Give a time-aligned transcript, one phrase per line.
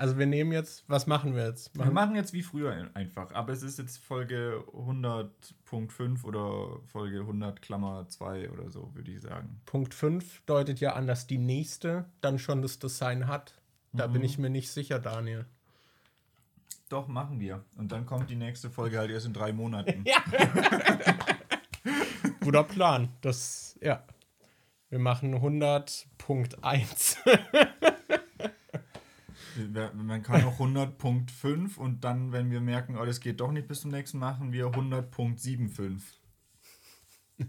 [0.00, 1.76] Also wir nehmen jetzt, was machen wir jetzt?
[1.76, 7.20] Machen wir machen jetzt wie früher einfach, aber es ist jetzt Folge 100.5 oder Folge
[7.20, 9.60] 100 Klammer 2 oder so, würde ich sagen.
[9.66, 13.60] Punkt 5 deutet ja an, dass die nächste dann schon das Design hat.
[13.92, 14.14] Da mhm.
[14.14, 15.44] bin ich mir nicht sicher, Daniel.
[16.88, 17.62] Doch, machen wir.
[17.76, 20.02] Und dann kommt die nächste Folge halt erst in drei Monaten.
[20.06, 20.24] Ja.
[22.40, 23.10] Guter Plan.
[23.20, 24.02] Das, ja.
[24.88, 27.18] Wir machen 100.1.
[29.68, 33.82] Man kann noch 100.5 und dann, wenn wir merken, oh, das geht doch nicht bis
[33.82, 36.00] zum nächsten, machen wir 100.75.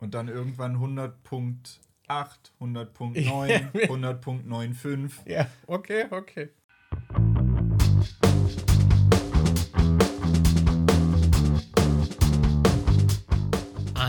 [0.00, 1.80] und dann irgendwann 100.8,
[2.60, 5.10] 100.9, 100.95.
[5.26, 6.50] Ja, okay, okay.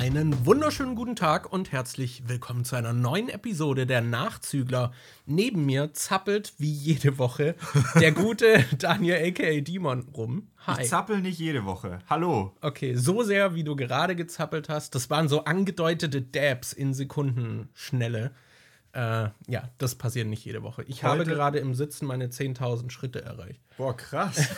[0.02, 4.94] Einen wunderschönen guten Tag und herzlich willkommen zu einer neuen Episode der Nachzügler.
[5.28, 7.54] Neben mir zappelt wie jede Woche
[8.00, 10.48] der gute Daniel aka Demon rum.
[10.66, 10.82] Hi.
[10.82, 12.00] Ich zappel nicht jede Woche.
[12.10, 12.56] Hallo.
[12.62, 18.32] Okay, so sehr wie du gerade gezappelt hast, das waren so angedeutete Dabs in Sekundenschnelle.
[18.94, 20.82] Äh, ja, das passiert nicht jede Woche.
[20.88, 21.10] Ich Heute?
[21.10, 23.62] habe gerade im Sitzen meine 10.000 Schritte erreicht.
[23.78, 24.48] Boah, krass.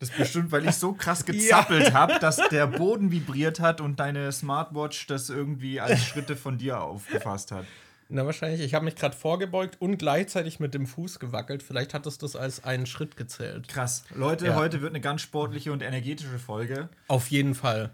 [0.00, 1.92] Das bestimmt, weil ich so krass gezappelt ja.
[1.92, 6.80] habe, dass der Boden vibriert hat und deine Smartwatch das irgendwie als Schritte von dir
[6.80, 7.66] aufgefasst hat.
[8.08, 8.60] Na, wahrscheinlich.
[8.60, 11.62] Ich habe mich gerade vorgebeugt und gleichzeitig mit dem Fuß gewackelt.
[11.62, 13.68] Vielleicht hat es das als einen Schritt gezählt.
[13.68, 14.04] Krass.
[14.12, 14.54] Leute, ja.
[14.56, 16.88] heute wird eine ganz sportliche und energetische Folge.
[17.06, 17.90] Auf jeden Fall.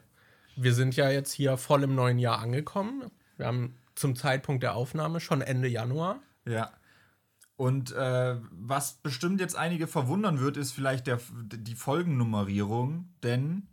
[0.57, 3.11] Wir sind ja jetzt hier voll im neuen Jahr angekommen.
[3.37, 6.21] Wir haben zum Zeitpunkt der Aufnahme schon Ende Januar.
[6.47, 6.71] Ja.
[7.57, 13.67] Und äh, was bestimmt jetzt einige verwundern wird, ist vielleicht der, die Folgennummerierung, denn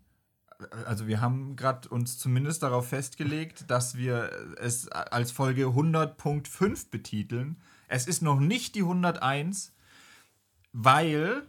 [0.59, 6.92] äh, also wir haben gerade uns zumindest darauf festgelegt, dass wir es als Folge 100.5
[6.92, 7.61] betiteln.
[7.89, 9.73] Es ist noch nicht die 101,
[10.72, 11.44] weil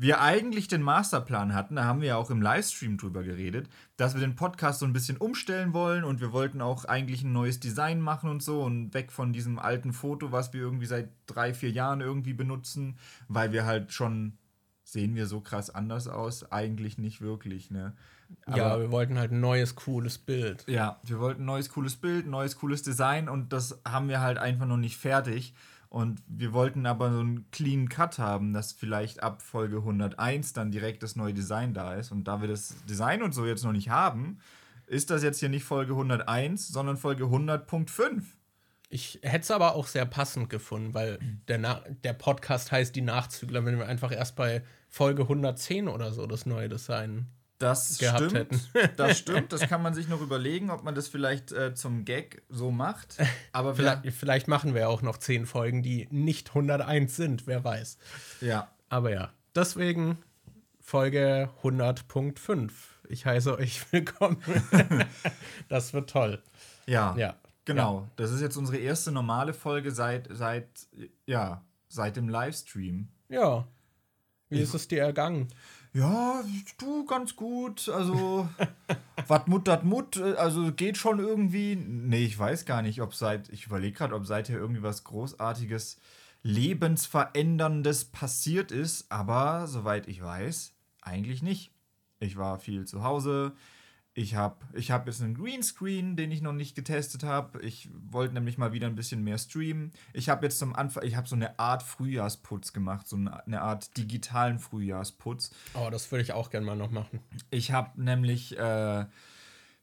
[0.00, 4.14] wir eigentlich den Masterplan hatten, da haben wir ja auch im Livestream drüber geredet, dass
[4.14, 7.58] wir den Podcast so ein bisschen umstellen wollen und wir wollten auch eigentlich ein neues
[7.58, 11.52] Design machen und so und weg von diesem alten Foto, was wir irgendwie seit drei,
[11.52, 14.38] vier Jahren irgendwie benutzen, weil wir halt schon
[14.84, 16.50] sehen wir so krass anders aus?
[16.50, 17.92] Eigentlich nicht wirklich, ne?
[18.46, 20.64] Aber, ja, wir wollten halt ein neues, cooles Bild.
[20.66, 24.20] Ja, wir wollten ein neues, cooles Bild, ein neues, cooles Design und das haben wir
[24.20, 25.54] halt einfach noch nicht fertig.
[25.90, 30.70] Und wir wollten aber so einen clean Cut haben, dass vielleicht ab Folge 101 dann
[30.70, 32.12] direkt das neue Design da ist.
[32.12, 34.38] Und da wir das Design und so jetzt noch nicht haben,
[34.86, 38.22] ist das jetzt hier nicht Folge 101, sondern Folge 100.5.
[38.90, 43.02] Ich hätte es aber auch sehr passend gefunden, weil der, Na der Podcast heißt Die
[43.02, 47.26] Nachzügler, wenn wir einfach erst bei Folge 110 oder so das neue Design
[47.58, 48.60] das stimmt, hätten.
[48.96, 52.42] Das stimmt, das kann man sich noch überlegen, ob man das vielleicht äh, zum Gag
[52.48, 53.16] so macht.
[53.52, 57.98] Aber vielleicht, vielleicht, machen wir auch noch zehn Folgen, die nicht 101 sind, wer weiß.
[58.40, 58.70] Ja.
[58.88, 60.18] Aber ja, deswegen
[60.80, 62.70] Folge 100.5.
[63.08, 64.38] Ich heiße euch willkommen.
[65.68, 66.42] das wird toll.
[66.86, 67.14] Ja.
[67.16, 67.36] Ja.
[67.64, 68.00] Genau.
[68.00, 68.10] Ja.
[68.16, 70.66] Das ist jetzt unsere erste normale Folge seit, seit,
[71.26, 73.08] ja, seit dem Livestream.
[73.28, 73.66] Ja.
[74.48, 75.48] Wie ist es dir ergangen?
[75.98, 76.44] Ja,
[76.78, 77.88] du ganz gut.
[77.88, 78.48] Also,
[79.26, 80.16] was Mut, dat Mut.
[80.16, 81.74] Also, geht schon irgendwie.
[81.74, 83.48] Nee, ich weiß gar nicht, ob seit.
[83.48, 85.98] Ich überlege gerade, ob seither irgendwie was Großartiges,
[86.44, 89.10] Lebensveränderndes passiert ist.
[89.10, 90.72] Aber soweit ich weiß,
[91.02, 91.72] eigentlich nicht.
[92.20, 93.52] Ich war viel zu Hause.
[94.18, 97.62] Ich habe ich hab jetzt einen Greenscreen, den ich noch nicht getestet habe.
[97.62, 99.92] Ich wollte nämlich mal wieder ein bisschen mehr streamen.
[100.12, 103.96] Ich habe jetzt zum Anfang, ich habe so eine Art Frühjahrsputz gemacht, so eine Art
[103.96, 105.52] digitalen Frühjahrsputz.
[105.74, 107.20] Oh, das würde ich auch gerne mal noch machen.
[107.50, 109.04] Ich habe nämlich äh,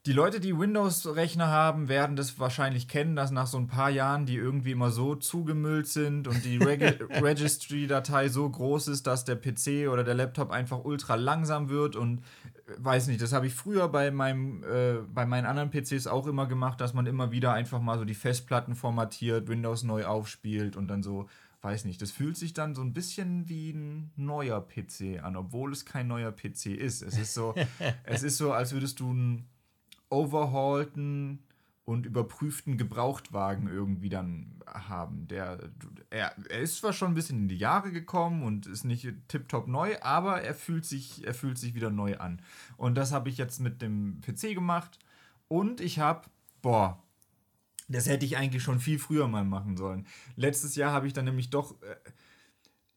[0.05, 4.27] die Leute, die Windows-Rechner haben, werden das wahrscheinlich kennen, dass nach so ein paar Jahren
[4.27, 9.35] die irgendwie immer so zugemüllt sind und die Reg Registry-Datei so groß ist, dass der
[9.35, 12.21] PC oder der Laptop einfach ultra langsam wird und
[12.77, 16.45] weiß nicht, das habe ich früher bei meinem, äh, bei meinen anderen PCs auch immer
[16.45, 20.87] gemacht, dass man immer wieder einfach mal so die Festplatten formatiert, Windows neu aufspielt und
[20.87, 21.27] dann so,
[21.61, 25.71] weiß nicht, das fühlt sich dann so ein bisschen wie ein neuer PC an, obwohl
[25.71, 27.01] es kein neuer PC ist.
[27.01, 27.55] Es ist so,
[28.03, 29.47] es ist so, als würdest du einen
[30.15, 31.39] overhaulten
[31.83, 35.27] und überprüften Gebrauchtwagen irgendwie dann haben.
[35.27, 35.59] Der,
[36.09, 39.67] er, er ist zwar schon ein bisschen in die Jahre gekommen und ist nicht tiptop
[39.67, 42.41] neu, aber er fühlt sich, er fühlt sich wieder neu an.
[42.77, 44.97] Und das habe ich jetzt mit dem PC gemacht.
[45.47, 46.27] Und ich habe,
[46.63, 47.03] boah,
[47.87, 50.07] das hätte ich eigentlich schon viel früher mal machen sollen.
[50.35, 51.79] Letztes Jahr habe ich dann nämlich doch.
[51.83, 51.95] Äh,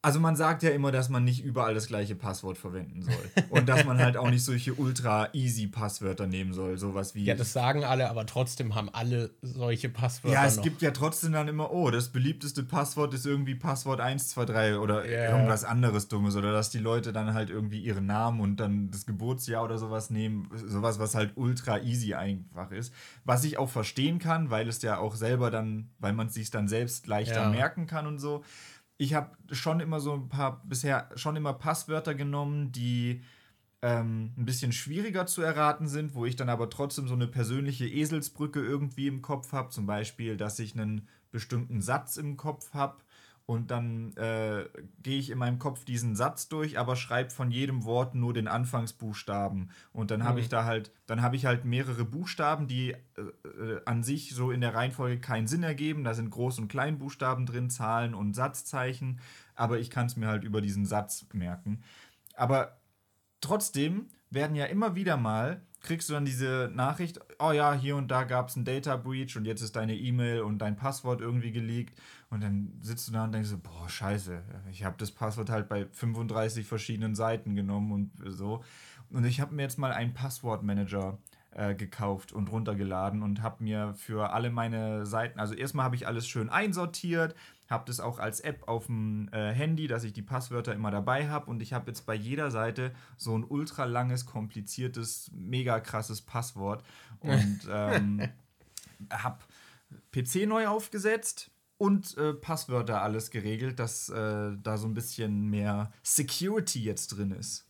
[0.01, 3.45] Also man sagt ja immer, dass man nicht überall das gleiche Passwort verwenden soll.
[3.49, 6.77] Und dass man halt auch nicht solche ultra easy Passwörter nehmen soll.
[6.77, 7.25] Sowas wie.
[7.25, 10.37] Ja, das sagen alle, aber trotzdem haben alle solche Passwörter.
[10.37, 10.63] Ja, es noch.
[10.63, 15.35] gibt ja trotzdem dann immer, oh, das beliebteste Passwort ist irgendwie Passwort 123 oder yeah.
[15.35, 16.37] irgendwas anderes Dummes.
[16.37, 20.09] Oder dass die Leute dann halt irgendwie ihren Namen und dann das Geburtsjahr oder sowas
[20.09, 20.49] nehmen.
[20.65, 22.93] Sowas, was halt ultra easy einfach ist.
[23.25, 26.51] Was ich auch verstehen kann, weil es ja auch selber dann, weil man es sich
[26.51, 27.49] dann selbst leichter ja.
[27.49, 28.45] merken kann und so
[28.99, 33.23] ich habe schon immer so ein paar, bisher schon immer Passwörter genommen, die
[33.81, 37.87] ähm, ein bisschen schwieriger zu erraten sind, wo ich dann aber trotzdem so eine persönliche
[37.87, 39.69] Eselsbrücke irgendwie im Kopf habe.
[39.69, 42.97] Zum Beispiel, dass ich einen bestimmten Satz im Kopf habe
[43.49, 44.65] und dann äh,
[45.01, 48.47] gehe ich in meinem Kopf diesen Satz durch, aber schreibe von jedem Wort nur den
[48.47, 49.71] Anfangsbuchstaben.
[49.91, 50.43] Und dann habe mhm.
[50.43, 52.97] ich da halt, dann habe ich halt mehrere Buchstaben, die äh,
[53.47, 56.03] äh, an sich so in der Reihenfolge keinen Sinn ergeben.
[56.03, 59.19] Da sind Groß- und Kleinbuchstaben drin, Zahlen und Satzzeichen,
[59.55, 61.81] aber ich kann es mir halt über diesen Satz merken.
[62.35, 62.77] Aber
[63.41, 68.09] trotzdem werden ja immer wieder mal kriegst du dann diese Nachricht, oh ja, hier und
[68.09, 71.51] da gab es einen Data Breach und jetzt ist deine E-Mail und dein Passwort irgendwie
[71.51, 71.97] geleakt.
[72.29, 75.67] Und dann sitzt du da und denkst so, boah, scheiße, ich habe das Passwort halt
[75.67, 78.63] bei 35 verschiedenen Seiten genommen und so.
[79.09, 81.17] Und ich habe mir jetzt mal einen Passwortmanager
[81.51, 86.05] äh, gekauft und runtergeladen und habe mir für alle meine Seiten, also erstmal habe ich
[86.05, 87.33] alles schön einsortiert,
[87.67, 91.29] habe das auch als App auf dem äh, Handy, dass ich die Passwörter immer dabei
[91.29, 96.21] habe und ich habe jetzt bei jeder Seite so ein ultra langes, kompliziertes, mega krasses
[96.21, 96.83] Passwort.
[97.19, 98.29] Und ähm,
[99.11, 99.39] habe
[100.11, 101.49] PC neu aufgesetzt
[101.79, 107.31] und äh, Passwörter alles geregelt, dass äh, da so ein bisschen mehr Security jetzt drin
[107.31, 107.65] ist.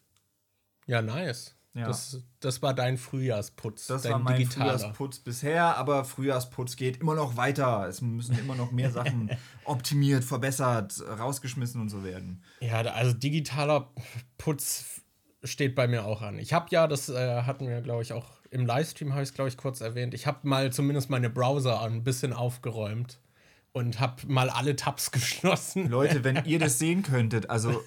[0.87, 1.55] Ja, nice.
[1.75, 1.85] Ja.
[1.85, 3.85] Das, das war dein Frühjahrsputz.
[3.85, 4.79] Das war mein digitaler.
[4.79, 7.87] Frühjahrsputz bisher, aber Frühjahrsputz geht immer noch weiter.
[7.87, 9.29] Es müssen immer noch mehr Sachen
[9.65, 12.43] optimiert, verbessert, rausgeschmissen und so werden.
[12.61, 13.93] Ja, also digitaler
[14.39, 15.03] Putz
[15.43, 16.39] steht bei mir auch an.
[16.39, 19.35] Ich habe ja, das äh, hatten wir, glaube ich, auch im Livestream, habe ich es,
[19.35, 20.15] glaube ich, kurz erwähnt.
[20.15, 23.19] Ich habe mal zumindest meine Browser ein bisschen aufgeräumt
[23.71, 25.89] und habe mal alle Tabs geschlossen.
[25.89, 27.81] Leute, wenn ihr das sehen könntet, also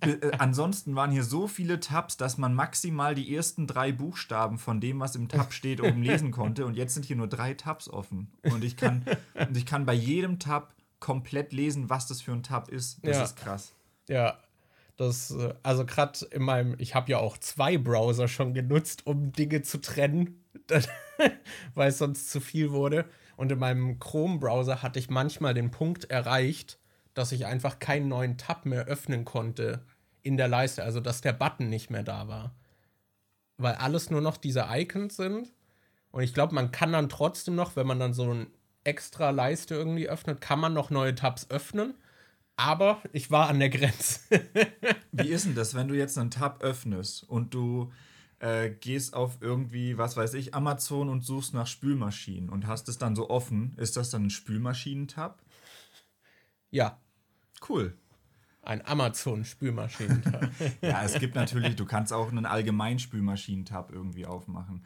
[0.00, 4.80] äh, ansonsten waren hier so viele Tabs, dass man maximal die ersten drei Buchstaben von
[4.80, 6.66] dem, was im Tab steht, oben lesen konnte.
[6.66, 8.32] Und jetzt sind hier nur drei Tabs offen.
[8.42, 9.04] Und ich kann,
[9.34, 12.98] und ich kann bei jedem Tab komplett lesen, was das für ein Tab ist.
[13.02, 13.24] Das ja.
[13.24, 13.72] ist krass.
[14.08, 14.38] Ja,
[14.96, 19.32] das, äh, also gerade in meinem, ich habe ja auch zwei Browser schon genutzt, um
[19.32, 20.42] Dinge zu trennen,
[21.74, 23.04] weil es sonst zu viel wurde.
[23.36, 26.78] Und in meinem Chrome-Browser hatte ich manchmal den Punkt erreicht,
[27.14, 29.84] dass ich einfach keinen neuen Tab mehr öffnen konnte
[30.22, 32.54] in der Leiste, also dass der Button nicht mehr da war.
[33.58, 35.52] Weil alles nur noch diese Icons sind.
[36.10, 38.46] Und ich glaube, man kann dann trotzdem noch, wenn man dann so eine
[38.84, 41.94] extra Leiste irgendwie öffnet, kann man noch neue Tabs öffnen.
[42.56, 44.20] Aber ich war an der Grenze.
[45.12, 47.92] Wie ist denn das, wenn du jetzt einen Tab öffnest und du
[48.38, 52.98] äh, gehst auf irgendwie, was weiß ich, Amazon und suchst nach Spülmaschinen und hast es
[52.98, 55.42] dann so offen, ist das dann ein Spülmaschinen-Tab?
[56.70, 57.00] Ja.
[57.68, 57.96] Cool.
[58.62, 60.50] Ein Amazon-Spülmaschinen-Tab.
[60.82, 64.84] ja, es gibt natürlich, du kannst auch einen allgemeinen Spülmaschinen-Tab irgendwie aufmachen.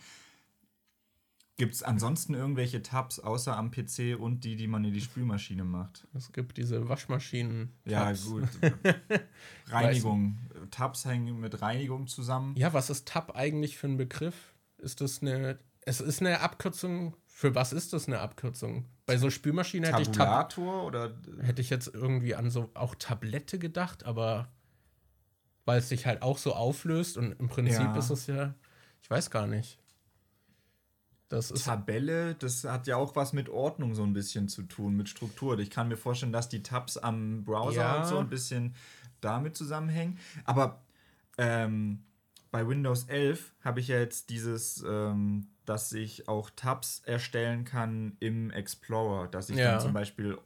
[1.60, 5.62] Gibt es ansonsten irgendwelche Tabs außer am PC und die, die man in die Spülmaschine
[5.62, 6.08] macht?
[6.14, 7.74] Es gibt diese Waschmaschinen.
[7.86, 7.90] -Tabs.
[7.90, 8.48] Ja, gut.
[9.66, 10.38] Reinigung.
[10.70, 12.56] Tabs hängen mit Reinigung zusammen.
[12.56, 14.54] Ja, was ist Tab eigentlich für ein Begriff?
[14.78, 15.58] Ist das eine.
[15.82, 17.14] Es ist eine Abkürzung.
[17.26, 18.86] Für was ist das eine Abkürzung?
[19.04, 23.58] Bei so Spülmaschinen hätte ich Tab oder hätte ich jetzt irgendwie an so auch Tablette
[23.58, 24.49] gedacht, aber
[25.66, 27.96] weil es sich halt auch so auflöst und im Prinzip ja.
[27.99, 28.54] ist es ja,
[29.02, 29.78] ich weiß gar nicht.
[31.30, 34.96] Das ist Tabelle, das hat ja auch was mit Ordnung so ein bisschen zu tun,
[34.96, 35.56] mit Struktur.
[35.60, 38.00] Ich kann mir vorstellen, dass die Tabs am Browser ja.
[38.00, 38.75] und so ein bisschen
[39.20, 40.18] damit zusammenhängen.
[40.44, 40.82] Aber
[41.38, 42.02] ähm,
[42.50, 48.16] bei Windows 11 habe ich ja jetzt dieses, ähm, dass ich auch Tabs erstellen kann
[48.18, 49.70] im Explorer, dass ich ja.
[49.70, 50.37] dann zum Beispiel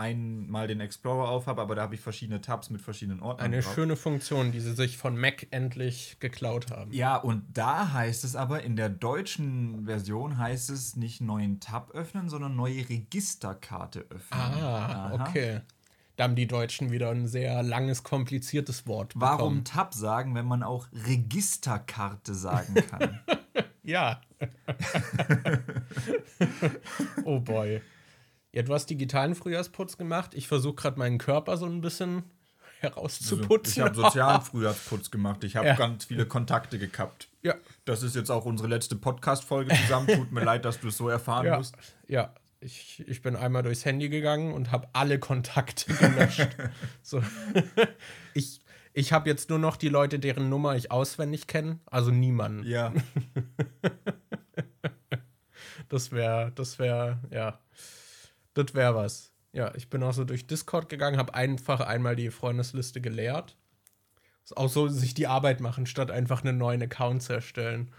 [0.00, 3.44] einmal den Explorer auf habe, aber da habe ich verschiedene Tabs mit verschiedenen Ordnern.
[3.44, 3.74] Eine drauf.
[3.74, 6.90] schöne Funktion, die sie sich von Mac endlich geklaut haben.
[6.92, 11.90] Ja, und da heißt es aber, in der deutschen Version heißt es nicht neuen Tab
[11.90, 14.40] öffnen, sondern neue Registerkarte öffnen.
[14.40, 15.20] Ah, Aha.
[15.20, 15.60] okay.
[16.16, 19.38] Da haben die Deutschen wieder ein sehr langes, kompliziertes Wort bekommen.
[19.38, 23.20] Warum Tab sagen, wenn man auch Registerkarte sagen kann?
[23.82, 24.20] ja.
[27.24, 27.80] oh boy.
[28.52, 30.34] Ja, du hast digitalen Frühjahrsputz gemacht.
[30.34, 32.24] Ich versuche gerade meinen Körper so ein bisschen
[32.80, 33.82] herauszuputzen.
[33.82, 35.44] Also, ich habe sozialen Frühjahrsputz gemacht.
[35.44, 35.76] Ich habe ja.
[35.76, 37.28] ganz viele Kontakte gekappt.
[37.42, 37.54] Ja.
[37.84, 40.08] Das ist jetzt auch unsere letzte Podcast-Folge zusammen.
[40.14, 41.56] Tut mir leid, dass du es so erfahren ja.
[41.58, 41.76] musst.
[42.08, 46.48] Ja, ich, ich bin einmal durchs Handy gegangen und habe alle Kontakte gelöscht.
[47.02, 47.22] so.
[48.34, 48.60] ich
[48.92, 52.66] ich habe jetzt nur noch die Leute, deren Nummer ich auswendig kenne, also niemanden.
[52.66, 52.92] Ja.
[55.88, 57.60] das wäre, das wäre, ja,
[58.54, 59.32] das wäre was.
[59.52, 63.56] Ja, ich bin auch so durch Discord gegangen, habe einfach einmal die Freundesliste geleert.
[64.44, 67.90] Ist auch so, sich die Arbeit machen, statt einfach einen neuen Account zu erstellen.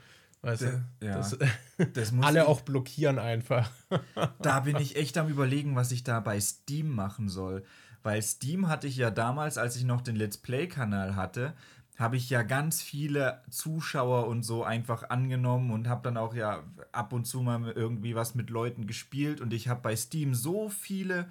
[0.42, 0.84] Weißt du?
[1.02, 1.18] Ja.
[1.18, 1.38] Das,
[1.94, 3.70] das alle auch blockieren einfach.
[4.42, 7.64] da bin ich echt am überlegen, was ich da bei Steam machen soll.
[8.04, 11.54] Weil Steam hatte ich ja damals, als ich noch den Let's Play-Kanal hatte,
[11.98, 16.64] habe ich ja ganz viele Zuschauer und so einfach angenommen und habe dann auch ja
[16.92, 19.42] ab und zu mal irgendwie was mit Leuten gespielt.
[19.42, 21.30] Und ich habe bei Steam so viele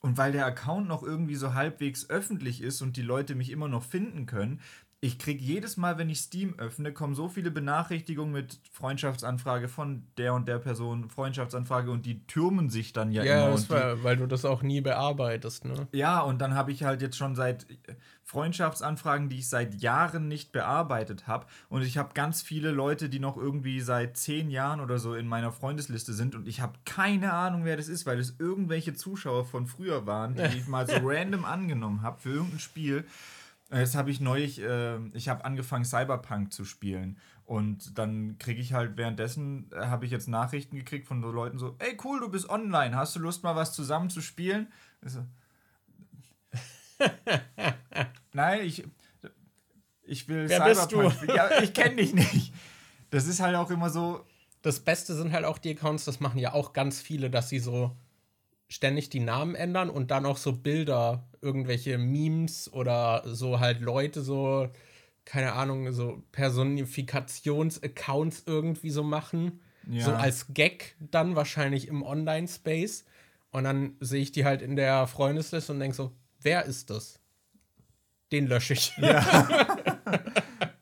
[0.00, 3.68] und weil der Account noch irgendwie so halbwegs öffentlich ist und die Leute mich immer
[3.68, 4.60] noch finden können,
[5.04, 10.04] ich kriege jedes Mal, wenn ich Steam öffne, kommen so viele Benachrichtigungen mit Freundschaftsanfrage von
[10.16, 13.68] der und der Person, Freundschaftsanfrage und die türmen sich dann ja, ja immer.
[13.68, 15.88] War, weil du das auch nie bearbeitest, ne?
[15.90, 17.66] Ja, und dann habe ich halt jetzt schon seit
[18.22, 21.46] Freundschaftsanfragen, die ich seit Jahren nicht bearbeitet habe.
[21.68, 25.26] Und ich habe ganz viele Leute, die noch irgendwie seit zehn Jahren oder so in
[25.26, 26.36] meiner Freundesliste sind.
[26.36, 30.36] Und ich habe keine Ahnung, wer das ist, weil es irgendwelche Zuschauer von früher waren,
[30.36, 33.04] die ich mal so random angenommen habe für irgendein Spiel.
[33.72, 38.74] Jetzt habe ich neulich, äh, ich habe angefangen Cyberpunk zu spielen und dann kriege ich
[38.74, 42.28] halt währenddessen, äh, habe ich jetzt Nachrichten gekriegt von so Leuten so, ey cool, du
[42.28, 44.70] bist online, hast du Lust mal was zusammen zu spielen?
[45.00, 45.24] So,
[48.32, 48.84] Nein, ich,
[50.04, 51.36] ich will Wer Cyberpunk spielen.
[51.36, 52.52] Ja, ich kenne dich nicht.
[53.10, 54.24] Das ist halt auch immer so.
[54.62, 57.58] Das Beste sind halt auch die Accounts, das machen ja auch ganz viele, dass sie
[57.58, 57.96] so
[58.72, 64.22] ständig die Namen ändern und dann auch so Bilder, irgendwelche Memes oder so halt Leute
[64.22, 64.70] so,
[65.26, 69.60] keine Ahnung, so Personifikations-Accounts irgendwie so machen.
[69.90, 70.06] Ja.
[70.06, 73.04] So als Gag dann wahrscheinlich im Online-Space.
[73.50, 76.10] Und dann sehe ich die halt in der Freundesliste und denke so,
[76.40, 77.20] wer ist das?
[78.32, 78.96] Den lösche ich.
[78.96, 79.66] Ja.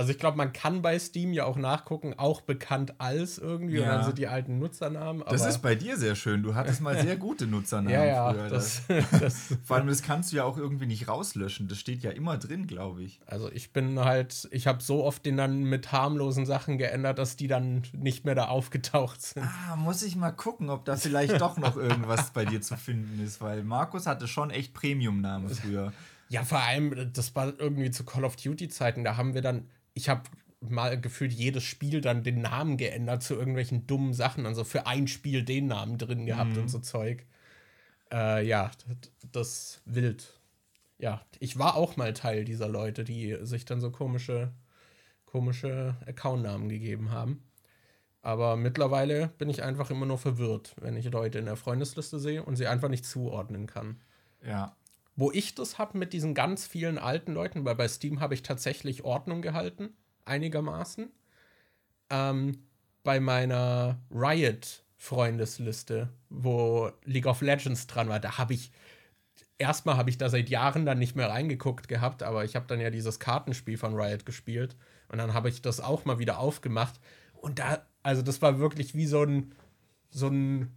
[0.00, 3.82] Also ich glaube, man kann bei Steam ja auch nachgucken, auch bekannt als irgendwie, ja.
[3.82, 5.22] und dann sind die alten Nutzernamen.
[5.28, 6.42] das ist bei dir sehr schön.
[6.42, 8.48] Du hattest mal sehr gute Nutzernamen ja, ja, früher.
[8.48, 8.80] Das,
[9.20, 11.68] das Vor allem, das kannst du ja auch irgendwie nicht rauslöschen.
[11.68, 13.20] Das steht ja immer drin, glaube ich.
[13.26, 17.36] Also ich bin halt, ich habe so oft den dann mit harmlosen Sachen geändert, dass
[17.36, 19.42] die dann nicht mehr da aufgetaucht sind.
[19.44, 23.22] Ah, muss ich mal gucken, ob da vielleicht doch noch irgendwas bei dir zu finden
[23.22, 25.92] ist, weil Markus hatte schon echt Premium-Namen früher.
[26.30, 30.08] Ja, vor allem, das war irgendwie zu Call of Duty-Zeiten, da haben wir dann ich
[30.08, 30.22] habe
[30.60, 34.46] mal gefühlt jedes Spiel dann den Namen geändert zu irgendwelchen dummen Sachen.
[34.46, 36.62] Also für ein Spiel den Namen drin gehabt mhm.
[36.62, 37.24] und so Zeug.
[38.12, 40.38] Äh, ja, das, das wild.
[40.98, 44.52] Ja, ich war auch mal Teil dieser Leute, die sich dann so komische,
[45.24, 47.42] komische Accountnamen gegeben haben.
[48.22, 52.42] Aber mittlerweile bin ich einfach immer nur verwirrt, wenn ich Leute in der Freundesliste sehe
[52.42, 54.02] und sie einfach nicht zuordnen kann.
[54.46, 54.76] Ja.
[55.20, 58.42] Wo ich das habe mit diesen ganz vielen alten Leuten, weil bei Steam habe ich
[58.42, 59.90] tatsächlich Ordnung gehalten,
[60.24, 61.10] einigermaßen.
[62.08, 62.64] Ähm,
[63.02, 68.72] bei meiner Riot-Freundesliste, wo League of Legends dran war, da habe ich
[69.58, 72.80] erstmal habe ich da seit Jahren dann nicht mehr reingeguckt gehabt, aber ich habe dann
[72.80, 74.74] ja dieses Kartenspiel von Riot gespielt
[75.08, 76.98] und dann habe ich das auch mal wieder aufgemacht
[77.34, 79.54] und da, also das war wirklich wie so ein
[80.08, 80.74] so ein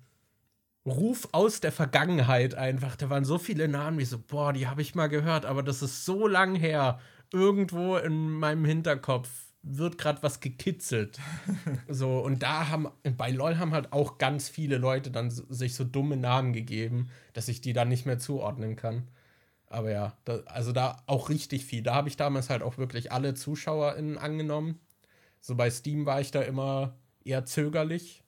[0.85, 2.95] Ruf aus der Vergangenheit einfach.
[2.95, 5.81] Da waren so viele Namen, wie so, boah, die habe ich mal gehört, aber das
[5.81, 6.99] ist so lang her.
[7.31, 9.29] Irgendwo in meinem Hinterkopf
[9.63, 11.19] wird gerade was gekitzelt.
[11.87, 15.85] so, und da haben, bei LOL haben halt auch ganz viele Leute dann sich so
[15.85, 19.07] dumme Namen gegeben, dass ich die dann nicht mehr zuordnen kann.
[19.67, 21.81] Aber ja, da, also da auch richtig viel.
[21.81, 24.79] Da habe ich damals halt auch wirklich alle ZuschauerInnen angenommen.
[25.39, 28.23] So bei Steam war ich da immer eher zögerlich.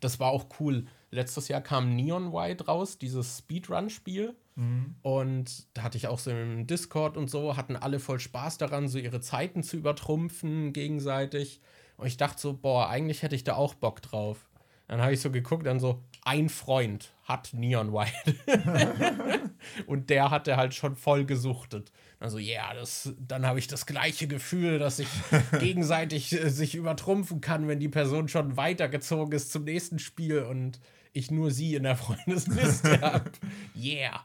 [0.00, 4.34] Das war auch cool letztes Jahr kam Neon White raus, dieses Speedrun-Spiel.
[4.56, 4.96] Mhm.
[5.02, 8.88] Und da hatte ich auch so im Discord und so, hatten alle voll Spaß daran,
[8.88, 11.60] so ihre Zeiten zu übertrumpfen gegenseitig.
[11.96, 14.48] Und ich dachte so, boah, eigentlich hätte ich da auch Bock drauf.
[14.88, 18.34] Dann habe ich so geguckt, dann so, ein Freund hat Neon White.
[19.86, 21.90] und der hatte halt schon voll gesuchtet.
[22.20, 22.84] Also, ja, yeah,
[23.18, 25.08] dann habe ich das gleiche Gefühl, dass ich
[25.58, 30.42] gegenseitig äh, sich übertrumpfen kann, wenn die Person schon weitergezogen ist zum nächsten Spiel.
[30.42, 30.80] Und
[31.14, 33.30] ich nur sie in der Freundesliste habe.
[33.74, 34.20] Yeah.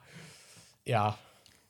[0.86, 1.18] Ja.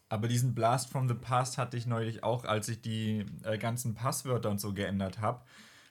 [0.08, 3.94] Aber diesen Blast from the Past hatte ich neulich auch, als ich die äh, ganzen
[3.94, 5.42] Passwörter und so geändert habe.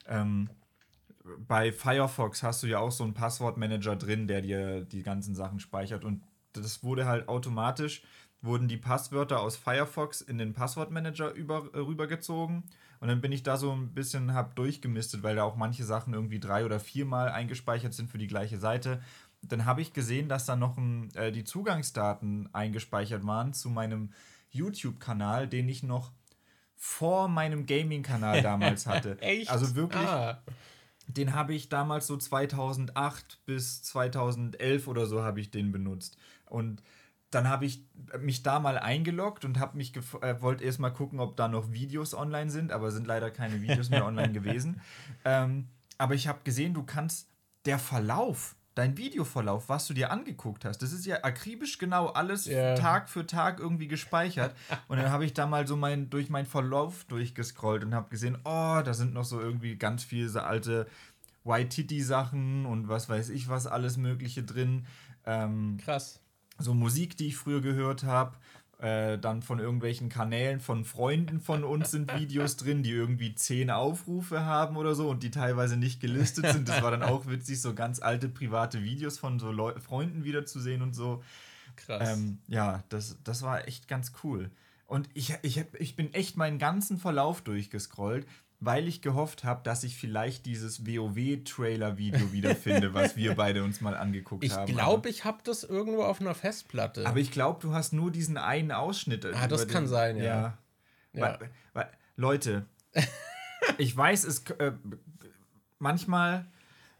[0.08, 0.50] Ähm,
[1.46, 5.60] bei Firefox hast du ja auch so einen Passwortmanager drin, der dir die ganzen Sachen
[5.60, 6.04] speichert.
[6.04, 6.22] Und
[6.54, 8.02] das wurde halt automatisch,
[8.40, 12.64] wurden die Passwörter aus Firefox in den Passwortmanager über, äh, rübergezogen
[13.00, 16.14] Und dann bin ich da so ein bisschen, hab durchgemistet, weil da auch manche Sachen
[16.14, 19.00] irgendwie drei oder viermal eingespeichert sind für die gleiche Seite.
[19.42, 24.12] Dann habe ich gesehen, dass da noch ein, äh, die Zugangsdaten eingespeichert waren zu meinem
[24.50, 26.10] YouTube-Kanal, den ich noch
[26.74, 29.20] vor meinem Gaming-Kanal damals hatte.
[29.20, 29.50] Echt?
[29.50, 30.06] Also wirklich.
[30.06, 30.42] Ah.
[31.06, 36.18] Den habe ich damals so 2008 bis 2011 oder so habe ich den benutzt.
[36.46, 36.82] Und
[37.30, 37.84] dann habe ich
[38.20, 41.72] mich da mal eingeloggt und habe mich äh, wollte erst mal gucken, ob da noch
[41.72, 44.80] Videos online sind, aber sind leider keine Videos mehr online gewesen.
[45.24, 45.68] Ähm,
[45.98, 47.28] aber ich habe gesehen, du kannst
[47.66, 52.46] der Verlauf dein Videoverlauf, was du dir angeguckt hast, das ist ja akribisch genau alles
[52.46, 52.76] yeah.
[52.76, 54.54] Tag für Tag irgendwie gespeichert.
[54.86, 58.38] Und dann habe ich da mal so mein, durch meinen Verlauf durchgescrollt und habe gesehen,
[58.44, 60.86] oh, da sind noch so irgendwie ganz viele so alte
[61.42, 64.86] White-Titty-Sachen und was weiß ich was alles Mögliche drin.
[65.26, 66.20] Ähm, Krass.
[66.58, 68.36] So Musik, die ich früher gehört habe.
[68.80, 73.70] Äh, dann von irgendwelchen Kanälen von Freunden von uns sind Videos drin, die irgendwie zehn
[73.70, 76.68] Aufrufe haben oder so und die teilweise nicht gelistet sind.
[76.68, 80.82] Das war dann auch witzig, so ganz alte private Videos von so Leu Freunden wiederzusehen
[80.82, 81.24] und so.
[81.74, 82.16] Krass.
[82.16, 84.48] Ähm, ja, das, das war echt ganz cool.
[84.86, 88.26] Und ich, ich, ich bin echt meinen ganzen Verlauf durchgescrollt
[88.60, 93.96] weil ich gehofft habe, dass ich vielleicht dieses WoW-Trailer-Video wiederfinde, was wir beide uns mal
[93.96, 94.68] angeguckt ich haben.
[94.68, 97.06] Ich glaube, ich habe das irgendwo auf einer Festplatte.
[97.06, 99.24] Aber ich glaube, du hast nur diesen einen Ausschnitt.
[99.26, 100.24] Ah, das kann den, sein, ja.
[100.24, 100.58] ja.
[101.12, 101.22] ja.
[101.22, 102.66] Weil, weil, Leute,
[103.78, 104.72] ich weiß, es äh,
[105.78, 106.46] manchmal,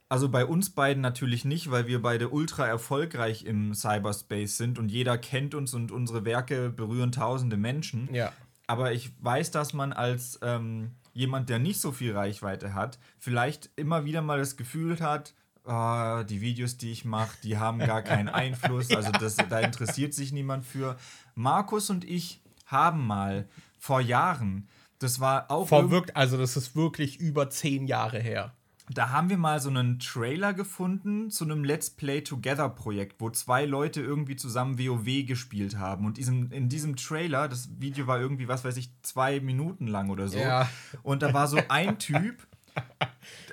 [0.09, 4.91] also bei uns beiden natürlich nicht, weil wir beide ultra erfolgreich im Cyberspace sind und
[4.91, 8.15] jeder kennt uns und unsere Werke berühren tausende Menschen.
[8.15, 8.33] Ja.
[8.69, 13.71] Aber ich weiß, dass man als ähm, jemand, der nicht so viel Reichweite hat, vielleicht
[13.75, 15.35] immer wieder mal das Gefühl hat,
[15.65, 20.15] oh, die Videos, die ich mache, die haben gar keinen Einfluss, also das, da interessiert
[20.15, 20.97] sich niemand für.
[21.35, 23.49] Markus und ich haben mal
[23.81, 24.69] vor Jahren,
[25.01, 25.67] das war auch.
[25.67, 28.53] Vor wirkt, also das ist wirklich über zehn Jahre her
[28.91, 33.31] da haben wir mal so einen Trailer gefunden zu einem Let's Play Together Projekt, wo
[33.31, 36.07] zwei Leute irgendwie zusammen WoW gespielt haben.
[36.07, 40.11] Und diesem, in diesem Trailer, das Video war irgendwie, was weiß ich, zwei Minuten lang
[40.11, 40.39] oder so.
[40.39, 40.69] Ja.
[41.03, 42.47] Und da war so ein Typ,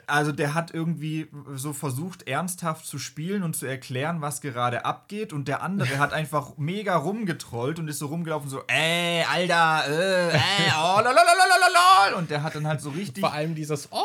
[0.08, 5.34] also der hat irgendwie so versucht, ernsthaft zu spielen und zu erklären, was gerade abgeht.
[5.34, 10.36] Und der andere hat einfach mega rumgetrollt und ist so rumgelaufen, so, ey, Alter, äh,
[10.36, 10.40] äh,
[10.78, 12.14] oh, lolololololol.
[12.18, 13.22] Und der hat dann halt so richtig.
[13.22, 14.04] Vor allem dieses, oh,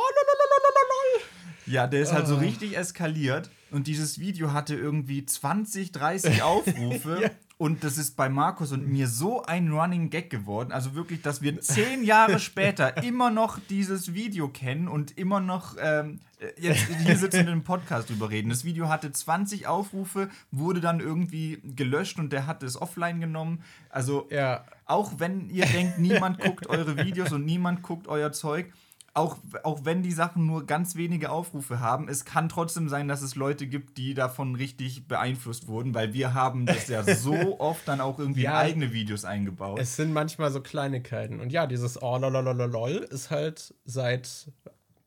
[1.71, 2.41] ja, der ist halt so ah.
[2.41, 3.51] richtig eskaliert.
[3.71, 7.21] Und dieses Video hatte irgendwie 20, 30 Aufrufe.
[7.23, 7.31] ja.
[7.57, 10.73] Und das ist bei Markus und mir so ein Running Gag geworden.
[10.73, 15.77] Also wirklich, dass wir zehn Jahre später immer noch dieses Video kennen und immer noch
[15.79, 16.21] ähm,
[16.59, 18.49] jetzt hier sitzen und im Podcast drüber reden.
[18.49, 23.63] Das Video hatte 20 Aufrufe, wurde dann irgendwie gelöscht und der hat es offline genommen.
[23.91, 24.65] Also ja.
[24.87, 28.73] auch wenn ihr denkt, niemand guckt eure Videos und niemand guckt euer Zeug,
[29.13, 33.23] auch, auch wenn die Sachen nur ganz wenige Aufrufe haben, es kann trotzdem sein, dass
[33.23, 37.87] es Leute gibt, die davon richtig beeinflusst wurden, weil wir haben das ja so oft
[37.89, 39.79] dann auch irgendwie ja, eigene Videos eingebaut.
[39.81, 41.41] Es sind manchmal so Kleinigkeiten.
[41.41, 44.53] Und ja, dieses Oh lolololol ist halt seit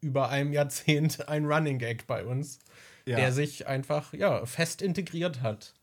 [0.01, 2.59] über einem Jahrzehnt ein Running Gag bei uns,
[3.05, 3.15] ja.
[3.15, 5.73] der sich einfach ja, fest integriert hat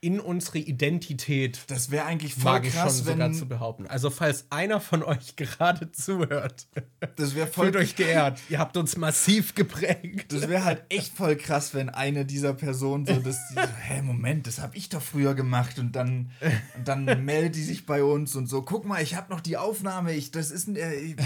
[0.00, 1.60] in unsere Identität.
[1.66, 3.86] Das wäre eigentlich voll mag krass, ich schon sogar zu behaupten.
[3.86, 6.68] Also falls einer von euch gerade zuhört,
[7.16, 8.40] das wäre voll fühlt euch geehrt.
[8.48, 10.32] Ihr habt uns massiv geprägt.
[10.32, 14.46] Das wäre halt echt voll krass, wenn eine dieser Personen so das so, hä Moment,
[14.46, 16.30] das habe ich doch früher gemacht und dann
[16.76, 19.56] und dann meldet die sich bei uns und so, guck mal, ich habe noch die
[19.56, 21.16] Aufnahme, ich das ist äh, ich,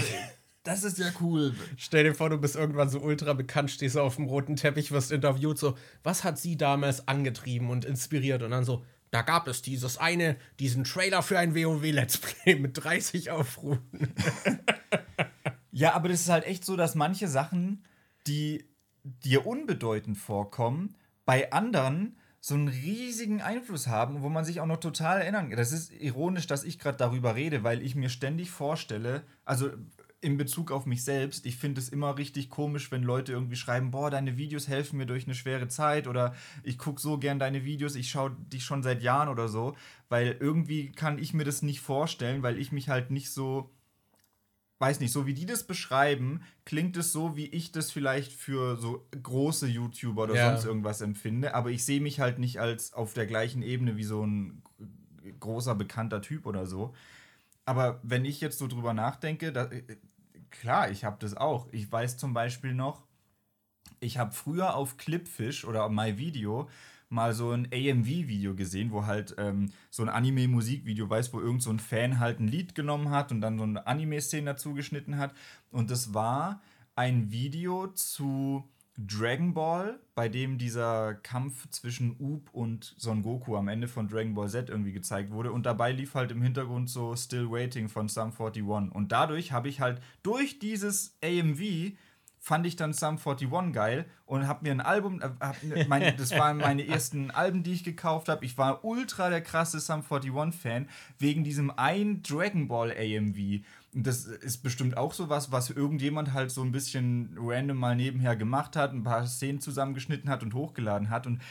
[0.63, 1.53] das ist ja cool.
[1.77, 5.11] Stell dir vor, du bist irgendwann so ultra bekannt, stehst auf dem roten Teppich, wirst
[5.11, 8.43] interviewt, so, was hat sie damals angetrieben und inspiriert?
[8.43, 12.81] Und dann so, da gab es dieses eine, diesen Trailer für ein WoW-Let's Play mit
[12.81, 14.13] 30 Aufrufen.
[15.71, 17.83] ja, aber das ist halt echt so, dass manche Sachen,
[18.25, 18.65] die
[19.03, 20.95] dir unbedeutend vorkommen,
[21.25, 25.57] bei anderen so einen riesigen Einfluss haben, wo man sich auch noch total erinnern kann.
[25.57, 29.69] Das ist ironisch, dass ich gerade darüber rede, weil ich mir ständig vorstelle, also
[30.23, 33.91] in Bezug auf mich selbst, ich finde es immer richtig komisch, wenn Leute irgendwie schreiben,
[33.91, 36.33] boah, deine Videos helfen mir durch eine schwere Zeit oder
[36.63, 39.75] ich gucke so gern deine Videos, ich schaue dich schon seit Jahren oder so,
[40.09, 43.69] weil irgendwie kann ich mir das nicht vorstellen, weil ich mich halt nicht so,
[44.79, 48.77] weiß nicht, so wie die das beschreiben, klingt es so, wie ich das vielleicht für
[48.77, 50.51] so große YouTuber oder ja.
[50.51, 54.03] sonst irgendwas empfinde, aber ich sehe mich halt nicht als auf der gleichen Ebene wie
[54.03, 54.61] so ein
[55.39, 56.93] großer bekannter Typ oder so.
[57.65, 59.69] Aber wenn ich jetzt so drüber nachdenke, da,
[60.53, 61.67] Klar, ich habe das auch.
[61.71, 63.01] Ich weiß zum Beispiel noch,
[63.99, 66.69] ich habe früher auf Clipfish oder MyVideo
[67.09, 71.71] mal so ein AMV-Video gesehen, wo halt ähm, so ein Anime-Musikvideo weiß, wo irgend so
[71.71, 75.33] ein Fan halt ein Lied genommen hat und dann so eine Anime-Szene dazu geschnitten hat.
[75.71, 76.61] Und das war
[76.95, 78.63] ein Video zu
[78.97, 84.35] Dragon Ball, bei dem dieser Kampf zwischen Up und Son Goku am Ende von Dragon
[84.35, 85.51] Ball Z irgendwie gezeigt wurde.
[85.51, 88.63] Und dabei lief halt im Hintergrund so Still Waiting von Sum 41.
[88.63, 91.93] Und dadurch habe ich halt durch dieses AMV
[92.43, 96.57] fand ich dann Sum 41 geil und habe mir ein Album, äh, meine, das waren
[96.57, 98.43] meine ersten Alben, die ich gekauft habe.
[98.43, 103.63] Ich war ultra der krasse Sum 41 Fan wegen diesem ein Dragon Ball AMV.
[103.93, 108.35] Das ist bestimmt auch so was, was irgendjemand halt so ein bisschen random mal nebenher
[108.35, 111.27] gemacht hat, ein paar Szenen zusammengeschnitten hat und hochgeladen hat.
[111.27, 111.41] Und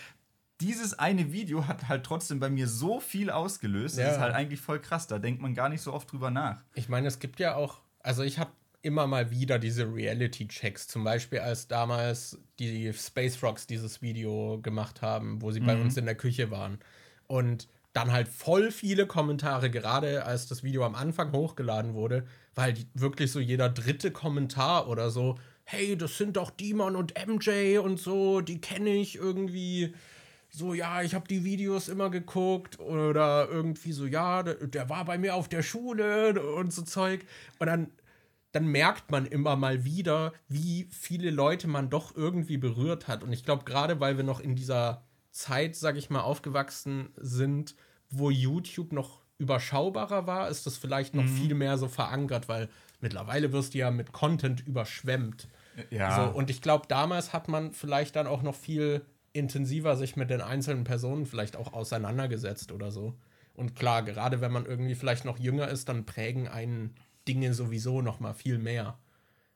[0.60, 3.98] dieses eine Video hat halt trotzdem bei mir so viel ausgelöst.
[3.98, 4.04] Ja.
[4.04, 5.06] Das ist halt eigentlich voll krass.
[5.06, 6.62] Da denkt man gar nicht so oft drüber nach.
[6.74, 8.50] Ich meine, es gibt ja auch, also ich habe
[8.82, 10.88] immer mal wieder diese Reality-Checks.
[10.88, 15.66] Zum Beispiel, als damals die Space Rocks dieses Video gemacht haben, wo sie mhm.
[15.66, 16.78] bei uns in der Küche waren.
[17.28, 22.24] Und dann halt voll viele Kommentare, gerade als das Video am Anfang hochgeladen wurde,
[22.54, 27.78] weil wirklich so jeder dritte Kommentar oder so, hey, das sind doch Demon und MJ
[27.78, 29.94] und so, die kenne ich irgendwie.
[30.54, 35.06] So, ja, ich habe die Videos immer geguckt oder irgendwie so, ja, der, der war
[35.06, 37.24] bei mir auf der Schule und so Zeug.
[37.58, 37.90] Und dann
[38.52, 43.24] dann merkt man immer mal wieder, wie viele Leute man doch irgendwie berührt hat.
[43.24, 47.74] Und ich glaube, gerade weil wir noch in dieser Zeit, sag ich mal, aufgewachsen sind,
[48.10, 51.36] wo YouTube noch überschaubarer war, ist das vielleicht noch mhm.
[51.36, 52.68] viel mehr so verankert, weil
[53.00, 55.48] mittlerweile wirst du ja mit Content überschwemmt.
[55.90, 56.16] Ja.
[56.32, 60.30] So, und ich glaube, damals hat man vielleicht dann auch noch viel intensiver sich mit
[60.30, 63.14] den einzelnen Personen vielleicht auch auseinandergesetzt oder so.
[63.54, 66.94] Und klar, gerade wenn man irgendwie vielleicht noch jünger ist, dann prägen einen
[67.26, 68.98] Dinge sowieso noch mal viel mehr.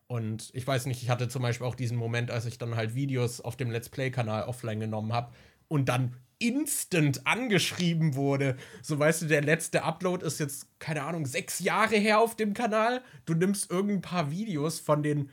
[0.08, 2.94] Und ich weiß nicht, ich hatte zum Beispiel auch diesen Moment, als ich dann halt
[2.94, 5.32] Videos auf dem Let's Play-Kanal offline genommen habe
[5.68, 8.56] und dann instant angeschrieben wurde.
[8.82, 12.52] So weißt du, der letzte Upload ist jetzt, keine Ahnung, sechs Jahre her auf dem
[12.52, 13.02] Kanal.
[13.24, 15.30] Du nimmst irgendein paar Videos von den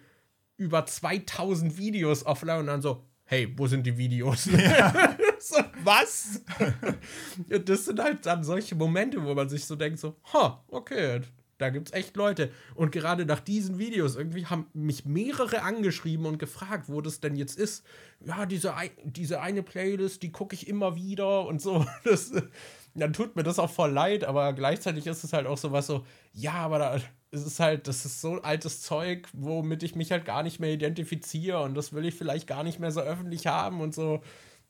[0.58, 4.46] über 2000 Videos offline und dann so, hey, wo sind die Videos?
[4.46, 5.18] Ja.
[5.40, 6.42] so, was?
[7.66, 11.22] das sind halt dann solche Momente, wo man sich so denkt, so, ha, okay,
[11.58, 12.52] da gibt es echt Leute.
[12.76, 17.36] Und gerade nach diesen Videos, irgendwie haben mich mehrere angeschrieben und gefragt, wo das denn
[17.36, 17.86] jetzt ist.
[18.26, 21.86] Ja, diese, diese eine Playlist, die gucke ich immer wieder und so.
[22.04, 22.32] Das,
[22.96, 25.88] dann tut mir das auch voll leid, aber gleichzeitig ist es halt auch so was
[25.88, 26.96] so, ja, aber da
[27.32, 30.72] ist es halt, das ist so altes Zeug, womit ich mich halt gar nicht mehr
[30.72, 34.22] identifiziere und das will ich vielleicht gar nicht mehr so öffentlich haben und so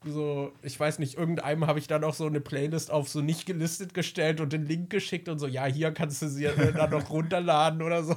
[0.05, 3.45] so, ich weiß nicht, irgendeinem habe ich dann auch so eine Playlist auf so nicht
[3.45, 7.09] gelistet gestellt und den Link geschickt und so, ja, hier kannst du sie dann noch
[7.09, 8.15] runterladen oder so.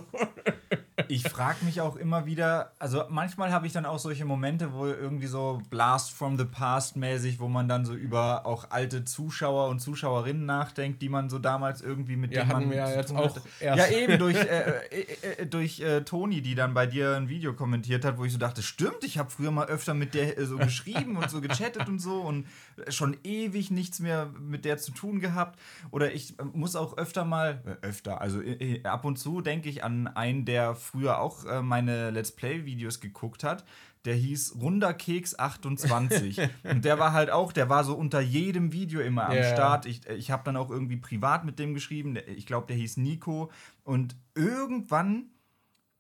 [1.09, 4.87] Ich frage mich auch immer wieder, also manchmal habe ich dann auch solche Momente, wo
[4.87, 9.69] irgendwie so Blast from the Past mäßig, wo man dann so über auch alte Zuschauer
[9.69, 13.15] und Zuschauerinnen nachdenkt, die man so damals irgendwie mit ja, denen man wir ja jetzt
[13.15, 13.91] auch erst.
[13.91, 17.55] Ja, eben durch, äh, äh, äh, durch äh, Toni, die dann bei dir ein Video
[17.55, 20.47] kommentiert hat, wo ich so dachte, stimmt, ich habe früher mal öfter mit der äh,
[20.47, 22.47] so geschrieben und so gechattet und so und
[22.89, 25.59] schon ewig nichts mehr mit der zu tun gehabt.
[25.91, 28.41] Oder ich äh, muss auch öfter mal, öfter, also
[28.85, 33.45] ab und zu denke ich an einen, der früher auch äh, meine Let's Play-Videos geguckt
[33.45, 33.65] hat,
[34.05, 36.41] der hieß Runder Keks 28.
[36.65, 39.53] und der war halt auch, der war so unter jedem Video immer am yeah.
[39.53, 39.87] Start.
[39.87, 42.17] Ich, ich habe dann auch irgendwie privat mit dem geschrieben.
[42.37, 43.51] Ich glaube, der hieß Nico.
[43.83, 45.31] Und irgendwann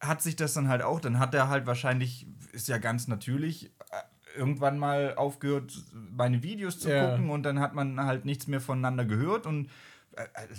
[0.01, 3.67] hat sich das dann halt auch, dann hat er halt wahrscheinlich, ist ja ganz natürlich,
[3.91, 7.11] äh, irgendwann mal aufgehört, meine Videos zu yeah.
[7.11, 9.71] gucken und dann hat man halt nichts mehr voneinander gehört und äh, äh,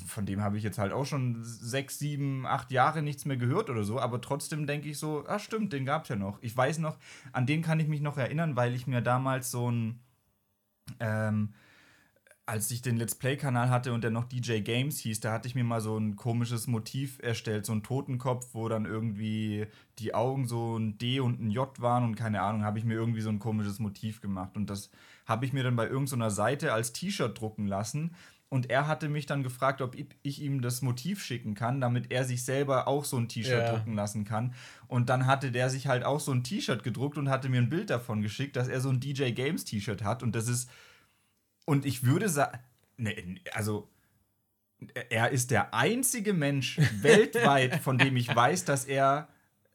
[0.06, 3.70] von dem habe ich jetzt halt auch schon sechs, sieben, acht Jahre nichts mehr gehört
[3.70, 6.38] oder so, aber trotzdem denke ich so, ah stimmt, den gab es ja noch.
[6.42, 6.98] Ich weiß noch,
[7.32, 10.00] an den kann ich mich noch erinnern, weil ich mir damals so ein,
[11.00, 11.54] ähm,
[12.46, 15.56] als ich den Let's Play-Kanal hatte und der noch DJ Games hieß, da hatte ich
[15.56, 19.66] mir mal so ein komisches Motiv erstellt, so ein Totenkopf, wo dann irgendwie
[20.00, 22.94] die Augen so ein D und ein J waren und keine Ahnung, habe ich mir
[22.94, 24.92] irgendwie so ein komisches Motiv gemacht und das
[25.26, 28.16] habe ich mir dann bei irgendeiner Seite als T-Shirt drucken lassen
[28.50, 32.24] und er hatte mich dann gefragt, ob ich ihm das Motiv schicken kann, damit er
[32.24, 33.76] sich selber auch so ein T-Shirt ja.
[33.76, 34.54] drucken lassen kann.
[34.88, 37.70] Und dann hatte der sich halt auch so ein T-Shirt gedruckt und hatte mir ein
[37.70, 40.24] Bild davon geschickt, dass er so ein DJ Games T-Shirt hat.
[40.24, 40.70] Und das ist.
[41.66, 42.60] Und ich würde sagen.
[42.96, 43.90] Ne, also.
[45.10, 49.28] Er ist der einzige Mensch weltweit, von dem ich weiß, dass er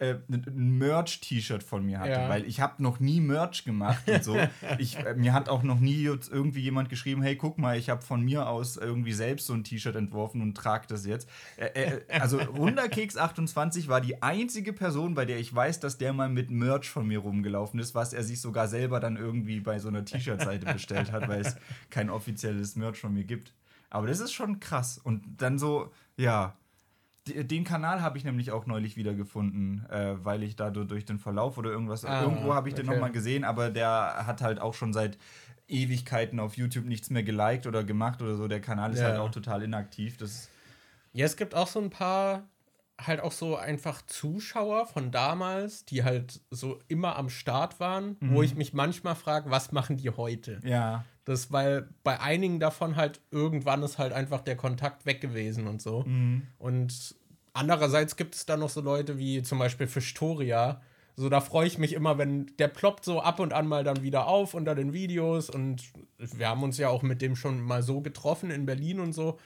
[0.03, 2.29] äh, ein Merch-T-Shirt von mir hatte, ja.
[2.29, 4.37] weil ich habe noch nie Merch gemacht und so.
[4.79, 8.03] ich, äh, mir hat auch noch nie irgendwie jemand geschrieben, hey, guck mal, ich habe
[8.03, 11.29] von mir aus irgendwie selbst so ein T-Shirt entworfen und trage das jetzt.
[11.57, 16.29] Äh, äh, also Runderkeks28 war die einzige Person, bei der ich weiß, dass der mal
[16.29, 19.89] mit Merch von mir rumgelaufen ist, was er sich sogar selber dann irgendwie bei so
[19.89, 21.57] einer T-Shirt-Seite bestellt hat, weil es
[21.91, 23.53] kein offizielles Merch von mir gibt.
[23.89, 24.99] Aber das ist schon krass.
[24.99, 26.57] Und dann so, ja,
[27.27, 31.19] den Kanal habe ich nämlich auch neulich wieder gefunden, äh, weil ich da durch den
[31.19, 32.83] Verlauf oder irgendwas, ah, irgendwo habe ich okay.
[32.83, 35.19] den nochmal gesehen, aber der hat halt auch schon seit
[35.69, 38.49] Ewigkeiten auf YouTube nichts mehr geliked oder gemacht oder so.
[38.49, 39.07] Der Kanal ist ja.
[39.07, 40.17] halt auch total inaktiv.
[40.17, 40.49] Das
[41.13, 42.45] ja, es gibt auch so ein paar
[43.07, 48.35] halt auch so einfach Zuschauer von damals, die halt so immer am Start waren, mhm.
[48.35, 50.61] wo ich mich manchmal frage, was machen die heute?
[50.63, 51.05] Ja.
[51.25, 55.81] Das, weil bei einigen davon halt irgendwann ist halt einfach der Kontakt weg gewesen und
[55.81, 56.03] so.
[56.03, 56.43] Mhm.
[56.59, 57.15] Und
[57.53, 60.81] andererseits gibt es da noch so Leute wie zum Beispiel Fistoria.
[61.15, 64.03] So, da freue ich mich immer, wenn der ploppt so ab und an mal dann
[64.03, 65.51] wieder auf unter den Videos.
[65.51, 65.83] Und
[66.19, 69.39] wir haben uns ja auch mit dem schon mal so getroffen in Berlin und so.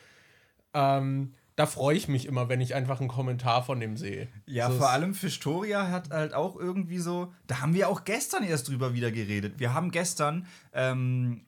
[0.72, 4.28] Ähm, da freue ich mich immer, wenn ich einfach einen Kommentar von dem sehe.
[4.44, 8.44] Ja, so vor allem Fistoria hat halt auch irgendwie so, da haben wir auch gestern
[8.44, 9.54] erst drüber wieder geredet.
[9.58, 11.46] Wir haben gestern ähm,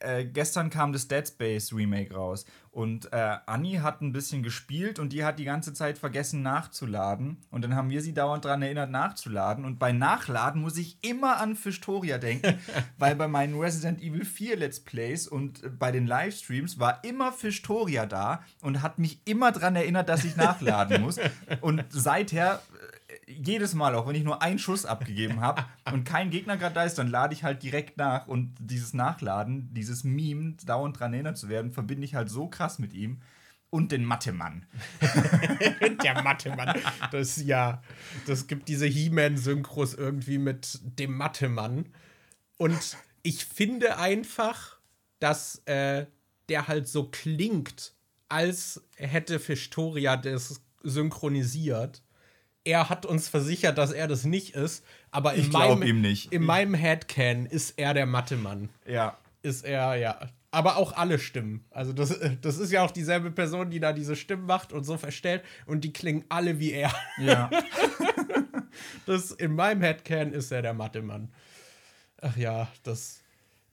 [0.00, 2.44] äh, gestern kam das Dead Space Remake raus.
[2.72, 7.38] Und äh, Anni hat ein bisschen gespielt und die hat die ganze Zeit vergessen nachzuladen.
[7.50, 9.64] Und dann haben wir sie dauernd daran erinnert nachzuladen.
[9.64, 12.58] Und bei Nachladen muss ich immer an Fistoria denken,
[12.98, 17.32] weil bei meinen Resident Evil 4 Let's Plays und äh, bei den Livestreams war immer
[17.32, 21.18] Fistoria da und hat mich immer daran erinnert, dass ich nachladen muss.
[21.60, 22.62] Und seither
[23.26, 26.84] jedes Mal, auch wenn ich nur einen Schuss abgegeben habe und kein Gegner gerade da
[26.84, 28.26] ist, dann lade ich halt direkt nach.
[28.26, 32.78] Und dieses Nachladen, dieses Meme, dauernd dran erinnert zu werden, verbinde ich halt so krass
[32.78, 33.20] mit ihm.
[33.72, 34.66] Und den Mathe-Mann.
[36.02, 36.80] Der Mathe-Mann.
[37.12, 37.82] Das ja,
[38.26, 41.86] das gibt diese He-Man-Synchros irgendwie mit dem Mathe-Mann.
[42.56, 44.80] Und ich finde einfach,
[45.20, 46.06] dass äh,
[46.48, 47.94] der halt so klingt,
[48.28, 52.02] als hätte Fistoria das synchronisiert
[52.64, 56.32] er hat uns versichert, dass er das nicht ist, aber in, meinem, ihm nicht.
[56.32, 58.68] in meinem Headcan ist er der Mathe-Mann.
[58.86, 59.16] Ja.
[59.42, 60.20] Ist er, ja.
[60.50, 61.64] Aber auch alle Stimmen.
[61.70, 64.98] Also, das, das ist ja auch dieselbe Person, die da diese Stimmen macht und so
[64.98, 66.92] verstellt und die klingen alle wie er.
[67.18, 67.50] Ja.
[69.06, 71.32] das, in meinem Headcan ist er der Mathe-Mann.
[72.20, 73.22] Ach ja, das.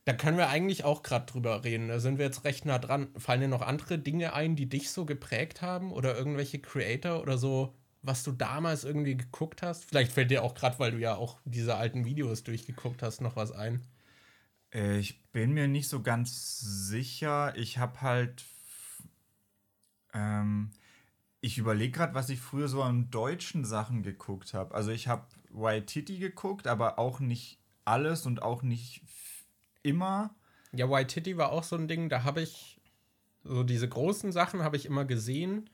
[0.06, 1.90] Da können wir eigentlich auch gerade drüber reden.
[1.90, 3.10] Da sind wir jetzt recht nah dran.
[3.18, 5.92] Fallen dir noch andere Dinge ein, die dich so geprägt haben?
[5.92, 9.86] Oder irgendwelche Creator oder so was du damals irgendwie geguckt hast?
[9.86, 13.36] Vielleicht fällt dir auch gerade, weil du ja auch diese alten Videos durchgeguckt hast, noch
[13.36, 13.86] was ein.
[14.74, 17.56] Äh, ich bin mir nicht so ganz sicher.
[17.56, 18.46] Ich habe halt.
[20.14, 20.72] Ähm,
[21.40, 24.74] ich überlege gerade, was ich früher so an deutschen Sachen geguckt habe.
[24.74, 29.04] Also ich habe White Titty geguckt, aber auch nicht alles und auch nicht
[29.84, 30.36] immer.
[30.74, 32.82] Ja, White Titty war auch so ein Ding, da habe ich
[33.44, 35.70] so diese großen Sachen habe ich immer gesehen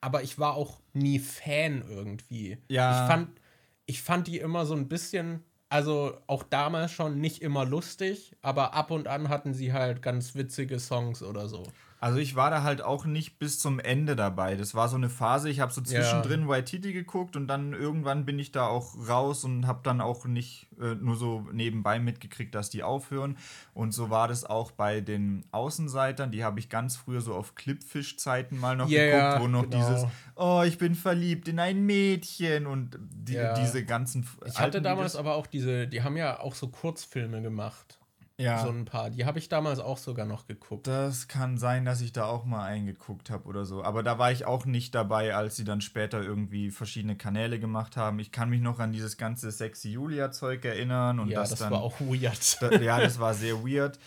[0.00, 2.58] aber ich war auch nie Fan irgendwie.
[2.68, 3.02] Ja.
[3.02, 3.40] Ich fand,
[3.86, 8.74] ich fand die immer so ein bisschen, also auch damals schon nicht immer lustig, aber
[8.74, 11.64] ab und an hatten sie halt ganz witzige Songs oder so.
[12.00, 14.54] Also ich war da halt auch nicht bis zum Ende dabei.
[14.54, 16.48] Das war so eine Phase, ich habe so zwischendrin ja.
[16.48, 20.68] Waititi geguckt und dann irgendwann bin ich da auch raus und habe dann auch nicht
[20.80, 23.36] äh, nur so nebenbei mitgekriegt, dass die aufhören.
[23.74, 26.30] Und so war das auch bei den Außenseitern.
[26.30, 29.76] Die habe ich ganz früher so auf Clipfish-Zeiten mal noch yeah, geguckt, wo noch genau.
[29.76, 30.06] dieses,
[30.36, 33.54] oh, ich bin verliebt in ein Mädchen und die, ja.
[33.54, 34.24] diese ganzen.
[34.46, 35.16] Ich hatte damals Videos.
[35.16, 37.98] aber auch diese, die haben ja auch so Kurzfilme gemacht.
[38.40, 38.62] Ja.
[38.62, 39.10] So ein paar.
[39.10, 40.86] Die habe ich damals auch sogar noch geguckt.
[40.86, 43.82] Das kann sein, dass ich da auch mal eingeguckt habe oder so.
[43.82, 47.96] Aber da war ich auch nicht dabei, als sie dann später irgendwie verschiedene Kanäle gemacht
[47.96, 48.20] haben.
[48.20, 51.18] Ich kann mich noch an dieses ganze Sexy Julia-Zeug erinnern.
[51.18, 52.62] Und ja, das, das dann, war auch weird.
[52.62, 53.98] Da, ja, das war sehr weird.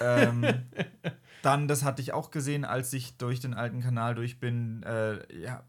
[0.00, 0.46] ähm,
[1.42, 4.84] dann, das hatte ich auch gesehen, als ich durch den alten Kanal durch bin.
[4.84, 5.64] Äh, ja,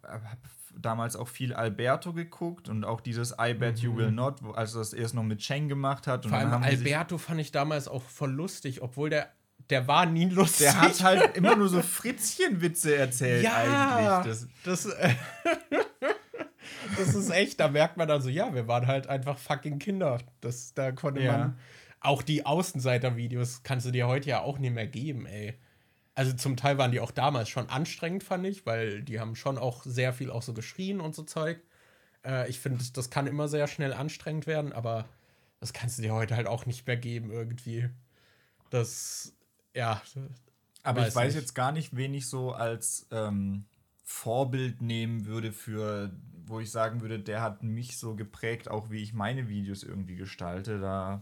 [0.80, 4.16] damals auch viel Alberto geguckt und auch dieses I Bet You Will mhm.
[4.16, 6.26] Not, wo, als er das erst noch mit Cheng gemacht hat.
[6.26, 9.30] Und Vor allem Alberto fand ich damals auch voll lustig, obwohl der
[9.70, 10.68] der war nie lustig.
[10.68, 14.48] Der hat halt immer nur so Fritzchenwitze erzählt ja, eigentlich.
[14.64, 14.96] Das, das,
[16.98, 20.20] das ist echt, da merkt man dann so, ja, wir waren halt einfach fucking Kinder.
[20.40, 21.38] Das, da konnte ja.
[21.38, 21.60] man.
[22.00, 25.56] Auch die Außenseiter-Videos kannst du dir heute ja auch nicht mehr geben, ey.
[26.18, 29.60] Also zum Teil waren die auch damals schon anstrengend, fand ich, weil die haben schon
[29.60, 31.62] auch sehr viel auch so geschrien und so Zeug.
[32.26, 35.08] Äh, ich finde, das kann immer sehr schnell anstrengend werden, aber
[35.60, 37.88] das kannst du dir heute halt auch nicht mehr geben irgendwie.
[38.72, 39.32] Das,
[39.76, 40.02] ja.
[40.82, 41.44] Aber ich weiß nicht.
[41.44, 43.66] jetzt gar nicht, wen ich so als ähm,
[44.04, 46.12] Vorbild nehmen würde für,
[46.48, 50.16] wo ich sagen würde, der hat mich so geprägt, auch wie ich meine Videos irgendwie
[50.16, 51.22] gestalte, da.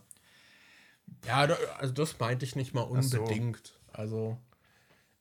[1.25, 3.67] Ja, also das meinte ich nicht mal unbedingt.
[3.67, 3.73] So.
[3.91, 4.37] Also,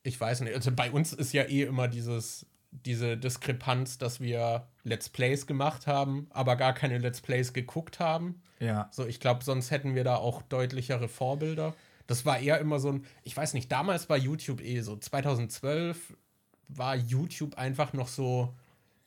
[0.04, 0.54] ich weiß nicht.
[0.54, 5.86] Also bei uns ist ja eh immer dieses, diese Diskrepanz, dass wir Let's Plays gemacht
[5.86, 8.42] haben, aber gar keine Let's Plays geguckt haben.
[8.60, 8.88] Ja.
[8.92, 11.74] So, ich glaube, sonst hätten wir da auch deutlichere Vorbilder.
[12.06, 16.14] Das war eher immer so ein, ich weiß nicht, damals war YouTube eh so, 2012
[16.68, 18.54] war YouTube einfach noch so,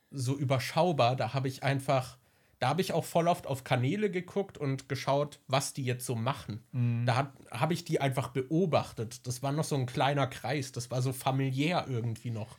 [0.10, 1.16] so überschaubar.
[1.16, 2.17] Da habe ich einfach,
[2.60, 6.16] da habe ich auch voll oft auf Kanäle geguckt und geschaut, was die jetzt so
[6.16, 6.64] machen.
[6.72, 7.06] Mhm.
[7.06, 9.28] Da habe ich die einfach beobachtet.
[9.28, 12.58] Das war noch so ein kleiner Kreis, das war so familiär irgendwie noch.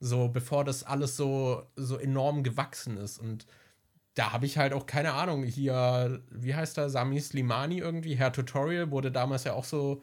[0.00, 3.18] So, bevor das alles so, so enorm gewachsen ist.
[3.18, 3.46] Und
[4.14, 5.42] da habe ich halt auch keine Ahnung.
[5.42, 10.02] Hier, wie heißt er, Sami Slimani irgendwie, Herr Tutorial, wurde damals ja auch so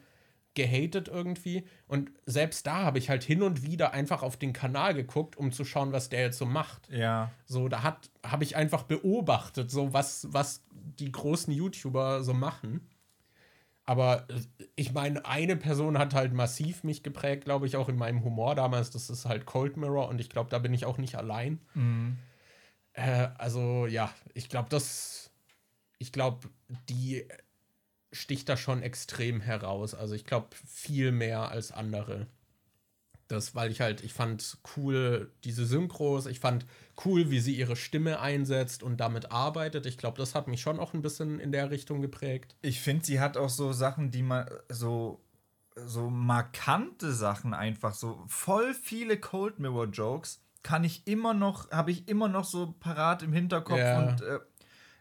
[0.56, 1.64] gehatet irgendwie.
[1.86, 5.52] Und selbst da habe ich halt hin und wieder einfach auf den Kanal geguckt, um
[5.52, 6.88] zu schauen, was der jetzt so macht.
[6.90, 7.30] Ja.
[7.44, 12.88] So, da hat habe ich einfach beobachtet, so was, was die großen YouTuber so machen.
[13.84, 17.96] Aber äh, ich meine, eine Person hat halt massiv mich geprägt, glaube ich, auch in
[17.96, 18.90] meinem Humor damals.
[18.90, 21.60] Das ist halt Cold Mirror und ich glaube, da bin ich auch nicht allein.
[21.74, 22.18] Mhm.
[22.94, 25.30] Äh, also ja, ich glaube, das,
[25.98, 26.48] ich glaube,
[26.88, 27.26] die
[28.16, 29.94] sticht da schon extrem heraus.
[29.94, 32.26] Also ich glaube, viel mehr als andere.
[33.28, 36.64] Das, weil ich halt, ich fand cool diese Synchros, ich fand
[37.04, 39.84] cool, wie sie ihre Stimme einsetzt und damit arbeitet.
[39.84, 42.54] Ich glaube, das hat mich schon auch ein bisschen in der Richtung geprägt.
[42.62, 45.20] Ich finde, sie hat auch so Sachen, die man so
[45.84, 51.92] so markante Sachen einfach so voll viele Cold Mirror Jokes kann ich immer noch, habe
[51.92, 54.00] ich immer noch so parat im Hinterkopf ja.
[54.00, 54.40] und äh,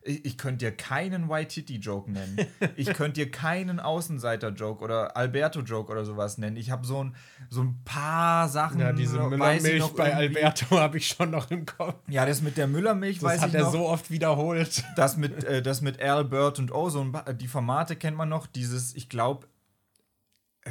[0.05, 2.47] ich, könnte dir keinen White-Titty-Joke nennen.
[2.75, 6.57] ich könnte dir keinen Außenseiter-Joke oder Alberto-Joke oder sowas nennen.
[6.57, 7.15] Ich habe so ein,
[7.49, 8.79] so ein paar Sachen.
[8.79, 11.95] Ja, diese Müllermilch bei Alberto habe ich schon noch im Kopf.
[12.07, 13.51] Ja, das mit der Müllermilch das weiß ich noch.
[13.51, 14.83] Das hat er so oft wiederholt.
[14.95, 17.05] Das mit, äh, das mit Albert und O, so
[17.39, 18.47] die Formate kennt man noch.
[18.47, 19.47] Dieses, ich glaube,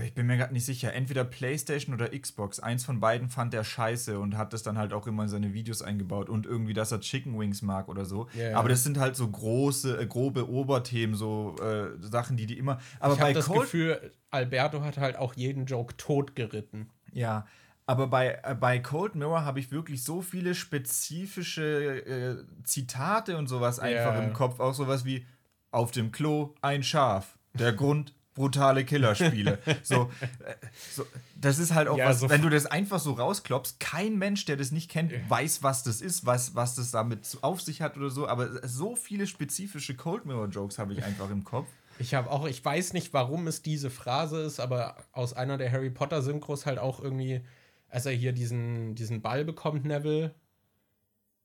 [0.02, 2.58] ich bin mir gerade nicht sicher, entweder PlayStation oder Xbox.
[2.58, 5.54] Eins von beiden fand er scheiße und hat das dann halt auch immer in seine
[5.54, 8.28] Videos eingebaut und irgendwie, dass er Chicken Wings mag oder so.
[8.34, 8.58] Yeah.
[8.58, 12.80] Aber das sind halt so große, äh, grobe Oberthemen, so äh, Sachen, die die immer.
[12.98, 16.90] Aber ich habe das Cold Gefühl, Alberto hat halt auch jeden Joke totgeritten.
[17.12, 17.46] Ja,
[17.86, 23.46] aber bei, äh, bei Cold Mirror habe ich wirklich so viele spezifische äh, Zitate und
[23.46, 24.24] sowas einfach yeah.
[24.24, 24.58] im Kopf.
[24.58, 25.24] Auch sowas wie:
[25.70, 27.38] Auf dem Klo ein Schaf.
[27.52, 29.58] Der Grund brutale Killerspiele.
[29.82, 30.54] so, äh,
[30.92, 34.18] so, das ist halt auch ja, was, so wenn du das einfach so rausklopfst, kein
[34.18, 37.80] Mensch, der das nicht kennt, weiß, was das ist, was, was das damit auf sich
[37.80, 41.68] hat oder so, aber so viele spezifische Cold Mirror Jokes habe ich einfach im Kopf.
[41.98, 45.70] Ich habe auch, ich weiß nicht, warum es diese Phrase ist, aber aus einer der
[45.70, 47.42] Harry Potter Synchros halt auch irgendwie,
[47.88, 50.34] als er hier diesen, diesen Ball bekommt, Neville,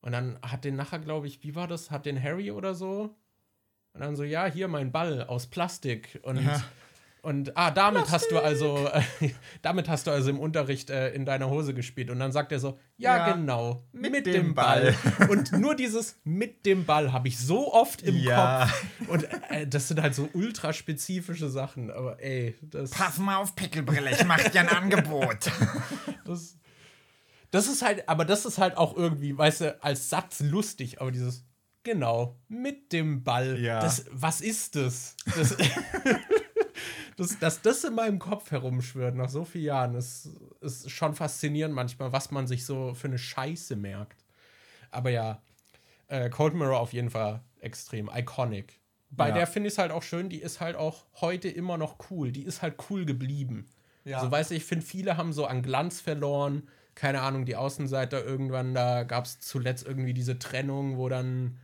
[0.02, 1.90] und dann hat den nachher, glaube ich, wie war das?
[1.90, 3.14] Hat den Harry oder so?
[3.92, 6.20] Und dann so, ja, hier mein Ball aus Plastik.
[6.22, 6.62] Und, ja.
[7.22, 8.14] Und ah, damit Plastik.
[8.14, 9.30] hast du also, äh,
[9.62, 12.10] damit hast du also im Unterricht äh, in deiner Hose gespielt.
[12.10, 14.94] Und dann sagt er so, ja, ja genau, mit, mit dem, dem Ball.
[15.18, 15.28] Ball.
[15.30, 18.66] und nur dieses mit dem Ball habe ich so oft im ja.
[18.66, 19.08] Kopf.
[19.08, 21.90] Und äh, das sind halt so ultraspezifische Sachen.
[21.90, 22.90] Aber ey, das.
[22.90, 25.50] Pass mal auf, Pickelbrille, ich mach dir ein Angebot.
[26.24, 26.56] das.
[27.52, 31.10] Das ist halt, aber das ist halt auch irgendwie, weißt du, als Satz lustig, aber
[31.10, 31.44] dieses
[31.82, 33.58] Genau, mit dem Ball.
[33.58, 33.80] Ja.
[33.80, 35.16] Das, was ist das?
[35.34, 35.56] Das,
[37.20, 40.30] das, dass das in meinem Kopf herumschwirrt nach so vielen Jahren, ist,
[40.62, 44.24] ist schon faszinierend manchmal, was man sich so für eine Scheiße merkt.
[44.90, 45.42] Aber ja,
[46.08, 48.80] äh, Cold Mirror auf jeden Fall extrem iconic.
[49.10, 49.34] Bei ja.
[49.34, 52.32] der finde ich es halt auch schön, die ist halt auch heute immer noch cool.
[52.32, 53.68] Die ist halt cool geblieben.
[54.04, 54.20] Ja.
[54.20, 56.68] So weißt du, ich finde, viele haben so an Glanz verloren.
[56.94, 61.58] Keine Ahnung, die Außenseiter irgendwann, da gab es zuletzt irgendwie diese Trennung, wo dann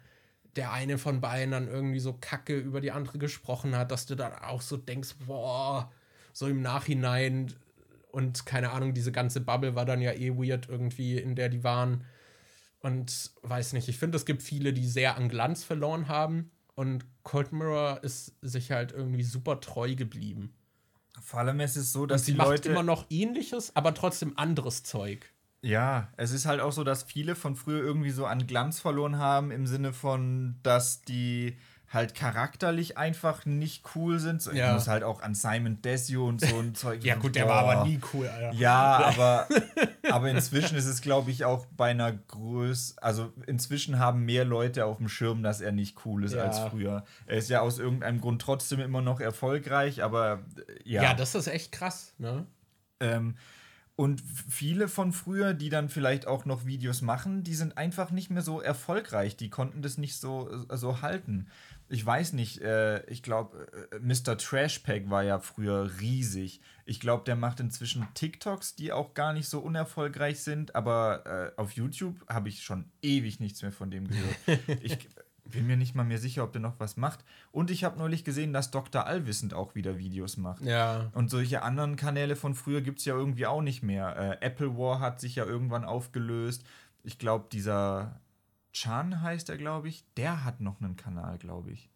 [0.56, 4.14] der eine von beiden dann irgendwie so kacke über die andere gesprochen hat, dass du
[4.14, 5.90] dann auch so denkst, boah,
[6.32, 7.52] so im Nachhinein
[8.16, 11.62] und keine Ahnung, diese ganze Bubble war dann ja eh weird irgendwie, in der die
[11.62, 12.04] waren.
[12.80, 16.50] Und weiß nicht, ich finde, es gibt viele, die sehr an Glanz verloren haben.
[16.74, 20.54] Und Cold Mirror ist sich halt irgendwie super treu geblieben.
[21.20, 23.92] Vor allem ist es so, dass und sie die macht Leute immer noch ähnliches, aber
[23.92, 25.32] trotzdem anderes Zeug.
[25.66, 29.18] Ja, es ist halt auch so, dass viele von früher irgendwie so an Glanz verloren
[29.18, 31.56] haben, im Sinne von, dass die
[31.92, 34.42] halt charakterlich einfach nicht cool sind.
[34.42, 34.68] So, ja.
[34.68, 37.02] Ich muss halt auch an Simon Desio und so ein Zeug.
[37.02, 38.52] ja, gut, der war aber nie cool, Alter.
[38.52, 39.48] Ja, aber,
[40.10, 42.94] aber inzwischen ist es, glaube ich, auch bei einer Größe.
[43.02, 46.44] Also inzwischen haben mehr Leute auf dem Schirm, dass er nicht cool ist ja.
[46.44, 47.04] als früher.
[47.26, 51.02] Er ist ja aus irgendeinem Grund trotzdem immer noch erfolgreich, aber äh, ja.
[51.02, 52.46] Ja, das ist echt krass, ne?
[53.00, 53.36] Ähm,
[53.96, 58.28] Und viele von früher, die dann vielleicht auch noch Videos machen, die sind einfach nicht
[58.28, 59.38] mehr so erfolgreich.
[59.38, 61.46] Die konnten das nicht so, so halten.
[61.88, 64.36] Ich weiß nicht, äh, ich glaube, äh, Mr.
[64.36, 66.60] Trashpack war ja früher riesig.
[66.84, 71.60] Ich glaube, der macht inzwischen TikToks, die auch gar nicht so unerfolgreich sind, aber äh,
[71.60, 74.36] auf YouTube habe ich schon ewig nichts mehr von dem gehört.
[74.82, 75.08] ich,
[75.50, 77.24] bin mir nicht mal mehr sicher, ob der noch was macht.
[77.52, 79.06] Und ich habe neulich gesehen, dass Dr.
[79.06, 80.62] Allwissend auch wieder Videos macht.
[80.62, 81.10] Ja.
[81.12, 84.16] Und solche anderen Kanäle von früher gibt es ja irgendwie auch nicht mehr.
[84.40, 86.64] Äh, Apple War hat sich ja irgendwann aufgelöst.
[87.02, 88.20] Ich glaube, dieser
[88.72, 91.88] Chan heißt er, glaube ich, der hat noch einen Kanal, glaube ich.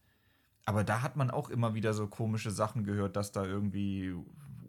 [0.64, 4.14] Aber da hat man auch immer wieder so komische Sachen gehört, dass da irgendwie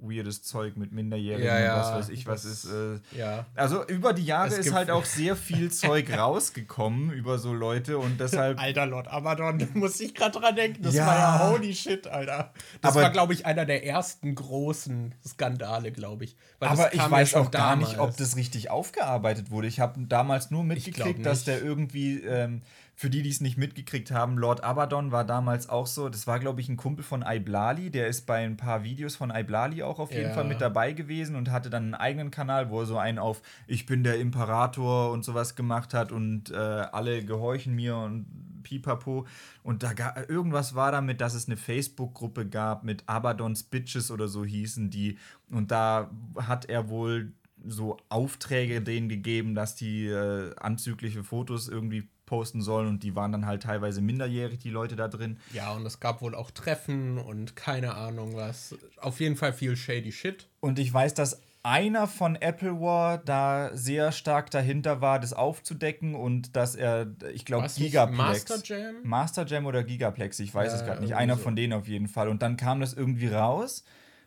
[0.01, 2.65] weirdes Zeug mit Minderjährigen ja, ja, und was weiß ich, was ist.
[2.65, 3.45] Äh, ja.
[3.55, 8.19] Also über die Jahre ist halt auch sehr viel Zeug rausgekommen über so Leute und
[8.19, 8.59] deshalb.
[8.61, 10.83] Alter Lord Abaddon, da muss ich gerade dran denken.
[10.83, 11.05] Das ja.
[11.05, 12.53] war ja holy shit, Alter.
[12.81, 16.35] Das aber, war, glaube ich, einer der ersten großen Skandale, glaube ich.
[16.59, 19.67] aber ich weiß auch gar nicht, ob das richtig aufgearbeitet wurde.
[19.67, 22.19] Ich habe damals nur mitgekriegt, dass der irgendwie.
[22.19, 22.61] Ähm,
[22.95, 26.09] für die, die es nicht mitgekriegt haben, Lord Abaddon war damals auch so.
[26.09, 27.89] Das war, glaube ich, ein Kumpel von Iblali.
[27.89, 30.33] Der ist bei ein paar Videos von Iblali auch auf jeden ja.
[30.33, 33.41] Fall mit dabei gewesen und hatte dann einen eigenen Kanal, wo er so einen auf
[33.65, 38.27] Ich bin der Imperator und sowas gemacht hat und äh, alle gehorchen mir und
[38.61, 39.25] pipapo.
[39.63, 44.27] Und da gab, irgendwas war damit, dass es eine Facebook-Gruppe gab mit Abaddons Bitches oder
[44.27, 45.17] so hießen die.
[45.49, 47.33] Und da hat er wohl
[47.65, 53.33] so Aufträge denen gegeben, dass die äh, anzügliche Fotos irgendwie posten sollen und die waren
[53.33, 55.37] dann halt teilweise minderjährig, die Leute da drin.
[55.51, 58.73] Ja, und es gab wohl auch Treffen und keine Ahnung was.
[59.01, 60.47] Auf jeden Fall viel shady Shit.
[60.61, 66.15] Und ich weiß, dass einer von Apple War da sehr stark dahinter war, das aufzudecken
[66.15, 68.17] und dass er, ich glaube, Gigaplex.
[68.17, 68.95] Master Jam?
[69.03, 71.15] Master Jam oder Gigaplex, ich weiß äh, es gerade nicht.
[71.15, 71.41] Einer so.
[71.41, 72.29] von denen auf jeden Fall.
[72.29, 73.83] Und dann kam das irgendwie raus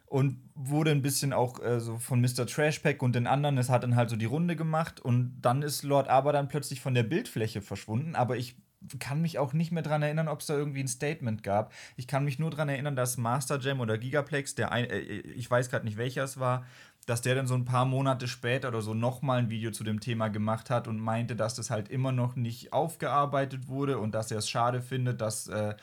[0.06, 2.46] und wurde ein bisschen auch äh, so von Mr.
[2.46, 5.82] Trashpack und den anderen, es hat dann halt so die Runde gemacht und dann ist
[5.82, 8.56] Lord Aber dann plötzlich von der Bildfläche verschwunden, aber ich
[8.98, 11.72] kann mich auch nicht mehr daran erinnern, ob es da irgendwie ein Statement gab.
[11.96, 15.50] Ich kann mich nur daran erinnern, dass Master Jam oder Gigaplex, der ein, äh, ich
[15.50, 16.66] weiß gerade nicht welcher es war,
[17.06, 20.00] dass der dann so ein paar Monate später oder so nochmal ein Video zu dem
[20.00, 24.30] Thema gemacht hat und meinte, dass das halt immer noch nicht aufgearbeitet wurde und dass
[24.30, 25.74] er es schade findet, dass äh,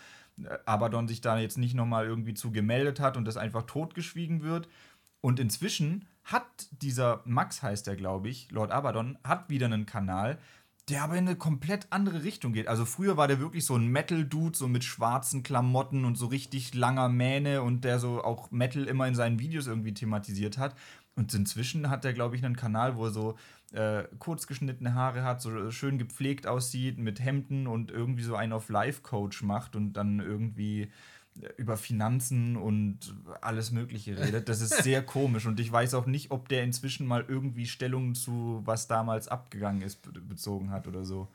[0.66, 4.68] Abaddon sich da jetzt nicht nochmal irgendwie zu gemeldet hat und das einfach totgeschwiegen wird.
[5.22, 10.40] Und inzwischen hat dieser, Max heißt der, glaube ich, Lord Abaddon, hat wieder einen Kanal,
[10.90, 12.68] der aber in eine komplett andere Richtung geht.
[12.68, 16.74] Also früher war der wirklich so ein Metal-Dude, so mit schwarzen Klamotten und so richtig
[16.74, 20.76] langer Mähne und der so auch Metal immer in seinen Videos irgendwie thematisiert hat.
[21.16, 23.38] Und inzwischen hat er, glaube ich, einen Kanal, wo er so
[23.74, 28.54] äh, kurz geschnittene Haare hat, so schön gepflegt aussieht, mit Hemden und irgendwie so einen
[28.54, 30.92] auf Life-Coach macht und dann irgendwie
[31.42, 34.50] äh, über Finanzen und alles Mögliche redet.
[34.50, 38.14] Das ist sehr komisch und ich weiß auch nicht, ob der inzwischen mal irgendwie Stellung
[38.14, 41.30] zu, was damals abgegangen ist, bezogen hat oder so.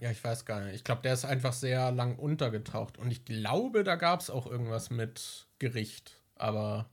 [0.00, 0.74] Ja, ich weiß gar nicht.
[0.74, 4.46] Ich glaube, der ist einfach sehr lang untergetaucht und ich glaube, da gab es auch
[4.46, 6.88] irgendwas mit Gericht, aber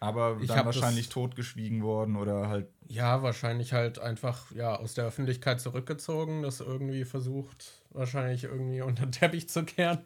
[0.00, 2.68] aber ich dann wahrscheinlich totgeschwiegen worden oder halt.
[2.88, 9.04] Ja, wahrscheinlich halt einfach ja, aus der Öffentlichkeit zurückgezogen, das irgendwie versucht, wahrscheinlich irgendwie unter
[9.04, 9.98] den Teppich zu kehren.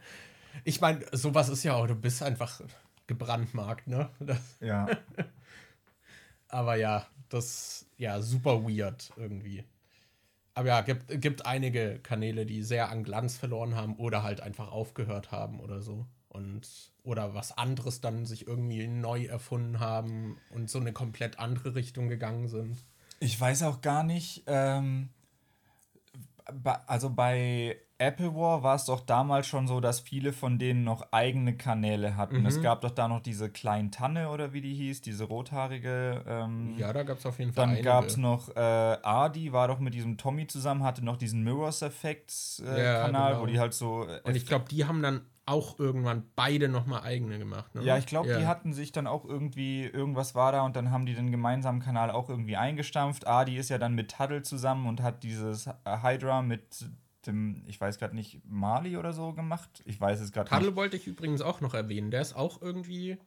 [0.64, 2.61] Ich meine, sowas ist ja auch, du bist einfach
[3.07, 4.11] gebrandmarkt, ne?
[4.18, 4.86] Das ja.
[6.49, 9.64] Aber ja, das ja super weird irgendwie.
[10.55, 14.70] Aber ja, gibt, gibt einige Kanäle, die sehr an Glanz verloren haben oder halt einfach
[14.70, 20.68] aufgehört haben oder so und oder was anderes dann sich irgendwie neu erfunden haben und
[20.68, 22.85] so eine komplett andere Richtung gegangen sind.
[23.20, 25.11] Ich weiß auch gar nicht, ähm,
[26.87, 31.12] also bei Apple War war es doch damals schon so, dass viele von denen noch
[31.12, 32.41] eigene Kanäle hatten.
[32.41, 32.47] Mhm.
[32.47, 36.24] Es gab doch da noch diese kleinen Tanne oder wie die hieß, diese rothaarige.
[36.26, 37.66] Ähm, ja, da gab es auf jeden Fall.
[37.66, 41.45] Dann gab es noch äh, Adi, war doch mit diesem Tommy zusammen, hatte noch diesen
[41.45, 43.43] Mirrors Effects äh, ja, Kanal, genau.
[43.43, 44.09] wo die halt so.
[44.09, 47.74] Äh, Und ich glaube, die haben dann auch irgendwann beide nochmal eigene gemacht.
[47.74, 47.82] Ne?
[47.82, 48.38] Ja, ich glaube, ja.
[48.38, 51.80] die hatten sich dann auch irgendwie, irgendwas war da und dann haben die den gemeinsamen
[51.80, 53.26] Kanal auch irgendwie eingestampft.
[53.26, 56.86] Adi ist ja dann mit Tuddle zusammen und hat dieses Hydra mit
[57.26, 59.82] dem, ich weiß gerade nicht, Mali oder so gemacht.
[59.84, 60.59] Ich weiß es gerade nicht.
[60.59, 62.11] Tuddle wollte ich übrigens auch noch erwähnen.
[62.11, 63.18] Der ist auch irgendwie.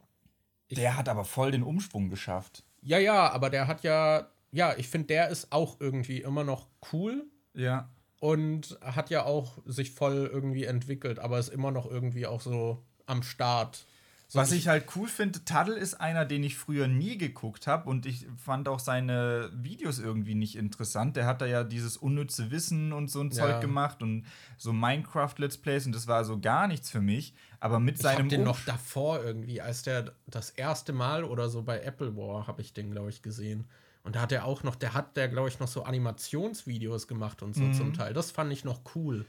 [0.71, 2.63] Der hat aber voll den Umschwung geschafft.
[2.81, 6.67] Ja, ja, aber der hat ja, ja, ich finde, der ist auch irgendwie immer noch
[6.91, 7.25] cool.
[7.53, 7.89] Ja
[8.19, 12.83] und hat ja auch sich voll irgendwie entwickelt, aber ist immer noch irgendwie auch so
[13.05, 13.85] am Start.
[14.29, 17.89] So Was ich halt cool finde, Taddle ist einer, den ich früher nie geguckt habe
[17.89, 21.15] und ich fand auch seine Videos irgendwie nicht interessant.
[21.15, 23.37] Der hat da ja dieses unnütze Wissen und so ein ja.
[23.37, 24.25] Zeug gemacht und
[24.57, 27.33] so Minecraft-Let's Plays und das war so gar nichts für mich.
[27.61, 28.25] Aber mit ich seinem.
[28.25, 32.47] Ich den noch davor irgendwie, als der das erste Mal oder so bei Apple War
[32.47, 33.63] habe ich den, glaube ich, gesehen.
[34.07, 37.43] Und da hat er auch noch, der hat der, glaube ich, noch so Animationsvideos gemacht
[37.43, 37.73] und so mhm.
[37.73, 38.13] zum Teil.
[38.13, 39.25] Das fand ich noch cool.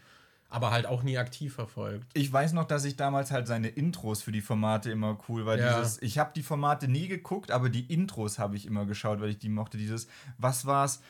[0.49, 2.07] Aber halt auch nie aktiv verfolgt.
[2.15, 5.59] Ich weiß noch, dass ich damals halt seine Intros für die Formate immer cool war.
[5.59, 5.81] Ja.
[5.81, 9.31] Dieses, ich habe die Formate nie geguckt, aber die Intros habe ich immer geschaut, weil
[9.31, 9.79] ich die mochte.
[9.79, 10.07] Dieses,
[10.39, 11.03] was war's?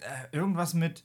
[0.00, 1.04] Äh, irgendwas mit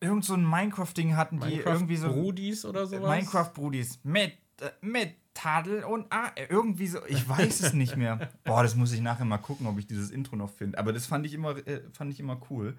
[0.00, 2.08] irgend so ein Minecraft-Ding hatten die Minecraft irgendwie so.
[2.08, 3.08] Brudis oder sowas?
[3.08, 4.00] Minecraft-Brudis.
[4.02, 6.32] Mit, äh, mit Tadel und A.
[6.48, 7.04] Irgendwie so.
[7.06, 8.30] Ich weiß es nicht mehr.
[8.44, 10.78] Boah, das muss ich nachher mal gucken, ob ich dieses Intro noch finde.
[10.78, 12.76] Aber das fand ich immer, äh, fand ich immer cool.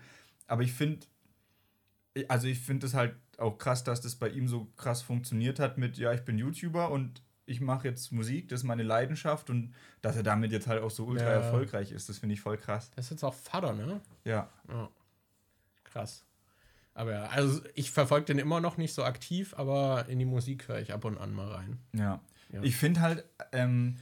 [0.48, 1.06] Aber ich finde,
[2.28, 5.78] also ich finde es halt auch krass, dass das bei ihm so krass funktioniert hat
[5.78, 9.74] mit, ja, ich bin YouTuber und ich mache jetzt Musik, das ist meine Leidenschaft und
[10.02, 11.32] dass er damit jetzt halt auch so ultra ja.
[11.32, 12.92] erfolgreich ist, das finde ich voll krass.
[12.96, 14.00] Das ist jetzt auch Vater, ne?
[14.24, 14.50] Ja.
[14.70, 14.90] ja.
[15.84, 16.24] Krass.
[16.94, 20.68] Aber ja, also ich verfolge den immer noch nicht so aktiv, aber in die Musik
[20.68, 21.80] höre ich ab und an mal rein.
[21.94, 22.22] Ja.
[22.54, 22.64] Ja.
[22.64, 23.98] Ich finde halt, ähm,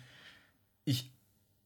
[0.85, 1.11] ich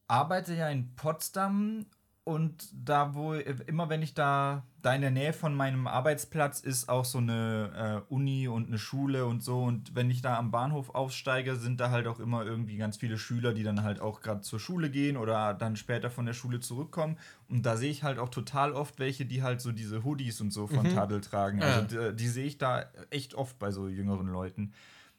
[0.08, 1.86] arbeite ja in Potsdam
[2.28, 6.88] und da, wo, immer wenn ich da, da in der Nähe von meinem Arbeitsplatz ist
[6.88, 9.62] auch so eine äh, Uni und eine Schule und so.
[9.62, 13.16] Und wenn ich da am Bahnhof aufsteige, sind da halt auch immer irgendwie ganz viele
[13.16, 16.58] Schüler, die dann halt auch gerade zur Schule gehen oder dann später von der Schule
[16.58, 17.16] zurückkommen.
[17.48, 20.52] Und da sehe ich halt auch total oft welche, die halt so diese Hoodies und
[20.52, 20.94] so von mhm.
[20.94, 21.62] Tadel tragen.
[21.62, 22.10] Also ja.
[22.10, 24.72] die, die sehe ich da echt oft bei so jüngeren Leuten.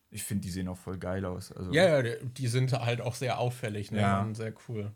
[0.09, 1.51] Ich finde, die sehen auch voll geil aus.
[1.51, 4.01] Also ja, ja, die sind halt auch sehr auffällig, ne?
[4.01, 4.27] Ja.
[4.33, 4.91] sehr cool.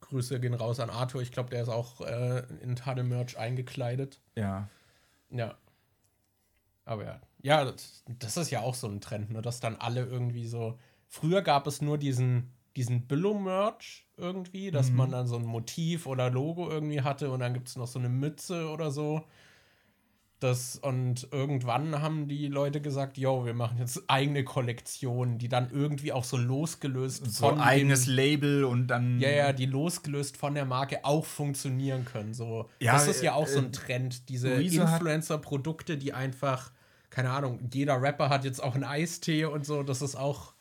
[0.00, 1.20] Grüße gehen raus an Arthur.
[1.22, 4.20] Ich glaube, der ist auch äh, in Tade-Merch eingekleidet.
[4.34, 4.68] Ja.
[5.30, 5.56] Ja.
[6.84, 7.20] Aber ja.
[7.42, 9.42] Ja, das, das, ist ja auch so ein Trend, ne?
[9.42, 10.78] dass dann alle irgendwie so.
[11.08, 14.96] Früher gab es nur diesen, diesen Billo-Merch irgendwie, dass mhm.
[14.96, 17.98] man dann so ein Motiv oder Logo irgendwie hatte und dann gibt es noch so
[17.98, 19.22] eine Mütze oder so.
[20.38, 25.70] Das, und irgendwann haben die Leute gesagt, yo, wir machen jetzt eigene Kollektionen, die dann
[25.70, 30.36] irgendwie auch so losgelöst so von eigenes dem, Label und dann ja ja, die losgelöst
[30.36, 32.34] von der Marke auch funktionieren können.
[32.34, 36.70] So, ja, das ist ja auch äh, so ein Trend, diese Influencer-Produkte, die einfach
[37.08, 40.52] keine Ahnung, jeder Rapper hat jetzt auch einen Eistee und so, das ist auch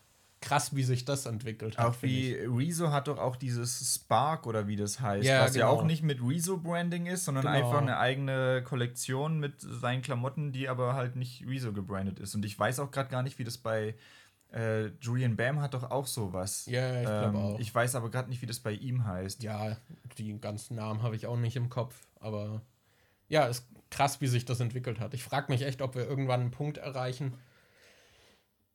[0.46, 1.86] krass, wie sich das entwickelt hat.
[1.86, 5.66] Auch wie Rezo hat doch auch dieses Spark oder wie das heißt, ja, was genau.
[5.66, 7.56] ja auch nicht mit Rezo-Branding ist, sondern genau.
[7.56, 12.36] einfach eine eigene Kollektion mit seinen Klamotten, die aber halt nicht Rezo gebrandet ist.
[12.36, 13.96] Und ich weiß auch gerade gar nicht, wie das bei
[14.54, 16.66] äh, Julian Bam hat doch auch sowas.
[16.68, 17.60] Ja, ich glaube ähm, auch.
[17.60, 19.44] Ich weiß aber gerade nicht, wie das bei ihm heißt.
[19.44, 19.78] Ja,
[20.18, 22.62] die ganzen Namen habe ich auch nicht im Kopf, aber
[23.28, 25.14] ja, ist krass, wie sich das entwickelt hat.
[25.14, 27.34] Ich frage mich echt, ob wir irgendwann einen Punkt erreichen,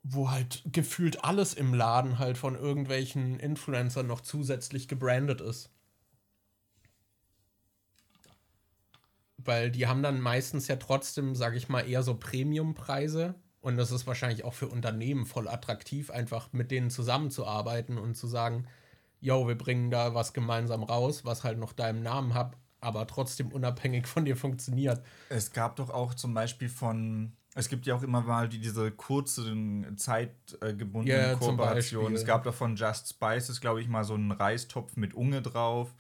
[0.03, 5.71] wo halt gefühlt alles im Laden halt von irgendwelchen Influencern noch zusätzlich gebrandet ist.
[9.37, 13.35] Weil die haben dann meistens ja trotzdem, sage ich mal, eher so Premiumpreise.
[13.61, 18.27] Und das ist wahrscheinlich auch für Unternehmen voll attraktiv, einfach mit denen zusammenzuarbeiten und zu
[18.27, 18.67] sagen,
[19.21, 23.53] yo, wir bringen da was gemeinsam raus, was halt noch deinem Namen hat, aber trotzdem
[23.53, 25.05] unabhängig von dir funktioniert.
[25.29, 28.91] Es gab doch auch zum Beispiel von es gibt ja auch immer mal die, diese
[28.93, 32.15] kurzen, zeitgebundenen yeah, Kooperationen.
[32.15, 35.95] Es gab davon Just Spices, glaube ich, mal so einen Reistopf mit Unge drauf.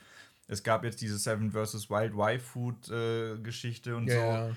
[0.46, 1.90] Es gab jetzt diese Seven vs.
[1.90, 4.54] Wild Y Food äh, Geschichte und yeah.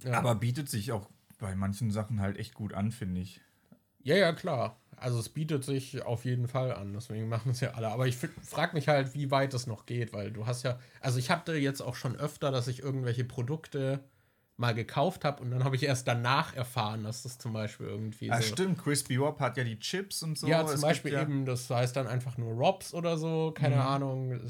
[0.00, 0.08] so.
[0.08, 0.18] Ja.
[0.18, 3.40] Aber bietet sich auch bei manchen Sachen halt echt gut an, finde ich.
[4.02, 4.78] Ja, ja, klar.
[4.96, 7.88] Also es bietet sich auf jeden Fall an, deswegen machen es ja alle.
[7.88, 11.18] Aber ich frage mich halt, wie weit es noch geht, weil du hast ja, also
[11.18, 14.02] ich hatte jetzt auch schon öfter, dass ich irgendwelche Produkte
[14.56, 18.30] mal gekauft habe und dann habe ich erst danach erfahren, dass das zum Beispiel irgendwie.
[18.30, 20.46] Ah, so stimmt, Crispy Rob hat ja die Chips und so.
[20.46, 23.76] Ja, zum es Beispiel ja eben, das heißt dann einfach nur Robs oder so, keine
[23.76, 23.82] mhm.
[23.82, 24.40] Ahnung.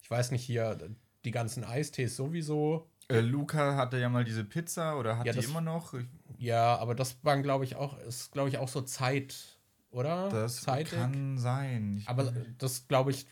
[0.00, 0.78] Ich weiß nicht, hier
[1.24, 2.88] die ganzen Eistees sowieso.
[3.08, 5.94] Äh, Luca hatte ja mal diese Pizza oder hat ja, die immer noch?
[6.38, 9.58] Ja, aber das waren, glaube ich, auch, ist, glaube ich, auch so Zeit,
[9.90, 10.28] oder?
[10.30, 10.98] Das Zeitig.
[10.98, 11.98] kann sein.
[11.98, 13.26] Ich aber das, glaube ich,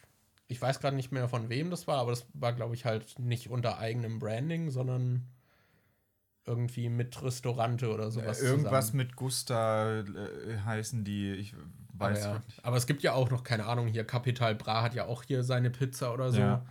[0.49, 3.19] ich weiß gerade nicht mehr von wem das war, aber das war, glaube ich, halt
[3.19, 5.27] nicht unter eigenem Branding, sondern
[6.47, 8.41] irgendwie mit Restaurante oder sowas.
[8.41, 8.99] Äh, irgendwas zusammen.
[8.99, 10.05] mit Gusta äh,
[10.65, 11.33] heißen die.
[11.33, 11.55] Ich
[11.95, 12.43] weiß aber, ja.
[12.63, 15.43] aber es gibt ja auch noch, keine Ahnung, hier Capital Bra hat ja auch hier
[15.43, 16.41] seine Pizza oder so.
[16.41, 16.65] Ja.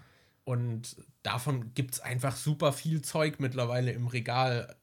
[0.44, 4.76] Und davon gibt es einfach super viel Zeug mittlerweile im Regal,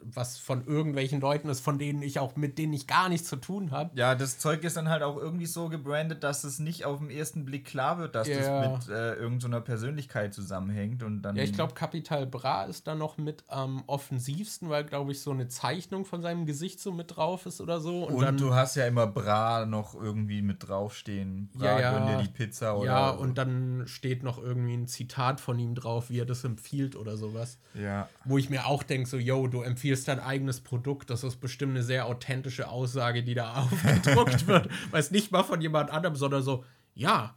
[0.00, 3.36] was von irgendwelchen Leuten ist, von denen ich auch, mit denen ich gar nichts zu
[3.36, 3.90] tun habe.
[3.94, 7.10] Ja, das Zeug ist dann halt auch irgendwie so gebrandet, dass es nicht auf den
[7.10, 8.68] ersten Blick klar wird, dass yeah.
[8.68, 11.36] das mit äh, irgendeiner Persönlichkeit zusammenhängt und dann.
[11.36, 15.30] Ja, ich glaube, Capital Bra ist da noch mit am offensivsten, weil, glaube ich, so
[15.30, 18.04] eine Zeichnung von seinem Gesicht so mit drauf ist oder so.
[18.04, 21.50] Und, und dann, du hast ja immer Bra noch irgendwie mit draufstehen.
[21.54, 21.98] Bra, ja, ja.
[21.98, 22.86] gönn dir die Pizza oder.
[22.86, 23.20] Ja, so.
[23.20, 27.16] und dann steht noch irgendwie ein Zitat von ihm drauf, wie er das empfiehlt oder
[27.16, 27.58] sowas.
[27.74, 28.08] Ja.
[28.24, 31.10] Wo ich mir auch denke, so, yo, du empfiehlst dein eigenes Produkt.
[31.10, 34.68] Das ist bestimmt eine sehr authentische Aussage, die da aufgedruckt wird.
[34.90, 36.64] Weiß nicht mal von jemand anderem, sondern so,
[36.94, 37.34] ja,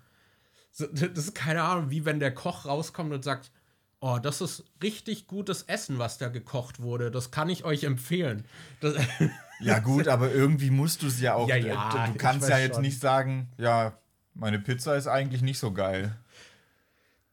[0.77, 3.51] das ist keine Ahnung, wie wenn der Koch rauskommt und sagt,
[3.99, 7.11] oh, das ist richtig gutes Essen, was da gekocht wurde.
[7.11, 8.45] Das kann ich euch empfehlen.
[8.79, 8.95] Das
[9.59, 11.49] ja gut, aber irgendwie musst du es ja auch.
[11.49, 12.83] Ja, ja, du kannst ja jetzt schon.
[12.83, 13.97] nicht sagen, ja,
[14.33, 16.17] meine Pizza ist eigentlich nicht so geil.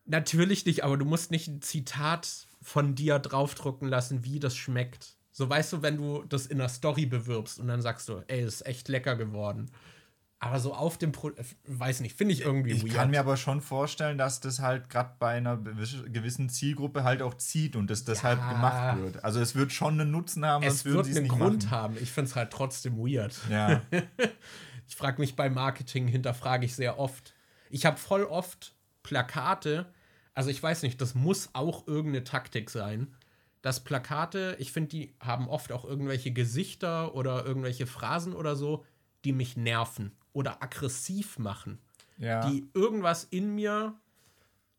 [0.06, 5.14] Natürlich nicht, aber du musst nicht ein Zitat von dir draufdrucken lassen, wie das schmeckt.
[5.30, 8.42] So weißt du, wenn du das in einer Story bewirbst und dann sagst du, ey,
[8.42, 9.70] ist echt lecker geworden.
[10.40, 11.30] Aber so auf dem, Pro
[11.66, 12.88] weiß nicht, finde ich irgendwie ich weird.
[12.88, 17.22] Ich kann mir aber schon vorstellen, dass das halt gerade bei einer gewissen Zielgruppe halt
[17.22, 18.52] auch zieht und das deshalb ja.
[18.52, 19.24] gemacht wird.
[19.24, 21.70] Also es wird schon einen Nutzen haben, es wird einen Grund machen.
[21.70, 21.96] haben.
[22.00, 23.36] Ich finde es halt trotzdem weird.
[23.48, 23.80] Ja.
[24.88, 27.32] ich frage mich bei Marketing, hinterfrage ich sehr oft.
[27.70, 29.86] Ich habe voll oft Plakate,
[30.36, 33.08] also ich weiß nicht, das muss auch irgendeine Taktik sein,
[33.62, 38.84] dass Plakate, ich finde, die haben oft auch irgendwelche Gesichter oder irgendwelche Phrasen oder so,
[39.24, 41.78] die mich nerven oder aggressiv machen.
[42.18, 42.48] Ja.
[42.48, 43.94] Die irgendwas in mir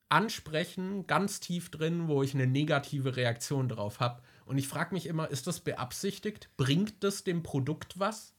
[0.09, 4.21] ansprechen, ganz tief drin, wo ich eine negative Reaktion drauf habe.
[4.45, 6.49] Und ich frage mich immer, ist das beabsichtigt?
[6.55, 8.35] Bringt das dem Produkt was?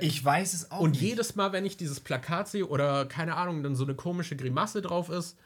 [0.00, 0.80] Ich weiß es auch.
[0.80, 1.00] Und nicht.
[1.00, 4.82] jedes Mal, wenn ich dieses Plakat sehe oder keine Ahnung, dann so eine komische Grimasse
[4.82, 5.38] drauf ist,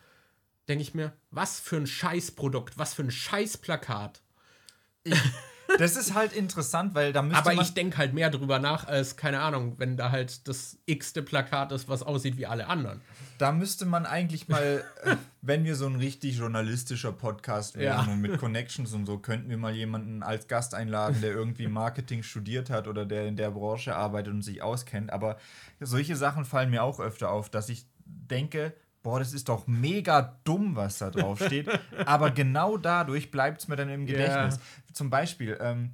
[0.68, 4.22] denke ich mir, was für ein Scheißprodukt, was für ein Scheißplakat.
[5.04, 5.18] Ich,
[5.78, 9.16] das ist halt interessant, weil da müsste Aber ich denke halt mehr drüber nach, als,
[9.16, 13.00] keine Ahnung, wenn da halt das x-te Plakat ist, was aussieht wie alle anderen.
[13.38, 18.12] Da müsste man eigentlich mal, äh, wenn wir so ein richtig journalistischer Podcast wären ja.
[18.12, 22.22] und mit Connections und so, könnten wir mal jemanden als Gast einladen, der irgendwie Marketing
[22.22, 25.12] studiert hat oder der in der Branche arbeitet und sich auskennt.
[25.12, 25.38] Aber
[25.80, 30.38] solche Sachen fallen mir auch öfter auf, dass ich denke, boah, das ist doch mega
[30.44, 31.68] dumm, was da drauf steht.
[32.06, 34.56] aber genau dadurch bleibt es mir dann im Gedächtnis.
[34.56, 34.94] Yeah.
[34.94, 35.90] Zum Beispiel, ähm,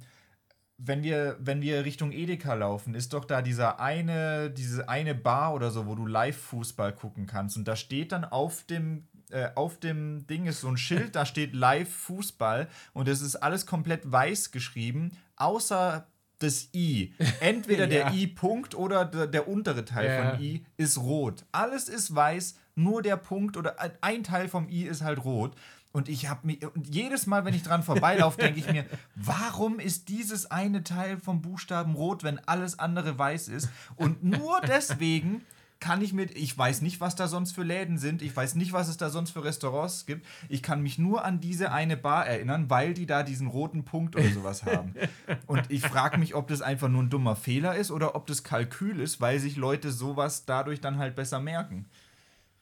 [0.77, 5.53] wenn wir, wenn wir Richtung Edeka laufen, ist doch da dieser eine, diese eine Bar
[5.53, 7.57] oder so, wo du Live-Fußball gucken kannst.
[7.57, 11.25] Und da steht dann auf dem, äh, auf dem Ding ist so ein Schild, da
[11.25, 16.07] steht Live-Fußball und es ist alles komplett weiß geschrieben, außer
[16.39, 17.13] das I.
[17.41, 18.09] Entweder ja.
[18.09, 20.31] der I-Punkt oder der, der, untere Teil ja.
[20.31, 21.45] von I ist rot.
[21.51, 25.55] Alles ist weiß, nur der Punkt oder ein Teil vom I ist halt rot.
[25.91, 29.79] Und ich habe mir, und jedes Mal, wenn ich dran vorbeilaufe, denke ich mir, warum
[29.79, 33.69] ist dieses eine Teil vom Buchstaben rot, wenn alles andere weiß ist?
[33.95, 35.41] Und nur deswegen
[35.79, 38.73] kann ich mit, ich weiß nicht, was da sonst für Läden sind, ich weiß nicht,
[38.73, 40.25] was es da sonst für Restaurants gibt.
[40.49, 44.15] Ich kann mich nur an diese eine Bar erinnern, weil die da diesen roten Punkt
[44.17, 44.93] oder sowas haben.
[45.47, 48.43] Und ich frage mich, ob das einfach nur ein dummer Fehler ist oder ob das
[48.43, 51.85] Kalkül ist, weil sich Leute sowas dadurch dann halt besser merken.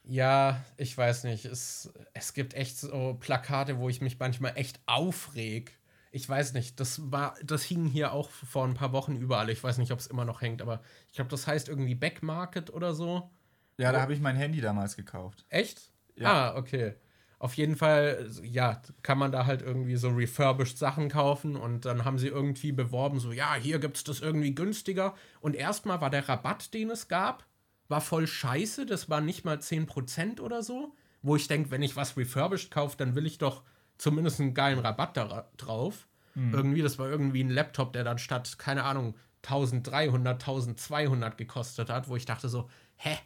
[0.10, 1.46] Ja, ich weiß nicht.
[1.46, 5.78] Es, es gibt echt so Plakate, wo ich mich manchmal echt aufreg.
[6.12, 9.50] Ich weiß nicht, das war, das hing hier auch vor ein paar Wochen überall.
[9.50, 12.70] Ich weiß nicht, ob es immer noch hängt, aber ich glaube, das heißt irgendwie Backmarket
[12.74, 13.30] oder so.
[13.78, 15.46] Ja, da habe ich mein Handy damals gekauft.
[15.50, 15.92] Echt?
[16.16, 16.52] Ja.
[16.52, 16.96] Ah, okay.
[17.38, 22.04] Auf jeden Fall, ja, kann man da halt irgendwie so refurbished Sachen kaufen und dann
[22.04, 25.14] haben sie irgendwie beworben, so, ja, hier gibt es das irgendwie günstiger.
[25.40, 27.46] Und erstmal war der Rabatt, den es gab,
[27.88, 28.86] war voll scheiße.
[28.86, 30.94] Das war nicht mal 10% oder so.
[31.22, 33.64] Wo ich denke, wenn ich was refurbished kaufe, dann will ich doch
[33.98, 36.08] zumindest einen geilen Rabatt da drauf.
[36.36, 36.54] Mhm.
[36.54, 42.08] Irgendwie, das war irgendwie ein Laptop, der dann statt, keine Ahnung, 1300, 1200 gekostet hat,
[42.08, 43.18] wo ich dachte so, hä?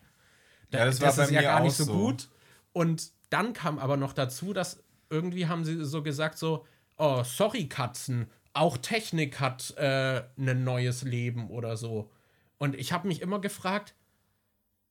[0.69, 2.29] Da, ja, das, das ist ja gar nicht so, so gut.
[2.73, 6.65] Und dann kam aber noch dazu, dass irgendwie haben sie so gesagt, so,
[6.97, 12.11] oh, sorry, Katzen, auch Technik hat äh, ein neues Leben oder so.
[12.57, 13.95] Und ich habe mich immer gefragt,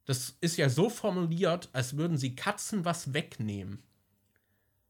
[0.07, 3.83] das ist ja so formuliert, als würden sie Katzen was wegnehmen.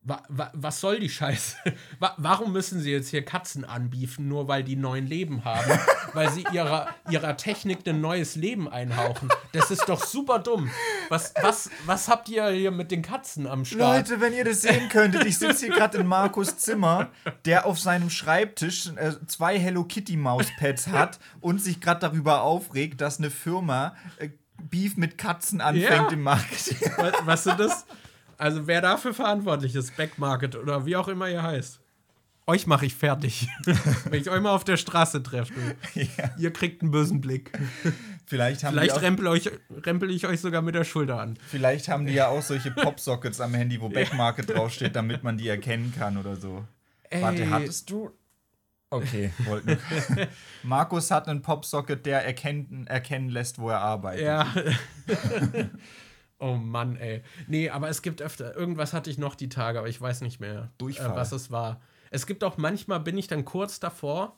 [0.03, 1.57] Wa wa was soll die Scheiße?
[1.99, 5.79] Wa warum müssen sie jetzt hier Katzen anbiefen, nur weil die neuen Leben haben?
[6.15, 9.29] weil sie ihrer, ihrer Technik ein neues Leben einhauchen.
[9.53, 10.71] Das ist doch super dumm.
[11.09, 14.09] Was, was, was habt ihr hier mit den Katzen am Start?
[14.09, 17.11] Leute, wenn ihr das sehen könntet, ich sitze hier gerade in Markus Zimmer,
[17.45, 23.01] der auf seinem Schreibtisch äh, zwei Hello Kitty Mauspads hat und sich gerade darüber aufregt,
[23.01, 24.31] dass eine Firma äh,
[24.69, 26.09] Beef mit Katzen anfängt ja.
[26.09, 26.77] im Marketing.
[26.97, 27.87] Was, was sind das?
[28.39, 31.81] Also wer dafür verantwortlich ist, Backmarket oder wie auch immer ihr heißt.
[32.47, 33.49] Euch mache ich fertig.
[34.11, 35.53] Wenn ich euch mal auf der Straße treffe.
[35.95, 36.31] Ja.
[36.39, 37.53] Ihr kriegt einen bösen Blick.
[38.27, 39.51] Vielleicht, haben Vielleicht rempel, euch,
[39.85, 41.39] rempel ich euch sogar mit der Schulter an.
[41.49, 45.49] Vielleicht haben die ja auch solche Popsockets am Handy, wo Backmarket draufsteht, damit man die
[45.49, 46.65] erkennen kann oder so.
[47.11, 47.23] Ey.
[47.23, 48.11] Warte, hattest du
[48.91, 49.79] Okay, wollten.
[50.65, 54.25] Markus hat einen Popsocket, der erkennen, erkennen lässt, wo er arbeitet.
[54.25, 54.53] Ja.
[56.41, 57.23] oh Mann, ey.
[57.47, 58.57] Nee, aber es gibt öfter.
[58.57, 61.81] Irgendwas hatte ich noch die Tage, aber ich weiß nicht mehr, äh, was es war.
[62.11, 64.37] Es gibt auch manchmal, bin ich dann kurz davor,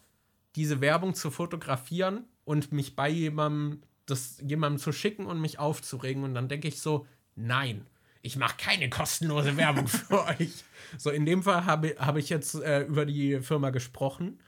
[0.55, 6.25] diese Werbung zu fotografieren und mich bei jemandem, das jemandem zu schicken und mich aufzuregen.
[6.25, 7.87] Und dann denke ich so, nein,
[8.23, 10.65] ich mache keine kostenlose Werbung für euch.
[10.97, 14.41] So, in dem Fall habe hab ich jetzt äh, über die Firma gesprochen.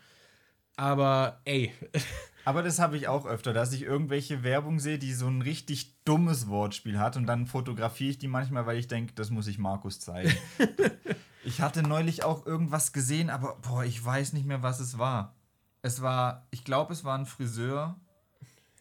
[0.76, 1.72] Aber ey.
[2.46, 5.94] Aber das habe ich auch öfter, dass ich irgendwelche Werbung sehe, die so ein richtig
[6.04, 9.56] dummes Wortspiel hat und dann fotografiere ich die manchmal, weil ich denke, das muss ich
[9.58, 10.34] Markus zeigen.
[11.44, 15.34] ich hatte neulich auch irgendwas gesehen, aber boah, ich weiß nicht mehr, was es war.
[15.80, 17.98] Es war, ich glaube, es war ein Friseur,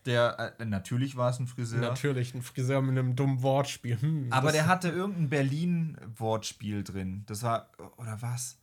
[0.05, 1.79] der, äh, natürlich war es ein Friseur.
[1.79, 4.01] Natürlich, ein Friseur mit einem dummen Wortspiel.
[4.01, 7.23] Hm, aber der hatte irgendein Berlin-Wortspiel drin.
[7.27, 8.59] Das war, oder was?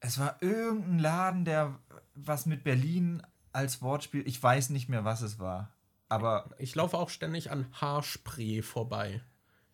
[0.00, 1.78] Es war irgendein Laden, der
[2.14, 5.74] was mit Berlin als Wortspiel, ich weiß nicht mehr, was es war.
[6.08, 6.50] Aber.
[6.58, 9.20] Ich laufe auch ständig an Haarspray vorbei.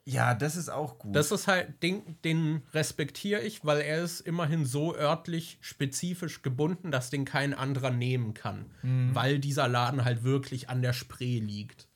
[0.07, 1.17] Ja, das ist auch gut.
[1.17, 6.91] Das ist halt, den, den respektiere ich, weil er ist immerhin so örtlich spezifisch gebunden,
[6.91, 8.67] dass den kein anderer nehmen kann.
[8.83, 9.15] Mhm.
[9.15, 11.89] Weil dieser Laden halt wirklich an der Spree liegt.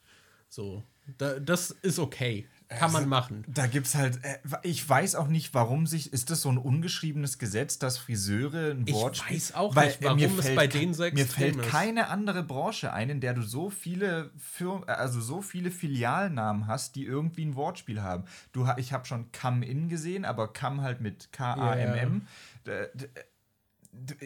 [0.49, 0.83] So.
[1.19, 2.47] Da, das ist okay.
[2.69, 3.45] Kann man also, machen.
[3.49, 7.39] Da gibt's halt, äh, ich weiß auch nicht, warum sich, ist das so ein ungeschriebenes
[7.39, 11.05] Gesetz, dass Friseure ein Wort Ich weiß auch weil, nicht, warum es bei denen so
[11.11, 15.71] Mir fällt keine andere Branche ein, in der du so viele Firmen, also so viele
[15.71, 18.25] Filialnamen hast, die irgendwie ein Wortspiel haben.
[18.53, 22.27] Du, ich habe schon Come In gesehen, aber Come halt mit K-A-M-M.
[22.67, 22.89] Ja, ja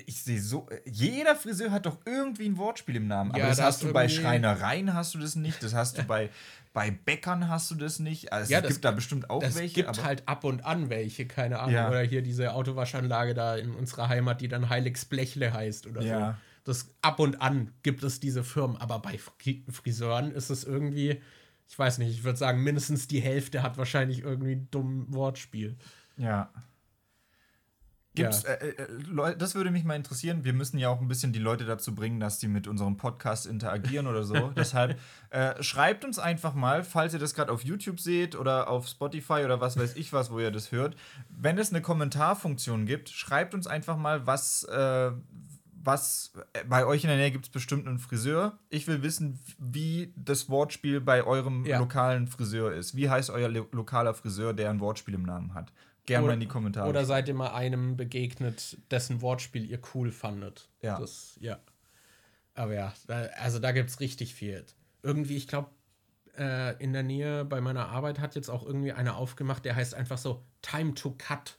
[0.06, 3.30] ich sehe so, jeder Friseur hat doch irgendwie ein Wortspiel im Namen.
[3.30, 6.02] Aber ja, das, das hast du bei Schreinereien hast du das nicht, das hast du
[6.02, 6.30] bei,
[6.72, 8.32] bei Bäckern hast du das nicht.
[8.32, 9.80] Also ja, es das, gibt da bestimmt auch das welche.
[9.80, 11.74] Es gibt halt ab und an welche, keine Ahnung.
[11.74, 11.88] Ja.
[11.88, 16.30] Oder hier diese Autowaschanlage da in unserer Heimat, die dann Heiligs Blechle heißt oder ja.
[16.30, 16.36] so.
[16.64, 21.20] Das ab und an gibt es diese Firmen, aber bei Friseuren ist es irgendwie,
[21.68, 25.76] ich weiß nicht, ich würde sagen, mindestens die Hälfte hat wahrscheinlich irgendwie ein dummes Wortspiel.
[26.16, 26.50] Ja.
[28.14, 28.50] Gibt's, ja.
[28.50, 30.44] äh, äh, das würde mich mal interessieren.
[30.44, 33.46] Wir müssen ja auch ein bisschen die Leute dazu bringen, dass sie mit unserem Podcast
[33.46, 34.34] interagieren oder so.
[34.56, 34.98] Deshalb
[35.30, 39.44] äh, schreibt uns einfach mal, falls ihr das gerade auf YouTube seht oder auf Spotify
[39.44, 40.94] oder was weiß ich was, wo ihr das hört.
[41.30, 45.10] Wenn es eine Kommentarfunktion gibt, schreibt uns einfach mal, was, äh,
[45.82, 48.58] was äh, bei euch in der Nähe gibt es bestimmt einen Friseur.
[48.68, 51.78] Ich will wissen, wie das Wortspiel bei eurem ja.
[51.78, 52.94] lokalen Friseur ist.
[52.94, 55.72] Wie heißt euer lo lokaler Friseur, der ein Wortspiel im Namen hat?
[56.06, 56.88] Gerne mal in die Kommentare.
[56.88, 60.68] Oder seid ihr mal einem begegnet, dessen Wortspiel ihr cool fandet?
[60.80, 60.98] Ja.
[60.98, 61.60] Das, ja.
[62.54, 62.92] Aber ja,
[63.38, 64.64] also da gibt es richtig viel.
[65.02, 65.70] Irgendwie, ich glaube,
[66.36, 69.94] äh, in der Nähe bei meiner Arbeit hat jetzt auch irgendwie einer aufgemacht, der heißt
[69.94, 71.58] einfach so Time to Cut.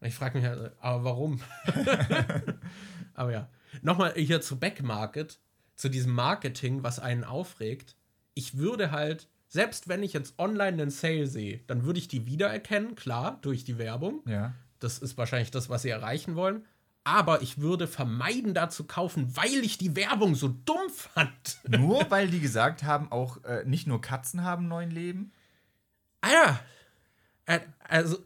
[0.00, 1.40] Und ich frage mich, halt, aber warum?
[3.14, 3.48] aber ja.
[3.82, 5.38] Nochmal hier zu Backmarket,
[5.76, 7.96] zu diesem Marketing, was einen aufregt.
[8.34, 12.26] Ich würde halt selbst wenn ich jetzt online einen Sale sehe, dann würde ich die
[12.26, 14.20] wiedererkennen, klar, durch die Werbung.
[14.26, 14.52] Ja.
[14.80, 16.66] Das ist wahrscheinlich das, was sie erreichen wollen.
[17.04, 21.60] Aber ich würde vermeiden, da zu kaufen, weil ich die Werbung so dumm fand.
[21.68, 25.32] Nur weil die gesagt haben, auch äh, nicht nur Katzen haben neuen Leben?
[26.20, 26.60] Alter,
[27.46, 28.18] äh, also,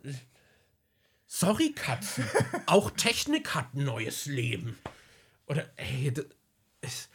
[1.26, 2.24] sorry Katzen,
[2.66, 4.78] auch Technik hat ein neues Leben.
[5.44, 6.24] Oder, ey, das
[6.80, 7.07] ist,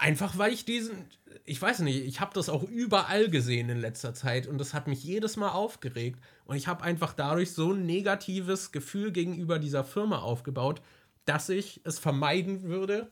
[0.00, 1.06] einfach weil ich diesen,
[1.44, 4.86] ich weiß nicht, ich habe das auch überall gesehen in letzter Zeit und das hat
[4.86, 9.84] mich jedes Mal aufgeregt und ich habe einfach dadurch so ein negatives Gefühl gegenüber dieser
[9.84, 10.82] Firma aufgebaut,
[11.24, 13.10] dass ich es vermeiden würde,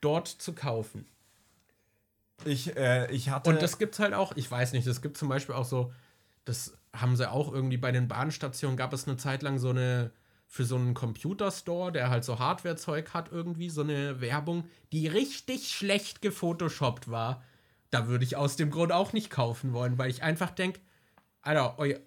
[0.00, 1.06] dort zu kaufen.
[2.44, 3.50] Ich, äh, ich hatte.
[3.50, 5.92] Und das gibt's halt auch, ich weiß nicht, das gibt zum Beispiel auch so,
[6.44, 10.10] das haben sie auch irgendwie bei den Bahnstationen, gab es eine Zeit lang so eine
[10.46, 15.68] für so einen Computerstore, der halt so Hardware-Zeug hat, irgendwie so eine Werbung, die richtig
[15.68, 17.42] schlecht gefotoshoppt war.
[17.90, 20.80] Da würde ich aus dem Grund auch nicht kaufen wollen, weil ich einfach denke,
[21.42, 21.98] Alter, euer,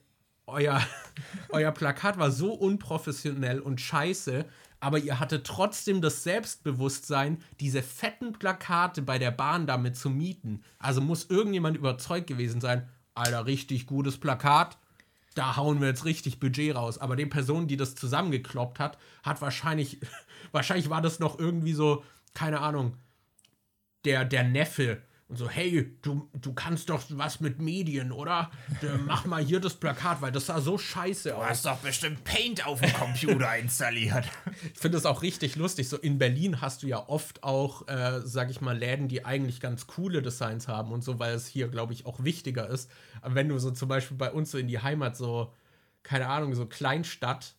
[0.48, 0.82] euer,
[1.50, 4.46] euer Plakat war so unprofessionell und scheiße,
[4.80, 10.64] aber ihr hattet trotzdem das Selbstbewusstsein, diese fetten Plakate bei der Bahn damit zu mieten.
[10.80, 14.78] Also muss irgendjemand überzeugt gewesen sein, Alter, richtig gutes Plakat,
[15.40, 16.98] da hauen wir jetzt richtig Budget raus.
[16.98, 20.02] Aber die Person, die das zusammengekloppt hat, hat wahrscheinlich,
[20.52, 22.98] wahrscheinlich war das noch irgendwie so, keine Ahnung,
[24.04, 28.50] der, der Neffe und so, hey, du, du kannst doch was mit Medien, oder?
[29.06, 31.44] Mach mal hier das Plakat, weil das sah so scheiße aus.
[31.44, 34.26] Du hast doch bestimmt Paint auf dem Computer installiert.
[34.74, 35.88] Ich finde das auch richtig lustig.
[35.88, 39.60] So in Berlin hast du ja oft auch, äh, sag ich mal, Läden, die eigentlich
[39.60, 42.90] ganz coole Designs haben und so, weil es hier, glaube ich, auch wichtiger ist.
[43.22, 45.54] Aber wenn du so zum Beispiel bei uns so in die Heimat so,
[46.04, 47.56] keine Ahnung, so Kleinstadt,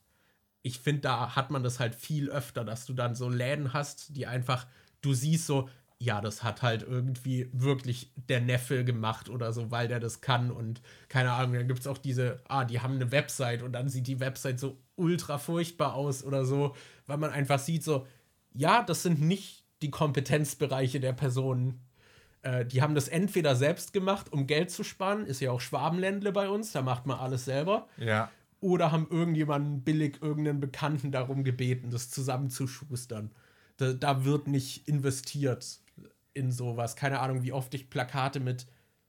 [0.63, 4.17] ich finde, da hat man das halt viel öfter, dass du dann so Läden hast,
[4.17, 4.67] die einfach,
[5.03, 5.69] du siehst so,
[6.03, 10.51] ja, das hat halt irgendwie wirklich der Neffe gemacht oder so, weil der das kann
[10.51, 13.89] und keine Ahnung, dann gibt es auch diese, ah, die haben eine Website und dann
[13.89, 16.75] sieht die Website so ultra furchtbar aus oder so,
[17.07, 18.07] weil man einfach sieht so,
[18.55, 21.81] ja, das sind nicht die Kompetenzbereiche der Personen,
[22.43, 26.33] Äh, die haben das entweder selbst gemacht, um Geld zu sparen, ist ja auch Schwabenländle
[26.33, 27.87] bei uns, da macht man alles selber.
[27.99, 28.31] Ja.
[28.61, 33.31] Oder haben irgendjemanden billig irgendeinen Bekannten darum gebeten, das zusammenzuschustern.
[33.77, 35.80] Da, da wird nicht investiert
[36.35, 36.97] in sowas.
[36.97, 38.67] Keine Ahnung, wie oft ich Plakate mit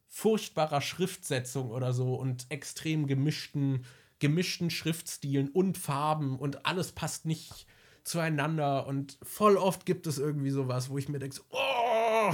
[0.07, 3.85] furchtbarer Schriftsetzung oder so und extrem gemischten,
[4.19, 7.65] gemischten Schriftstilen und Farben und alles passt nicht
[8.03, 12.33] zueinander und voll oft gibt es irgendwie sowas, wo ich mir denke, oh!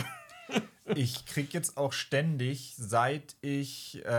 [0.96, 4.10] Ich krieg jetzt auch ständig, seit ich äh,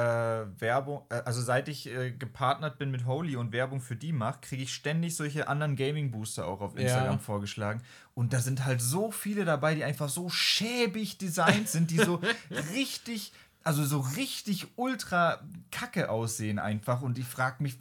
[0.60, 4.40] Werbung, äh, also seit ich äh, gepartnert bin mit Holy und Werbung für die mache,
[4.40, 7.18] kriege ich ständig solche anderen Gaming-Booster auch auf Instagram ja.
[7.18, 7.82] vorgeschlagen.
[8.14, 12.20] Und da sind halt so viele dabei, die einfach so schäbig designt sind, die so
[12.74, 13.32] richtig,
[13.64, 15.40] also so richtig ultra
[15.70, 17.00] kacke aussehen einfach.
[17.00, 17.76] Und ich frage mich,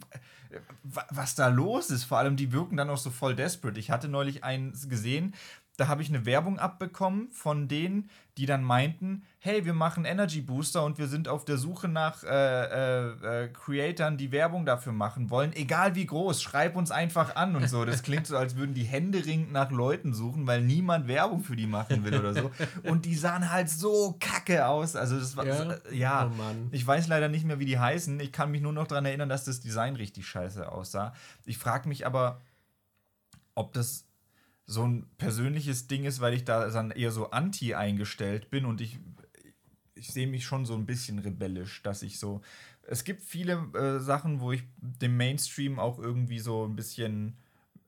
[0.50, 0.58] äh,
[1.10, 2.04] was da los ist.
[2.04, 3.78] Vor allem, die wirken dann auch so voll desperate.
[3.78, 5.34] Ich hatte neulich eins gesehen,
[5.78, 10.40] da habe ich eine Werbung abbekommen von denen, die dann meinten, hey, wir machen Energy
[10.40, 14.92] Booster und wir sind auf der Suche nach äh, äh, äh, Creatoren, die Werbung dafür
[14.92, 17.84] machen wollen, egal wie groß, schreib uns einfach an und so.
[17.84, 21.68] Das klingt so, als würden die händeringend nach Leuten suchen, weil niemand Werbung für die
[21.68, 22.50] machen will oder so.
[22.82, 24.96] Und die sahen halt so kacke aus.
[24.96, 28.18] Also das war, ja, ja oh ich weiß leider nicht mehr, wie die heißen.
[28.18, 31.14] Ich kann mich nur noch daran erinnern, dass das Design richtig scheiße aussah.
[31.44, 32.40] Ich frage mich aber,
[33.54, 34.07] ob das
[34.68, 38.82] so ein persönliches Ding ist, weil ich da dann eher so anti eingestellt bin und
[38.82, 38.98] ich,
[39.94, 42.42] ich sehe mich schon so ein bisschen rebellisch, dass ich so.
[42.82, 47.38] Es gibt viele äh, Sachen, wo ich dem Mainstream auch irgendwie so ein bisschen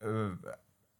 [0.00, 0.30] äh,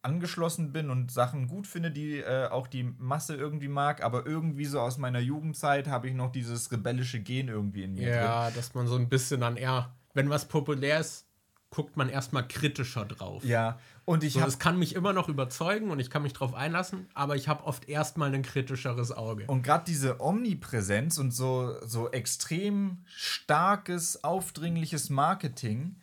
[0.03, 4.65] angeschlossen bin und Sachen gut finde, die äh, auch die Masse irgendwie mag, aber irgendwie
[4.65, 8.07] so aus meiner Jugendzeit habe ich noch dieses rebellische Gen irgendwie in mir.
[8.07, 8.55] Ja, drin.
[8.55, 11.27] dass man so ein bisschen dann eher, wenn was populär ist,
[11.71, 13.43] guckt man erstmal kritischer drauf.
[13.43, 16.53] Ja, und ich so, Es kann mich immer noch überzeugen und ich kann mich drauf
[16.53, 19.45] einlassen, aber ich habe oft erstmal ein kritischeres Auge.
[19.47, 25.95] Und gerade diese Omnipräsenz und so, so extrem starkes, aufdringliches Marketing,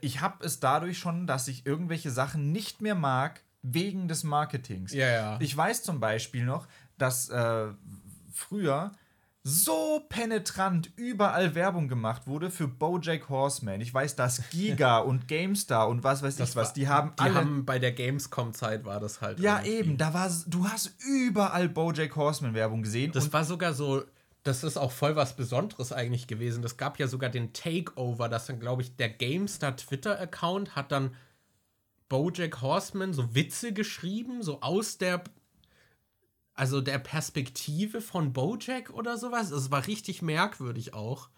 [0.00, 4.92] ich habe es dadurch schon, dass ich irgendwelche Sachen nicht mehr mag, wegen des Marketings.
[4.92, 5.38] Ja, ja.
[5.40, 7.68] Ich weiß zum Beispiel noch, dass äh,
[8.32, 8.92] früher
[9.46, 13.82] so penetrant überall Werbung gemacht wurde für Bojack Horseman.
[13.82, 17.22] Ich weiß, dass Giga und GameStar und was weiß das ich was, die haben die
[17.22, 19.38] alle haben bei der Gamescom-Zeit war das halt.
[19.40, 23.12] Ja, eben, da war du hast überall Bojack Horseman Werbung gesehen.
[23.12, 24.02] Das war sogar so,
[24.44, 26.62] das ist auch voll was Besonderes eigentlich gewesen.
[26.62, 31.14] Das gab ja sogar den Takeover, das dann, glaube ich, der GameStar Twitter-Account hat dann
[32.08, 35.22] Bojack Horseman so Witze geschrieben, so aus der
[36.54, 39.50] also der Perspektive von Bojack oder sowas.
[39.50, 41.28] Es war richtig merkwürdig auch.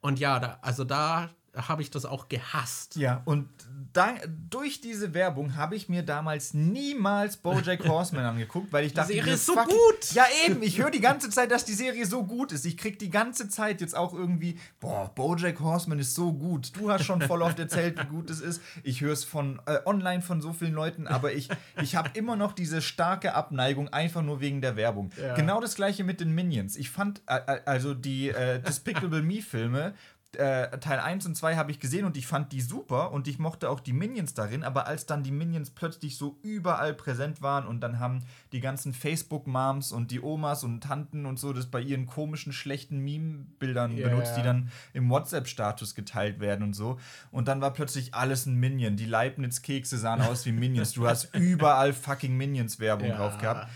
[0.00, 2.96] Und ja, da, also da habe ich das auch gehasst.
[2.96, 3.48] Ja, und
[3.92, 4.14] da,
[4.48, 9.18] durch diese Werbung habe ich mir damals niemals Bojack Horseman angeguckt, weil ich dachte, die
[9.18, 10.12] Serie ist so gut.
[10.14, 12.64] Ja, eben, ich höre die ganze Zeit, dass die Serie so gut ist.
[12.64, 16.72] Ich kriege die ganze Zeit jetzt auch irgendwie, boah, Bojack Horseman ist so gut.
[16.76, 18.62] Du hast schon voll oft erzählt, wie gut es ist.
[18.82, 21.48] Ich höre es von äh, online von so vielen Leuten, aber ich,
[21.82, 25.10] ich habe immer noch diese starke Abneigung einfach nur wegen der Werbung.
[25.20, 25.34] Ja.
[25.34, 26.76] Genau das gleiche mit den Minions.
[26.76, 29.94] Ich fand äh, äh also die äh, Despicable Me Filme
[30.36, 33.38] äh, Teil 1 und 2 habe ich gesehen und ich fand die super und ich
[33.38, 37.66] mochte auch die Minions darin, aber als dann die Minions plötzlich so überall präsent waren
[37.66, 41.80] und dann haben die ganzen Facebook-Moms und die Omas und Tanten und so das bei
[41.80, 44.08] ihren komischen, schlechten Meme-Bildern yeah.
[44.08, 46.98] benutzt, die dann im WhatsApp-Status geteilt werden und so.
[47.30, 48.96] Und dann war plötzlich alles ein Minion.
[48.96, 50.92] Die Leibniz-Kekse sahen aus wie Minions.
[50.92, 53.16] Du hast überall fucking Minions-Werbung ja.
[53.16, 53.68] drauf gehabt.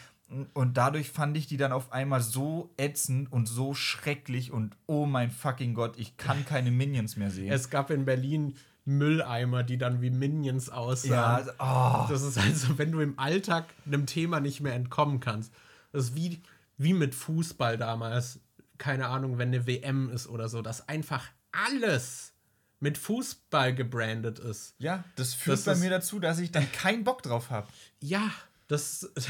[0.55, 5.07] Und dadurch fand ich die dann auf einmal so ätzend und so schrecklich und oh
[5.07, 7.53] mein fucking Gott, ich kann keine Minions mehr sehen.
[7.53, 8.57] Es gab in Berlin
[8.87, 11.47] Mülleimer, die dann wie Minions aussahen.
[11.59, 12.11] Ja, oh.
[12.11, 15.53] Das ist also, wenn du im Alltag einem Thema nicht mehr entkommen kannst.
[15.93, 16.43] Das ist wie,
[16.77, 18.41] wie mit Fußball damals.
[18.79, 22.33] Keine Ahnung, wenn eine WM ist oder so, dass einfach alles
[22.79, 24.75] mit Fußball gebrandet ist.
[24.79, 27.69] Ja, das führt das bei mir dazu, dass ich dann keinen Bock drauf habe.
[28.01, 28.31] Ja,
[28.69, 29.29] das, das,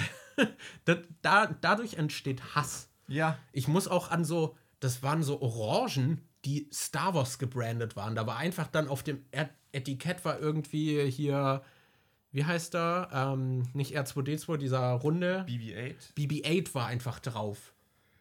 [1.23, 2.89] da, dadurch entsteht Hass.
[3.09, 3.39] Ja.
[3.53, 8.15] Ich muss auch an so, das waren so Orangen, die Star Wars gebrandet waren.
[8.15, 9.25] Da war einfach dann auf dem
[9.73, 11.63] Etikett war irgendwie hier,
[12.31, 13.11] wie heißt er?
[13.13, 15.45] Ähm, nicht R2D2, dieser Runde.
[15.49, 16.15] BB-8.
[16.17, 17.75] BB-8 war einfach drauf.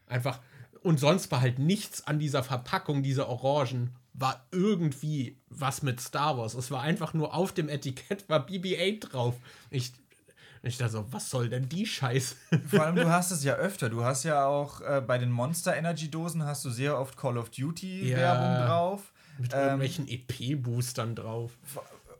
[0.07, 0.39] Einfach.
[0.81, 6.37] Und sonst war halt nichts an dieser Verpackung dieser Orangen war irgendwie was mit Star
[6.37, 6.53] Wars.
[6.53, 9.35] Es war einfach nur auf dem Etikett war BB-8 drauf.
[9.69, 9.91] Ich,
[10.65, 12.35] ich dachte so, was soll denn die Scheiße?
[12.67, 13.89] Vor allem, du hast es ja öfter.
[13.89, 17.37] Du hast ja auch äh, bei den Monster Energy Dosen hast du sehr oft Call
[17.37, 19.13] of Duty ja, Werbung drauf.
[19.37, 21.57] Mit ähm, irgendwelchen EP-Boostern drauf.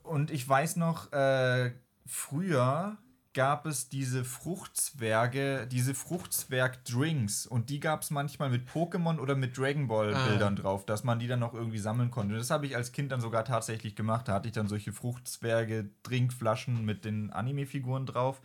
[0.04, 1.72] Und ich weiß noch, äh,
[2.06, 2.98] früher
[3.36, 9.58] gab es diese Fruchtzwerge, diese Fruchtzwerg-Drinks und die gab es manchmal mit Pokémon oder mit
[9.58, 10.62] Dragon Ball-Bildern ah.
[10.62, 12.34] drauf, dass man die dann noch irgendwie sammeln konnte.
[12.34, 14.30] Und das habe ich als Kind dann sogar tatsächlich gemacht.
[14.30, 18.42] Da hatte ich dann solche Fruchtzwerge-Trinkflaschen mit den Anime-Figuren drauf.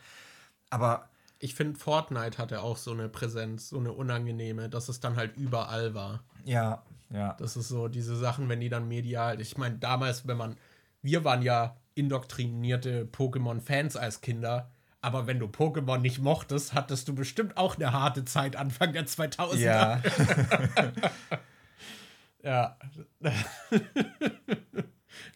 [0.70, 5.14] Aber ich finde, Fortnite hatte auch so eine Präsenz, so eine unangenehme, dass es dann
[5.14, 6.24] halt überall war.
[6.44, 7.34] Ja, ja.
[7.34, 9.40] Das ist so diese Sachen, wenn die dann medial.
[9.40, 10.56] Ich meine, damals, wenn man.
[11.00, 14.68] Wir waren ja indoktrinierte Pokémon-Fans als Kinder.
[15.02, 19.06] Aber wenn du Pokémon nicht mochtest, hattest du bestimmt auch eine harte Zeit Anfang der
[19.06, 19.56] 2000er.
[19.56, 20.02] Ja.
[22.42, 22.76] ja.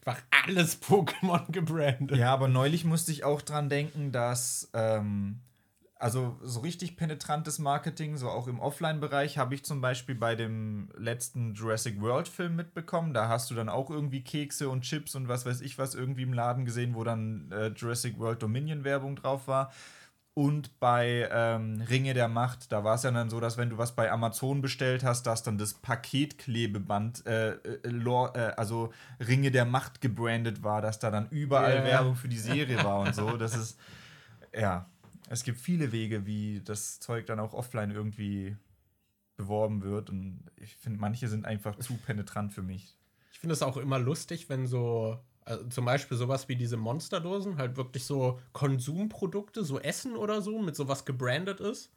[0.06, 2.18] Einfach alles Pokémon gebrandet.
[2.18, 5.40] Ja, aber neulich musste ich auch dran denken, dass ähm,
[6.04, 10.90] also so richtig penetrantes Marketing, so auch im Offline-Bereich, habe ich zum Beispiel bei dem
[10.98, 13.14] letzten Jurassic World-Film mitbekommen.
[13.14, 16.24] Da hast du dann auch irgendwie Kekse und Chips und was weiß ich was irgendwie
[16.24, 19.72] im Laden gesehen, wo dann äh, Jurassic World Dominion-Werbung drauf war.
[20.34, 23.78] Und bei ähm, Ringe der Macht, da war es ja dann so, dass wenn du
[23.78, 28.92] was bei Amazon bestellt hast, dass dann das Paketklebeband, äh, äh, äh, also
[29.26, 31.84] Ringe der Macht gebrandet war, dass da dann überall yeah.
[31.84, 33.38] Werbung für die Serie war und so.
[33.38, 33.78] Das ist,
[34.52, 34.84] ja,
[35.28, 38.56] es gibt viele Wege, wie das Zeug dann auch offline irgendwie
[39.36, 40.10] beworben wird.
[40.10, 42.96] Und ich finde, manche sind einfach zu penetrant für mich.
[43.32, 47.56] Ich finde es auch immer lustig, wenn so, also zum Beispiel sowas wie diese Monsterdosen,
[47.56, 51.90] halt wirklich so Konsumprodukte, so Essen oder so, mit sowas gebrandet ist.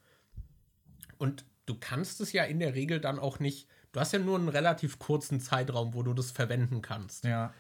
[1.18, 3.68] Und du kannst es ja in der Regel dann auch nicht.
[3.92, 7.24] Du hast ja nur einen relativ kurzen Zeitraum, wo du das verwenden kannst.
[7.24, 7.54] Ja.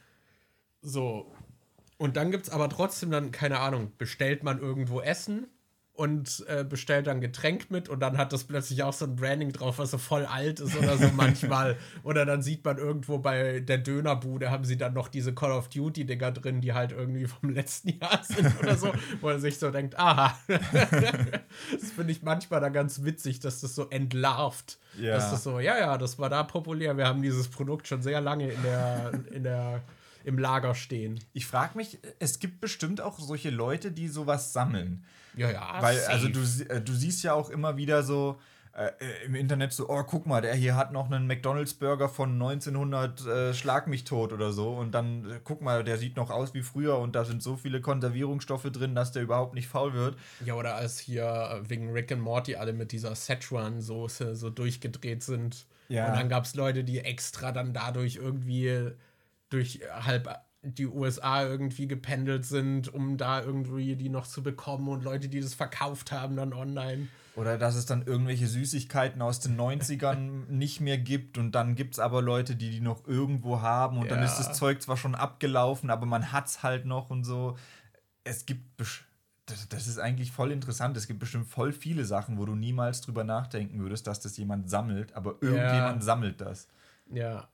[0.81, 1.33] So.
[1.97, 5.47] Und dann gibt es aber trotzdem dann, keine Ahnung, bestellt man irgendwo Essen
[5.97, 9.51] und äh, bestellt dann Getränk mit und dann hat das plötzlich auch so ein Branding
[9.51, 11.75] drauf, was so voll alt ist oder so manchmal.
[12.03, 15.69] oder dann sieht man irgendwo bei der Dönerbude haben sie dann noch diese Call of
[15.69, 19.57] Duty Dinger drin, die halt irgendwie vom letzten Jahr sind oder so, wo er sich
[19.57, 20.37] so denkt, aha.
[20.47, 24.77] das finde ich manchmal da ganz witzig, dass das so entlarvt.
[25.01, 25.15] Ja.
[25.15, 26.95] Dass das so, ja, ja, das war da populär.
[26.95, 29.81] Wir haben dieses Produkt schon sehr lange in der, in der
[30.25, 31.19] im Lager stehen.
[31.33, 35.05] Ich frage mich, es gibt bestimmt auch solche Leute, die sowas sammeln.
[35.37, 35.77] Ja, ja.
[35.81, 36.11] Weil, safe.
[36.11, 38.37] also du, äh, du siehst ja auch immer wieder so
[38.77, 38.91] äh,
[39.25, 43.53] im Internet so, oh, guck mal, der hier hat noch einen McDonalds-Burger von 1900 äh,
[43.53, 44.73] Schlag mich tot oder so.
[44.73, 47.55] Und dann, äh, guck mal, der sieht noch aus wie früher und da sind so
[47.55, 50.15] viele Konservierungsstoffe drin, dass der überhaupt nicht faul wird.
[50.45, 55.23] Ja, oder als hier äh, wegen Rick and Morty alle mit dieser Szechuan-Soße so durchgedreht
[55.23, 55.65] sind.
[55.89, 56.09] Ja.
[56.09, 58.91] Und dann gab es Leute, die extra dann dadurch irgendwie
[59.49, 60.29] durch halb
[60.75, 65.39] die USA irgendwie gependelt sind, um da irgendwie die noch zu bekommen und Leute, die
[65.39, 67.07] das verkauft haben, dann online.
[67.35, 71.93] Oder dass es dann irgendwelche Süßigkeiten aus den 90ern nicht mehr gibt und dann gibt
[71.93, 74.15] es aber Leute, die die noch irgendwo haben und ja.
[74.15, 77.55] dann ist das Zeug zwar schon abgelaufen, aber man hat es halt noch und so.
[78.23, 78.81] Es gibt,
[79.45, 83.01] das, das ist eigentlich voll interessant, es gibt bestimmt voll viele Sachen, wo du niemals
[83.01, 86.01] drüber nachdenken würdest, dass das jemand sammelt, aber irgendjemand ja.
[86.01, 86.67] sammelt das.
[87.09, 87.47] Ja,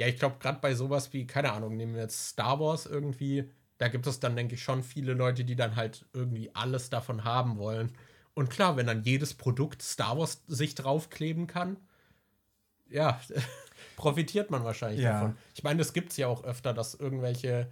[0.00, 3.50] ja, ich glaube, gerade bei sowas wie, keine Ahnung, nehmen wir jetzt Star Wars irgendwie,
[3.76, 7.24] da gibt es dann, denke ich, schon viele Leute, die dann halt irgendwie alles davon
[7.24, 7.92] haben wollen.
[8.32, 11.76] Und klar, wenn dann jedes Produkt Star Wars sich draufkleben kann,
[12.88, 13.20] ja,
[13.96, 15.12] profitiert man wahrscheinlich ja.
[15.12, 15.36] davon.
[15.54, 17.70] Ich meine, das gibt es ja auch öfter, dass irgendwelche,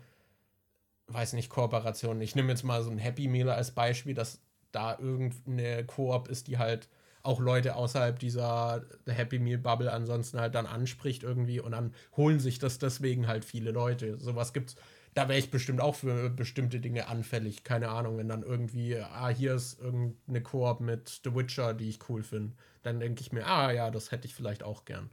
[1.07, 4.99] weiß nicht, Kooperationen, ich nehme jetzt mal so ein Happy Meal als Beispiel, dass da
[4.99, 6.91] irgendeine Koop ist, die halt
[7.23, 12.41] auch Leute außerhalb dieser Happy Meal Bubble ansonsten halt dann anspricht irgendwie und dann holen
[12.41, 14.19] sich das deswegen halt viele Leute.
[14.19, 14.77] Sowas gibt's.
[15.14, 17.64] Da wäre ich bestimmt auch für bestimmte Dinge anfällig.
[17.64, 22.09] Keine Ahnung, wenn dann irgendwie, ah, hier ist irgendeine Koop mit The Witcher, die ich
[22.09, 22.55] cool finde.
[22.83, 25.11] Dann denke ich mir, ah ja, das hätte ich vielleicht auch gern.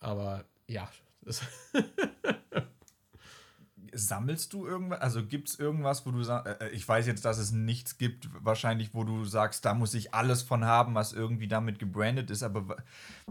[0.00, 0.90] Aber ja,
[1.22, 1.42] das
[3.96, 5.00] sammelst du irgendwas?
[5.00, 7.98] Also gibt es irgendwas, wo du sagst, äh, äh, ich weiß jetzt, dass es nichts
[7.98, 12.30] gibt, wahrscheinlich, wo du sagst, da muss ich alles von haben, was irgendwie damit gebrandet
[12.30, 12.76] ist, aber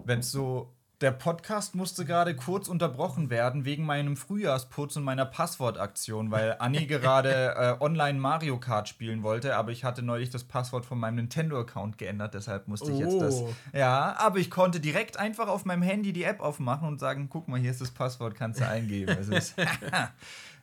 [0.03, 5.25] wenn es so der Podcast musste gerade kurz unterbrochen werden wegen meinem Frühjahrsputz und meiner
[5.25, 10.45] Passwortaktion, weil Anni gerade äh, online Mario Kart spielen wollte, aber ich hatte neulich das
[10.45, 13.35] Passwort von meinem Nintendo-Account geändert, deshalb musste ich jetzt das.
[13.35, 13.53] Oh.
[13.73, 17.47] Ja, aber ich konnte direkt einfach auf meinem Handy die App aufmachen und sagen: guck
[17.47, 19.15] mal, hier ist das Passwort, kannst du eingeben.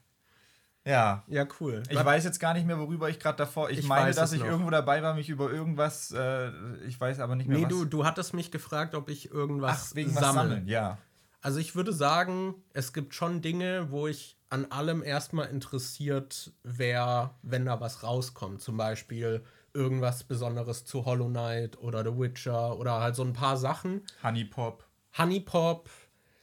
[0.85, 1.22] Ja.
[1.28, 1.83] Ja, cool.
[1.89, 3.70] Ich weiß jetzt gar nicht mehr, worüber ich gerade davor.
[3.70, 4.49] Ich, ich meine, dass ich noch.
[4.49, 6.11] irgendwo dabei war, mich über irgendwas.
[6.11, 6.51] Äh,
[6.87, 7.59] ich weiß aber nicht mehr.
[7.59, 7.70] Nee, was.
[7.70, 10.26] Du, du hattest mich gefragt, ob ich irgendwas Ach, wegen sammeln.
[10.26, 10.68] Was sammeln.
[10.68, 10.99] Ja.
[11.41, 17.30] Also ich würde sagen, es gibt schon Dinge, wo ich an allem erstmal interessiert wäre,
[17.43, 18.61] wenn da was rauskommt.
[18.61, 19.43] Zum Beispiel
[19.74, 24.03] irgendwas Besonderes zu Hollow Knight oder The Witcher oder halt so ein paar Sachen.
[24.22, 24.85] Honey Pop.
[25.16, 25.91] Honey Pop.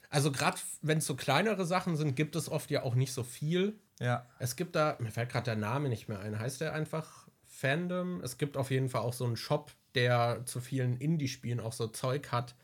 [0.09, 3.23] Also gerade wenn es so kleinere Sachen sind, gibt es oft ja auch nicht so
[3.23, 4.25] viel Ja.
[4.39, 6.39] Es gibt da, mir fällt gerade der Name nicht mehr ein.
[6.39, 8.21] Heißt der einfach Fandom?
[8.21, 11.87] Es gibt auf jeden Fall auch so einen Shop, der zu vielen Indie-Spielen auch so
[11.87, 12.55] Zeug hat.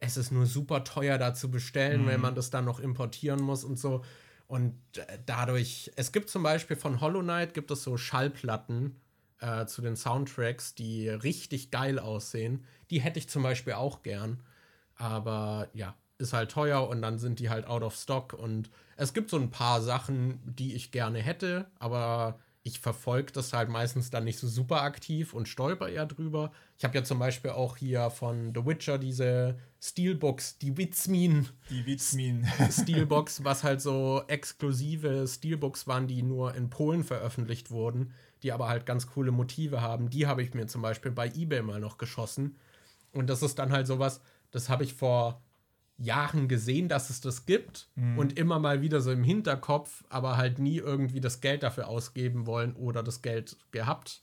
[0.00, 2.06] Es ist nur super teuer da zu bestellen, mhm.
[2.06, 4.04] wenn man das dann noch importieren muss und so.
[4.46, 8.96] Und äh, dadurch, es gibt zum Beispiel von Hollow Knight gibt es so Schallplatten
[9.38, 12.64] äh, zu den Soundtracks, die richtig geil aussehen.
[12.90, 14.42] Die hätte ich zum Beispiel auch gern.
[14.96, 18.32] Aber ja, ist halt teuer und dann sind die halt out of stock.
[18.32, 23.54] Und es gibt so ein paar Sachen, die ich gerne hätte, aber ich verfolge das
[23.54, 26.52] halt meistens dann nicht so super aktiv und stolper eher drüber.
[26.76, 31.48] Ich habe ja zum Beispiel auch hier von The Witcher diese Steelbox, die Witzmin.
[31.70, 32.46] Die Witzmin.
[32.70, 38.12] Steelbox, was halt so exklusive Steelbooks waren, die nur in Polen veröffentlicht wurden,
[38.42, 40.10] die aber halt ganz coole Motive haben.
[40.10, 42.56] Die habe ich mir zum Beispiel bei eBay mal noch geschossen.
[43.12, 45.42] Und das ist dann halt sowas, das habe ich vor
[46.00, 48.18] Jahren gesehen, dass es das gibt mhm.
[48.18, 52.46] und immer mal wieder so im Hinterkopf, aber halt nie irgendwie das Geld dafür ausgeben
[52.46, 54.22] wollen oder das Geld gehabt.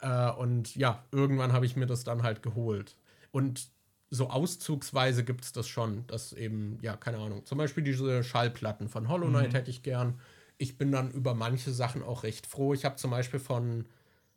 [0.00, 2.96] Äh, und ja, irgendwann habe ich mir das dann halt geholt.
[3.32, 3.68] Und
[4.10, 8.88] so auszugsweise gibt es das schon, dass eben, ja, keine Ahnung, zum Beispiel diese Schallplatten
[8.88, 9.56] von Hollow Knight mhm.
[9.56, 10.20] hätte ich gern.
[10.56, 12.72] Ich bin dann über manche Sachen auch recht froh.
[12.72, 13.84] Ich habe zum Beispiel von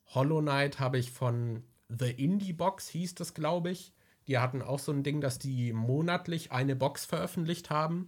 [0.08, 3.94] Hollow Knight, habe ich von The Indie Box, hieß das, glaube ich,
[4.28, 8.08] die hatten auch so ein Ding, dass die monatlich eine Box veröffentlicht haben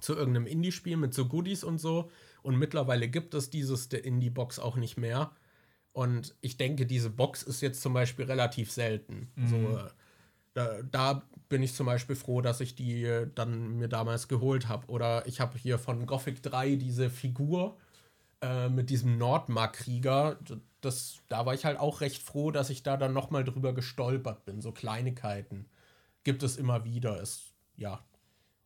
[0.00, 2.10] zu irgendeinem Indie-Spiel mit so Goodies und so.
[2.42, 5.32] Und mittlerweile gibt es dieses Indie-Box auch nicht mehr.
[5.92, 9.30] Und ich denke, diese Box ist jetzt zum Beispiel relativ selten.
[9.34, 9.48] Mhm.
[9.48, 9.80] So,
[10.54, 14.86] da, da, bin ich zum Beispiel froh, dass ich die dann mir damals geholt habe.
[14.88, 17.78] Oder ich habe hier von Gothic 3 diese Figur
[18.40, 20.38] äh, mit diesem Nordmark-Krieger
[20.80, 24.44] das, da war ich halt auch recht froh, dass ich da dann nochmal drüber gestolpert
[24.44, 24.60] bin.
[24.60, 25.66] So Kleinigkeiten
[26.24, 27.20] gibt es immer wieder.
[27.20, 28.04] Es, ja.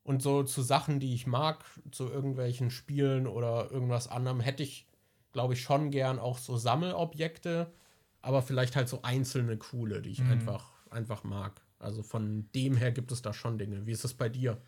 [0.03, 4.89] Und so zu Sachen, die ich mag, zu irgendwelchen Spielen oder irgendwas anderem, hätte ich,
[5.33, 7.73] glaube ich, schon gern auch so Sammelobjekte,
[8.21, 10.33] aber vielleicht halt so einzelne coole, die ich mhm.
[10.33, 11.63] einfach, einfach mag.
[11.79, 13.87] Also von dem her gibt es da schon Dinge.
[13.87, 14.61] Wie ist es bei dir?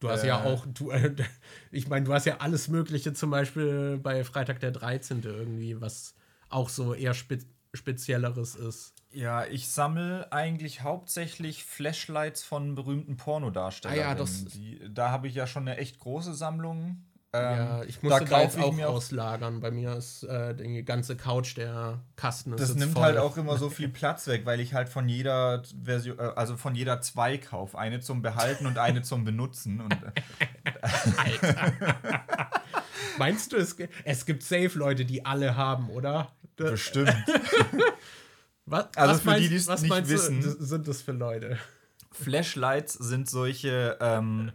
[0.00, 1.14] Du hast äh, ja auch, du, äh,
[1.70, 5.22] ich meine, du hast ja alles Mögliche, zum Beispiel bei Freitag der 13.
[5.22, 6.14] irgendwie, was
[6.48, 7.38] auch so eher spe
[7.72, 8.94] spezielleres ist.
[9.12, 13.96] Ja, ich sammle eigentlich hauptsächlich Flashlights von berühmten Pornodarstellern.
[13.96, 17.04] Ah ja, das Die, da habe ich ja schon eine echt große Sammlung.
[17.32, 19.60] Ähm, ja, ich muss da, da jetzt auch auslagern.
[19.60, 22.56] Bei mir ist äh, die ganze Couch der Kasten.
[22.56, 23.04] Das nimmt voll.
[23.04, 26.56] halt auch immer so viel Platz weg, weil ich halt von jeder Version, äh, also
[26.56, 27.78] von jeder zwei kaufe.
[27.78, 29.80] Eine zum Behalten und eine zum Benutzen.
[29.80, 29.96] Und,
[31.16, 31.72] Alter.
[33.18, 36.32] Meinst du, es, es gibt safe Leute, die alle haben, oder?
[36.56, 37.14] Bestimmt.
[38.66, 41.58] was, also was für meinst, die, die es nicht wissen, du, sind das für Leute?
[42.12, 44.52] Flashlights sind solche, ähm,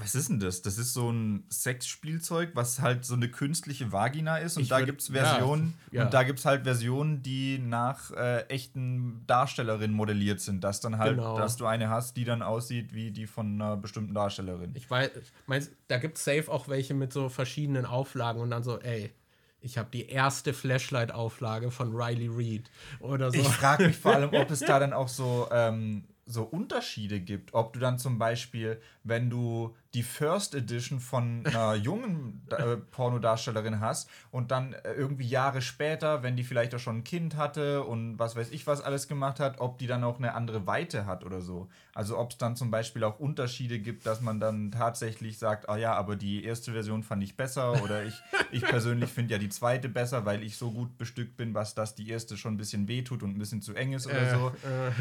[0.00, 0.62] was ist denn das?
[0.62, 4.56] Das ist so ein Sexspielzeug, was halt so eine künstliche Vagina ist.
[4.56, 6.04] Und ich da gibt es Versionen, ja, ja.
[6.04, 10.62] und da gibt es halt Versionen, die nach äh, echten Darstellerinnen modelliert sind.
[10.62, 11.36] Dass dann halt, genau.
[11.36, 14.72] dass du eine hast, die dann aussieht wie die von einer bestimmten Darstellerin.
[14.74, 15.10] Ich weiß,
[15.46, 19.12] meinst, da gibt es safe auch welche mit so verschiedenen Auflagen und dann so, ey,
[19.60, 22.70] ich habe die erste Flashlight-Auflage von Riley Reid
[23.00, 23.40] oder so.
[23.40, 27.54] Ich frage mich vor allem, ob es da dann auch so, ähm, so Unterschiede gibt.
[27.54, 33.80] Ob du dann zum Beispiel, wenn du die First Edition von einer jungen äh, Pornodarstellerin
[33.80, 37.82] hast und dann äh, irgendwie Jahre später, wenn die vielleicht auch schon ein Kind hatte
[37.84, 41.06] und was weiß ich was alles gemacht hat, ob die dann auch eine andere Weite
[41.06, 41.68] hat oder so.
[41.94, 45.78] Also ob es dann zum Beispiel auch Unterschiede gibt, dass man dann tatsächlich sagt, ah
[45.78, 48.14] ja, aber die erste Version fand ich besser oder ich,
[48.52, 51.94] ich persönlich finde ja die zweite besser, weil ich so gut bestückt bin, was das
[51.94, 54.48] die erste schon ein bisschen wehtut und ein bisschen zu eng ist oder äh, so.
[54.48, 54.92] Äh.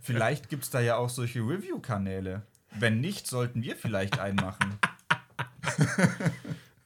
[0.00, 2.42] Vielleicht gibt es da ja auch solche Review-Kanäle.
[2.78, 4.78] Wenn nicht, sollten wir vielleicht einen machen.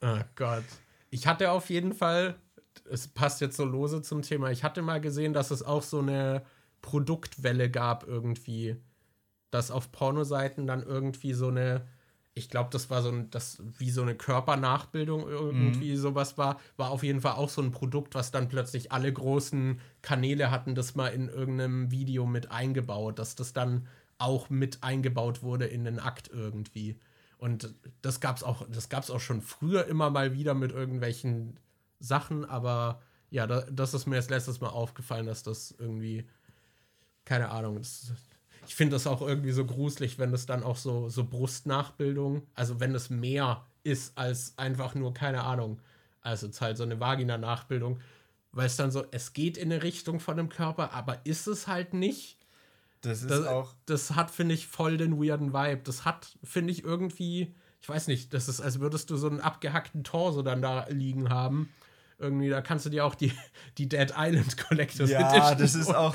[0.00, 0.64] oh Gott.
[1.10, 2.36] Ich hatte auf jeden Fall,
[2.90, 6.00] es passt jetzt so lose zum Thema, ich hatte mal gesehen, dass es auch so
[6.00, 6.42] eine
[6.80, 8.76] Produktwelle gab irgendwie,
[9.50, 11.86] dass auf Pornoseiten dann irgendwie so eine,
[12.34, 15.96] ich glaube, das war so ein, das wie so eine Körpernachbildung irgendwie mhm.
[15.96, 19.80] sowas war, war auf jeden Fall auch so ein Produkt, was dann plötzlich alle großen
[20.02, 23.86] Kanäle hatten, das mal in irgendeinem Video mit eingebaut, dass das dann
[24.18, 26.98] auch mit eingebaut wurde in den Akt irgendwie.
[27.38, 27.72] Und
[28.02, 31.60] das gab es auch, das gab's auch schon früher immer mal wieder mit irgendwelchen
[32.00, 33.00] Sachen, aber
[33.30, 36.26] ja, da, das ist mir jetzt letztes Mal aufgefallen, dass das irgendwie,
[37.24, 38.12] keine Ahnung, das,
[38.66, 42.80] ich finde das auch irgendwie so gruselig, wenn es dann auch so, so Brustnachbildung, also
[42.80, 45.80] wenn es mehr ist als einfach nur, keine Ahnung,
[46.22, 48.00] also es ist halt so eine Vagina-Nachbildung,
[48.52, 51.66] weil es dann so, es geht in eine Richtung von dem Körper, aber ist es
[51.66, 52.38] halt nicht.
[53.02, 53.74] Das ist das, auch.
[53.84, 55.82] Das hat, finde ich, voll den weirden Vibe.
[55.84, 57.54] Das hat, finde ich, irgendwie.
[57.82, 61.28] ich weiß nicht, das ist, als würdest du so einen abgehackten Torso dann da liegen
[61.28, 61.68] haben.
[62.18, 63.32] Irgendwie, da kannst du dir auch die,
[63.78, 66.14] die Dead Island Collectors Ja, Edition das ist auch.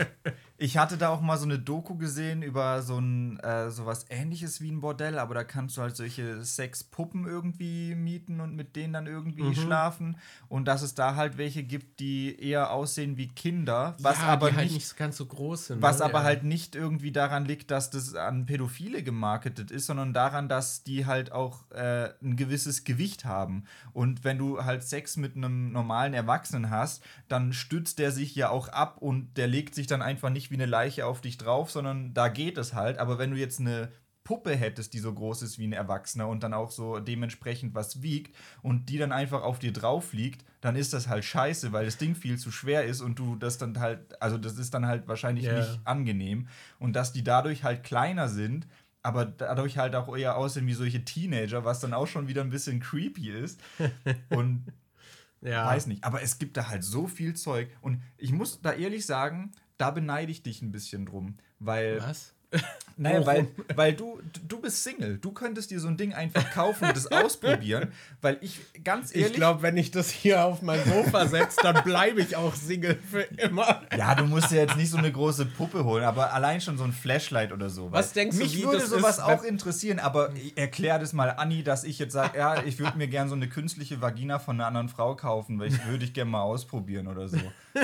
[0.61, 4.59] Ich hatte da auch mal so eine Doku gesehen über so ein äh, sowas ähnliches
[4.59, 8.91] wie ein Bordell, aber da kannst du halt solche Sexpuppen irgendwie mieten und mit denen
[8.91, 9.55] dann irgendwie mhm.
[9.55, 10.17] schlafen.
[10.49, 14.53] Und dass es da halt welche gibt, die eher aussehen wie Kinder, was ja, aber
[14.53, 15.81] halt nicht ganz so groß sind.
[15.81, 16.05] Was ne?
[16.05, 16.23] aber ja.
[16.25, 21.05] halt nicht irgendwie daran liegt, dass das an Pädophile gemarketet ist, sondern daran, dass die
[21.05, 23.63] halt auch äh, ein gewisses Gewicht haben.
[23.93, 28.49] Und wenn du halt Sex mit einem normalen Erwachsenen hast, dann stützt der sich ja
[28.49, 31.71] auch ab und der legt sich dann einfach nicht wie eine Leiche auf dich drauf,
[31.71, 32.97] sondern da geht es halt.
[32.97, 33.91] Aber wenn du jetzt eine
[34.23, 38.03] Puppe hättest, die so groß ist wie ein Erwachsener und dann auch so dementsprechend was
[38.03, 41.85] wiegt und die dann einfach auf dir drauf liegt, dann ist das halt scheiße, weil
[41.85, 44.85] das Ding viel zu schwer ist und du das dann halt, also das ist dann
[44.85, 45.57] halt wahrscheinlich yeah.
[45.57, 46.47] nicht angenehm.
[46.77, 48.67] Und dass die dadurch halt kleiner sind,
[49.01, 52.51] aber dadurch halt auch eher aussehen wie solche Teenager, was dann auch schon wieder ein
[52.51, 53.59] bisschen creepy ist.
[54.29, 54.65] Und
[55.41, 55.65] ja.
[55.65, 56.03] weiß nicht.
[56.03, 57.69] Aber es gibt da halt so viel Zeug.
[57.81, 62.01] Und ich muss da ehrlich sagen, da beneide ich dich ein bisschen drum, weil.
[62.01, 62.33] Was?
[63.01, 65.19] Naja, weil, weil du, du bist Single.
[65.19, 67.93] Du könntest dir so ein Ding einfach kaufen und das ausprobieren.
[68.19, 69.27] Weil ich ganz ehrlich.
[69.27, 72.99] Ich glaube, wenn ich das hier auf mein Sofa setze, dann bleibe ich auch Single
[73.09, 73.83] für immer.
[73.97, 76.83] Ja, du musst dir jetzt nicht so eine große Puppe holen, aber allein schon so
[76.83, 77.89] ein Flashlight oder so.
[77.93, 81.85] Was denkst du, Mich würde sowas ist, auch interessieren, aber erklär das mal Anni, dass
[81.85, 84.89] ich jetzt sage, ja, ich würde mir gerne so eine künstliche Vagina von einer anderen
[84.89, 87.37] Frau kaufen, weil ich würde ich gerne mal ausprobieren oder so.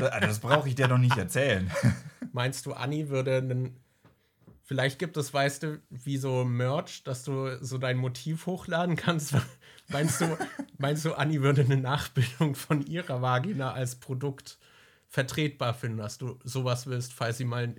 [0.00, 1.70] Das brauche ich dir doch nicht erzählen.
[2.32, 3.76] Meinst du, Anni würde einen.
[4.62, 9.34] Vielleicht gibt es, weißt du, wie so Merch, dass du so dein Motiv hochladen kannst.
[9.88, 10.38] Meinst du,
[10.78, 14.56] meinst du, Anni würde eine Nachbildung von ihrer Vagina als Produkt
[15.08, 17.74] vertretbar finden, dass du sowas willst, falls sie mal.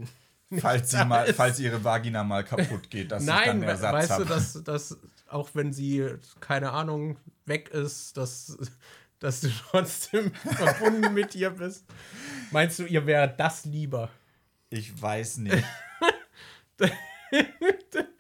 [0.60, 4.12] Falls, sie mal, falls ihre Vagina mal kaputt geht, dass Nein, ich dann Ersatz weißt
[4.12, 4.18] hab.
[4.18, 5.00] du, dass, dass
[5.30, 6.06] auch wenn sie,
[6.42, 7.16] keine Ahnung,
[7.46, 8.58] weg ist, dass
[9.22, 11.86] dass du trotzdem verbunden mit ihr bist.
[12.52, 14.10] Meinst du, ihr wäre das lieber?
[14.70, 15.64] Ich weiß nicht.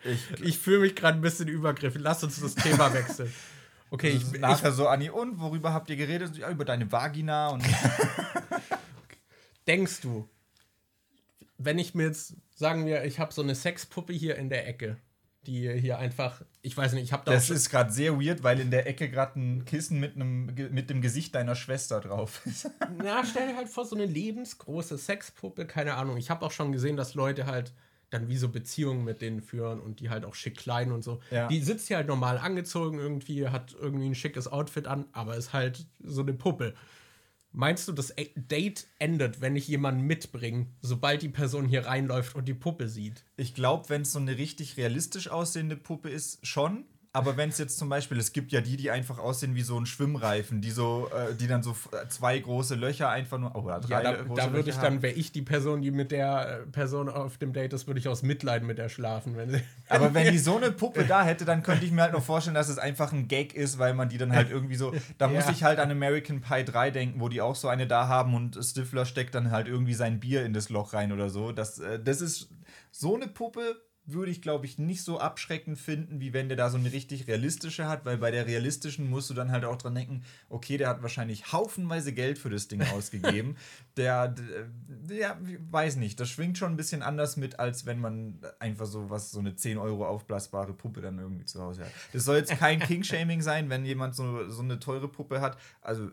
[0.03, 2.01] ich ich fühle mich gerade ein bisschen übergriffig.
[2.01, 3.33] Lass uns das Thema wechseln.
[3.89, 6.37] Okay, ich, nachher ich, so, Anni, und worüber habt ihr geredet?
[6.37, 7.65] Ja, über deine Vagina und.
[9.67, 10.29] Denkst du,
[11.57, 14.97] wenn ich mir jetzt, sagen wir, ich habe so eine Sexpuppe hier in der Ecke
[15.47, 18.59] die hier einfach, ich weiß nicht, ich habe da Das ist gerade sehr weird, weil
[18.59, 22.69] in der Ecke gerade ein Kissen mit einem mit dem Gesicht deiner Schwester drauf ist.
[22.97, 26.17] Na, stell dir halt vor so eine lebensgroße Sexpuppe, keine Ahnung.
[26.17, 27.73] Ich habe auch schon gesehen, dass Leute halt
[28.11, 31.21] dann wie so Beziehungen mit denen führen und die halt auch schick kleiden und so.
[31.31, 31.47] Ja.
[31.47, 35.53] Die sitzt hier halt normal angezogen irgendwie, hat irgendwie ein schickes Outfit an, aber ist
[35.53, 36.75] halt so eine Puppe.
[37.53, 42.47] Meinst du, das Date endet, wenn ich jemanden mitbringe, sobald die Person hier reinläuft und
[42.47, 43.25] die Puppe sieht?
[43.35, 46.85] Ich glaube, wenn es so eine richtig realistisch aussehende Puppe ist, schon.
[47.13, 49.77] Aber wenn es jetzt zum Beispiel, es gibt ja die, die einfach aussehen wie so
[49.77, 51.75] ein Schwimmreifen, die so, äh, die dann so
[52.07, 55.13] zwei große Löcher einfach nur, oh, oder drei ja, da, da würde ich dann, wäre
[55.13, 58.23] ich die Person, die mit der äh, Person auf dem Date ist, würde ich aus
[58.23, 59.35] Mitleid mit der schlafen.
[59.35, 62.13] Wenn sie Aber wenn die so eine Puppe da hätte, dann könnte ich mir halt
[62.13, 64.93] noch vorstellen, dass es einfach ein Gag ist, weil man die dann halt irgendwie so,
[65.17, 65.33] da ja.
[65.33, 68.33] muss ich halt an American Pie 3 denken, wo die auch so eine da haben
[68.35, 71.51] und Stifler steckt dann halt irgendwie sein Bier in das Loch rein oder so.
[71.51, 72.47] Das, äh, das ist
[72.89, 76.69] so eine Puppe würde ich, glaube ich, nicht so abschreckend finden, wie wenn der da
[76.69, 79.95] so eine richtig realistische hat, weil bei der realistischen musst du dann halt auch dran
[79.95, 83.55] denken, okay, der hat wahrscheinlich haufenweise Geld für das Ding ausgegeben.
[83.97, 85.37] Der, der, ja,
[85.69, 89.31] weiß nicht, das schwingt schon ein bisschen anders mit, als wenn man einfach so was,
[89.31, 91.91] so eine 10 Euro aufblasbare Puppe dann irgendwie zu Hause hat.
[92.13, 95.57] Das soll jetzt kein King-Shaming sein, wenn jemand so, so eine teure Puppe hat.
[95.81, 96.09] Also,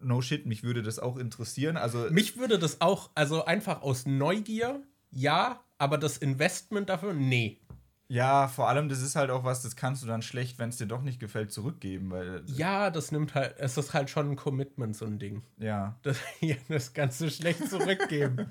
[0.00, 1.76] no shit, mich würde das auch interessieren.
[1.76, 4.80] Also, mich würde das auch, also einfach aus Neugier,
[5.10, 7.60] ja, aber das Investment dafür, nee.
[8.08, 10.76] Ja, vor allem, das ist halt auch was, das kannst du dann schlecht, wenn es
[10.76, 12.44] dir doch nicht gefällt, zurückgeben, weil.
[12.46, 15.42] Ja, das nimmt halt, es ist halt schon ein Commitment, so ein Ding.
[15.58, 15.98] Ja.
[16.02, 16.18] Das,
[16.68, 18.48] das kannst du schlecht zurückgeben.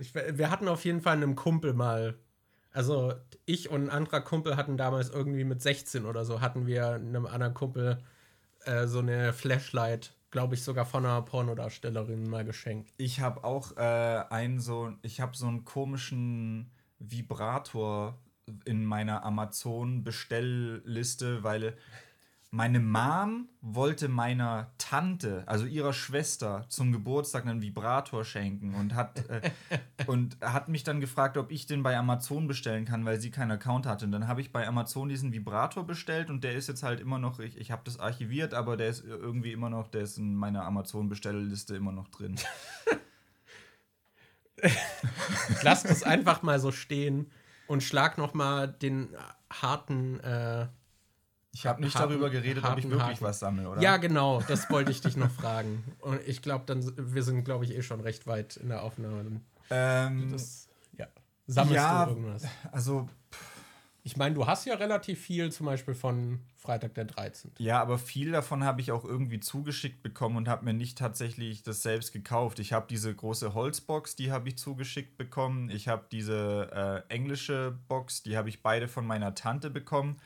[0.00, 2.16] ich, wir hatten auf jeden Fall einem Kumpel mal,
[2.72, 3.14] also
[3.46, 7.26] ich und ein anderer Kumpel hatten damals irgendwie mit 16 oder so, hatten wir einem
[7.26, 8.02] anderen Kumpel
[8.64, 12.92] äh, so eine Flashlight glaube ich, sogar von einer Pornodarstellerin mal geschenkt.
[12.98, 18.18] Ich habe auch äh, einen so, ich habe so einen komischen Vibrator
[18.64, 21.76] in meiner Amazon-Bestellliste, weil
[22.50, 29.28] meine Mom wollte meiner Tante, also ihrer Schwester, zum Geburtstag einen Vibrator schenken und hat,
[29.28, 29.50] äh,
[30.06, 33.50] und hat mich dann gefragt, ob ich den bei Amazon bestellen kann, weil sie keinen
[33.50, 34.06] Account hatte.
[34.06, 37.18] Und dann habe ich bei Amazon diesen Vibrator bestellt und der ist jetzt halt immer
[37.18, 40.34] noch, ich, ich habe das archiviert, aber der ist irgendwie immer noch, der ist in
[40.34, 42.36] meiner Amazon-Bestellliste immer noch drin.
[45.62, 47.30] Lass das einfach mal so stehen
[47.66, 49.14] und schlag noch mal den
[49.50, 50.68] harten äh,
[51.58, 53.20] Ich habe nicht Haken, darüber geredet, ob ich wirklich Haken.
[53.20, 53.82] was sammle, oder?
[53.82, 55.82] Ja, genau, das wollte ich dich noch fragen.
[55.98, 59.40] Und ich glaube, dann wir sind, glaube ich, eh schon recht weit in der Aufnahme.
[59.68, 61.08] Ähm, das, ja.
[61.48, 62.44] Sammelst ja, du irgendwas?
[62.70, 63.08] Also.
[64.04, 67.50] Ich meine, du hast ja relativ viel, zum Beispiel von Freitag der 13.
[67.58, 71.62] Ja, aber viel davon habe ich auch irgendwie zugeschickt bekommen und habe mir nicht tatsächlich
[71.62, 72.60] das selbst gekauft.
[72.60, 75.68] Ich habe diese große Holzbox, die habe ich zugeschickt bekommen.
[75.68, 80.18] Ich habe diese äh, englische Box, die habe ich beide von meiner Tante bekommen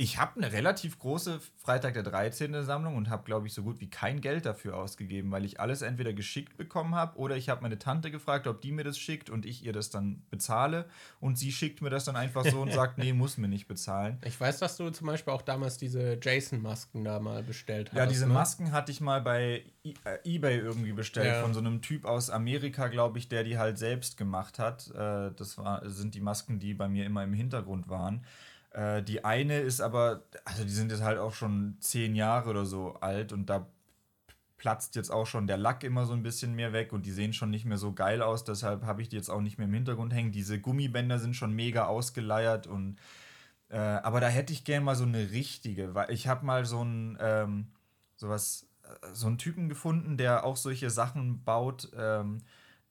[0.00, 2.62] ich habe eine relativ große Freitag der 13.
[2.62, 5.82] Sammlung und habe, glaube ich, so gut wie kein Geld dafür ausgegeben, weil ich alles
[5.82, 9.28] entweder geschickt bekommen habe oder ich habe meine Tante gefragt, ob die mir das schickt
[9.28, 10.84] und ich ihr das dann bezahle
[11.18, 14.18] und sie schickt mir das dann einfach so und sagt, nee, muss mir nicht bezahlen.
[14.24, 17.98] Ich weiß, dass du zum Beispiel auch damals diese Jason-Masken da mal bestellt hast.
[17.98, 18.34] Ja, diese ne?
[18.34, 21.42] Masken hatte ich mal bei e äh, eBay irgendwie bestellt ja.
[21.42, 24.92] von so einem Typ aus Amerika, glaube ich, der die halt selbst gemacht hat.
[24.94, 28.24] Äh, das war, sind die Masken, die bei mir immer im Hintergrund waren.
[28.70, 32.64] Äh, die eine ist aber, also die sind jetzt halt auch schon zehn Jahre oder
[32.64, 33.66] so alt und da
[34.56, 37.32] platzt jetzt auch schon der Lack immer so ein bisschen mehr weg und die sehen
[37.32, 39.74] schon nicht mehr so geil aus, deshalb habe ich die jetzt auch nicht mehr im
[39.74, 40.32] Hintergrund hängen.
[40.32, 42.98] Diese Gummibänder sind schon mega ausgeleiert und
[43.70, 46.82] äh, aber da hätte ich gern mal so eine richtige, weil ich habe mal so
[46.82, 47.68] ein ähm,
[48.16, 51.90] sowas, äh, so einen Typen gefunden, der auch solche Sachen baut.
[51.96, 52.38] Ähm,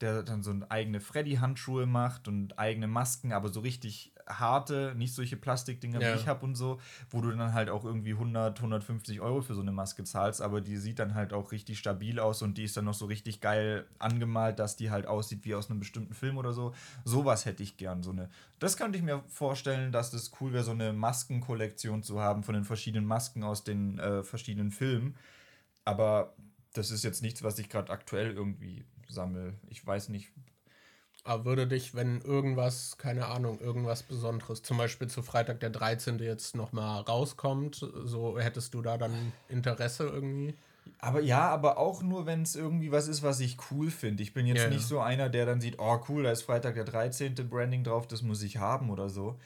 [0.02, 5.38] der dann so eigene Freddy-Handschuhe macht und eigene Masken, aber so richtig harte, nicht solche
[5.38, 6.14] Plastikdinger ja.
[6.14, 6.80] wie ich habe und so,
[7.10, 10.62] wo du dann halt auch irgendwie 100, 150 Euro für so eine Maske zahlst, aber
[10.62, 13.41] die sieht dann halt auch richtig stabil aus und die ist dann noch so richtig
[13.41, 16.74] geil angemalt, dass die halt aussieht wie aus einem bestimmten Film oder so.
[17.06, 18.30] Sowas hätte ich gern, so eine.
[18.60, 22.56] Das könnte ich mir vorstellen, dass das cool wäre, so eine Maskenkollektion zu haben von
[22.56, 25.16] den verschiedenen Masken aus den äh, verschiedenen Filmen.
[25.86, 26.34] Aber
[26.74, 29.56] das ist jetzt nichts, was ich gerade aktuell irgendwie sammle.
[29.70, 30.32] Ich weiß nicht.
[31.28, 36.20] Aber würde dich, wenn irgendwas, keine Ahnung, irgendwas Besonderes, zum Beispiel zu Freitag der 13.
[36.20, 40.56] jetzt nochmal rauskommt, so hättest du da dann Interesse irgendwie?
[40.99, 44.24] Aber ja, aber auch nur, wenn es irgendwie was ist, was ich cool finde.
[44.24, 44.88] Ich bin jetzt ja, nicht ja.
[44.88, 47.36] so einer, der dann sieht, oh cool, da ist Freitag der 13.
[47.49, 49.38] Branding drauf, das muss ich haben oder so.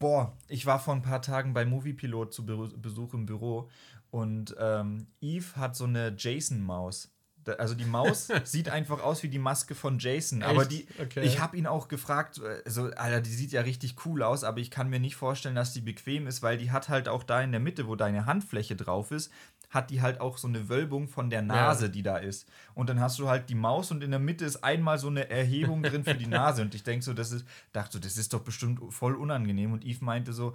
[0.00, 3.70] Boah, ich war vor ein paar Tagen bei Moviepilot zu Besuch im Büro
[4.10, 7.11] und ähm, Eve hat so eine Jason-Maus.
[7.58, 10.42] Also die Maus sieht einfach aus wie die Maske von Jason.
[10.42, 10.50] Echt?
[10.50, 11.22] Aber die, okay.
[11.22, 14.70] ich habe ihn auch gefragt, also, Alter, die sieht ja richtig cool aus, aber ich
[14.70, 17.52] kann mir nicht vorstellen, dass die bequem ist, weil die hat halt auch da in
[17.52, 19.30] der Mitte, wo deine Handfläche drauf ist,
[19.72, 21.90] hat die halt auch so eine Wölbung von der Nase, ja.
[21.90, 22.46] die da ist.
[22.74, 25.30] Und dann hast du halt die Maus und in der Mitte ist einmal so eine
[25.30, 26.60] Erhebung drin für die Nase.
[26.62, 29.72] Und ich denke so, das ist, dachte so, das ist doch bestimmt voll unangenehm.
[29.72, 30.54] Und Eve meinte so,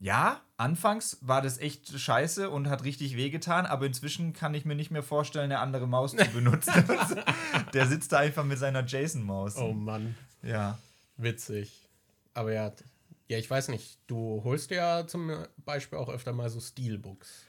[0.00, 4.74] ja, anfangs war das echt scheiße und hat richtig wehgetan, aber inzwischen kann ich mir
[4.74, 6.72] nicht mehr vorstellen, eine andere Maus zu benutzen.
[7.72, 9.56] Der sitzt da einfach mit seiner Jason-Maus.
[9.56, 10.14] Oh Mann.
[10.42, 10.78] Ja.
[11.16, 11.88] Witzig.
[12.34, 12.72] Aber ja,
[13.26, 15.32] ja, ich weiß nicht, du holst ja zum
[15.64, 17.46] Beispiel auch öfter mal so Steelbooks.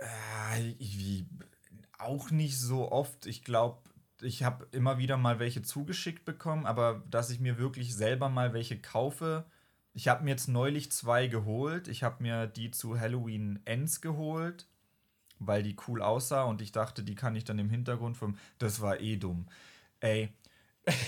[0.00, 1.24] Äh, ich,
[1.98, 3.26] auch nicht so oft.
[3.26, 3.78] Ich glaube,
[4.20, 8.52] ich habe immer wieder mal welche zugeschickt bekommen, aber dass ich mir wirklich selber mal
[8.52, 9.46] welche kaufe,
[9.96, 11.88] ich habe mir jetzt neulich zwei geholt.
[11.88, 14.66] Ich habe mir die zu Halloween Ends geholt,
[15.38, 18.36] weil die cool aussah und ich dachte, die kann ich dann im Hintergrund vom.
[18.58, 19.46] Das war eh dumm.
[20.00, 20.34] Ey,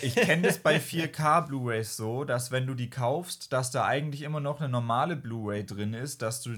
[0.01, 4.23] ich kenne das bei 4K Blu-rays so, dass wenn du die kaufst, dass da eigentlich
[4.23, 6.56] immer noch eine normale Blu-ray drin ist, dass du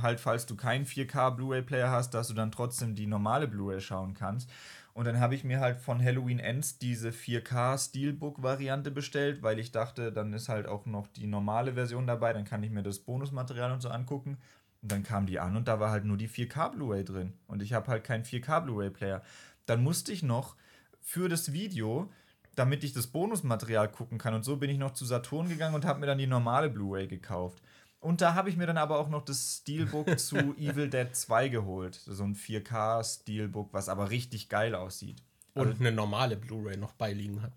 [0.00, 4.14] halt, falls du keinen 4K Blu-ray-Player hast, dass du dann trotzdem die normale Blu-ray schauen
[4.14, 4.50] kannst.
[4.96, 9.70] Und dann habe ich mir halt von Halloween Ends diese 4K Steelbook-Variante bestellt, weil ich
[9.70, 13.00] dachte, dann ist halt auch noch die normale Version dabei, dann kann ich mir das
[13.00, 14.38] Bonusmaterial und so angucken.
[14.80, 17.34] Und dann kam die an und da war halt nur die 4K Blu-ray drin.
[17.46, 19.20] Und ich habe halt keinen 4K Blu-ray-Player.
[19.66, 20.56] Dann musste ich noch
[21.02, 22.10] für das Video,
[22.54, 24.32] damit ich das Bonusmaterial gucken kann.
[24.32, 27.06] Und so bin ich noch zu Saturn gegangen und habe mir dann die normale Blu-ray
[27.06, 27.62] gekauft.
[28.00, 31.48] Und da habe ich mir dann aber auch noch das Steelbook zu Evil Dead 2
[31.48, 31.94] geholt.
[31.94, 35.22] So ein 4K-Steelbook, was aber richtig geil aussieht.
[35.54, 37.52] Und also, eine normale Blu-ray noch beiliegen hat.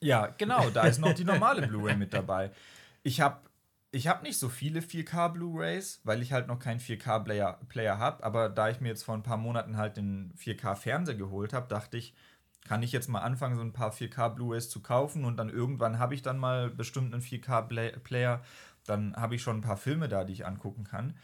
[0.00, 2.52] Ja, genau, da ist noch die normale Blu-ray mit dabei.
[3.02, 3.40] Ich habe
[3.90, 8.22] ich hab nicht so viele 4K Blu-rays, weil ich halt noch keinen 4K-Player Player habe.
[8.22, 11.96] Aber da ich mir jetzt vor ein paar Monaten halt den 4K-Fernseher geholt habe, dachte
[11.96, 12.14] ich,
[12.64, 15.98] kann ich jetzt mal anfangen, so ein paar 4K Blu-rays zu kaufen und dann irgendwann
[15.98, 18.42] habe ich dann mal bestimmt einen 4K-Player
[18.88, 21.14] dann habe ich schon ein paar Filme da, die ich angucken kann.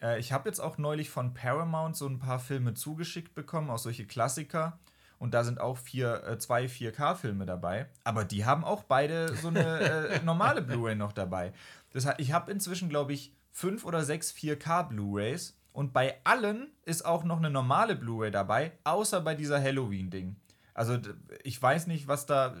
[0.00, 3.78] Äh, ich habe jetzt auch neulich von Paramount so ein paar Filme zugeschickt bekommen, auch
[3.78, 4.78] solche Klassiker.
[5.18, 7.88] Und da sind auch vier, äh, zwei 4K-Filme dabei.
[8.02, 9.78] Aber die haben auch beide so eine
[10.08, 11.52] äh, normale Blu-ray noch dabei.
[11.92, 15.56] Das ich habe inzwischen, glaube ich, fünf oder sechs 4K Blu-rays.
[15.72, 20.36] Und bei allen ist auch noch eine normale Blu-ray dabei, außer bei dieser Halloween-Ding.
[20.74, 20.98] Also
[21.44, 22.56] ich weiß nicht, was da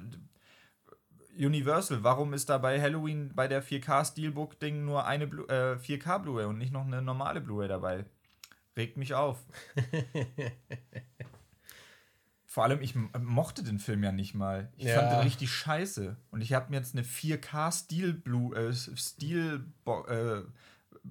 [1.36, 6.18] Universal, warum ist da bei Halloween bei der 4K Steelbook-Ding nur eine Blu äh, 4K
[6.18, 8.04] Blu-ray und nicht noch eine normale Blu-ray dabei?
[8.76, 9.38] Regt mich auf.
[12.44, 14.70] Vor allem, ich mochte den Film ja nicht mal.
[14.76, 14.98] Ich ja.
[14.98, 16.16] fand den richtig scheiße.
[16.30, 20.42] Und ich habe mir jetzt eine 4K Steel Blue, äh, Steel, äh,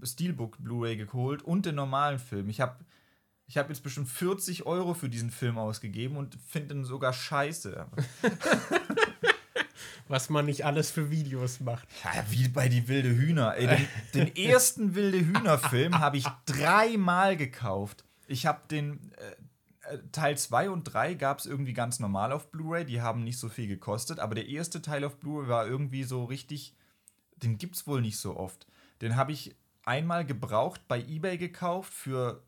[0.03, 2.47] Steelbook Blu-ray geholt und den normalen Film.
[2.49, 2.85] Ich habe
[3.47, 7.87] ich hab jetzt bestimmt 40 Euro für diesen Film ausgegeben und finde den sogar scheiße.
[10.11, 11.87] Was man nicht alles für Videos macht.
[12.03, 13.55] Ja, wie bei Die Wilde Hühner.
[13.55, 18.03] Ey, den, den ersten Wilde Hühner-Film habe ich dreimal gekauft.
[18.27, 19.11] Ich habe den.
[19.13, 23.23] Äh, äh, Teil 2 und 3 gab es irgendwie ganz normal auf Blu-ray, die haben
[23.23, 26.75] nicht so viel gekostet, aber der erste Teil auf Blu-ray war irgendwie so richtig,
[27.37, 28.67] den gibt es wohl nicht so oft.
[29.01, 32.43] Den habe ich einmal gebraucht bei eBay gekauft für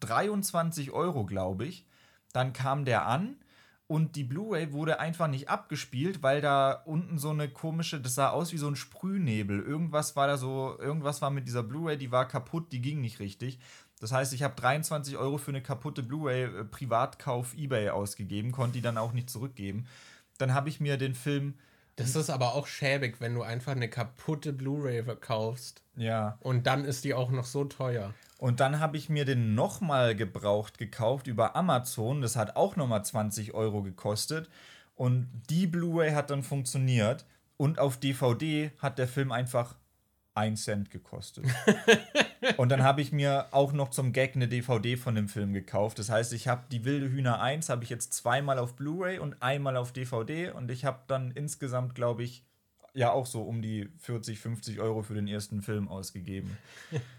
[0.00, 1.84] 23 Euro, glaube ich.
[2.32, 3.36] Dann kam der an
[3.88, 8.28] und die Blu-ray wurde einfach nicht abgespielt, weil da unten so eine komische, das sah
[8.28, 9.60] aus wie so ein Sprühnebel.
[9.60, 13.18] Irgendwas war da so, irgendwas war mit dieser Blu-ray, die war kaputt, die ging nicht
[13.18, 13.58] richtig.
[13.98, 18.74] Das heißt, ich habe 23 Euro für eine kaputte Blu-ray äh, Privatkauf eBay ausgegeben, konnte
[18.74, 19.86] die dann auch nicht zurückgeben.
[20.36, 21.54] Dann habe ich mir den Film.
[21.96, 25.82] Das ist aber auch schäbig, wenn du einfach eine kaputte Blu-ray verkaufst.
[25.96, 26.36] Ja.
[26.40, 28.12] Und dann ist die auch noch so teuer.
[28.38, 32.22] Und dann habe ich mir den nochmal gebraucht gekauft über Amazon.
[32.22, 34.48] Das hat auch nochmal 20 Euro gekostet.
[34.94, 37.26] Und die Blu-ray hat dann funktioniert.
[37.56, 39.74] Und auf DVD hat der Film einfach
[40.34, 41.46] 1 Cent gekostet.
[42.56, 45.98] und dann habe ich mir auch noch zum Gag eine DVD von dem Film gekauft.
[45.98, 49.42] Das heißt, ich habe die Wilde Hühner 1 habe ich jetzt zweimal auf Blu-ray und
[49.42, 52.44] einmal auf DVD und ich habe dann insgesamt, glaube ich,
[52.94, 56.56] ja auch so um die 40, 50 Euro für den ersten Film ausgegeben.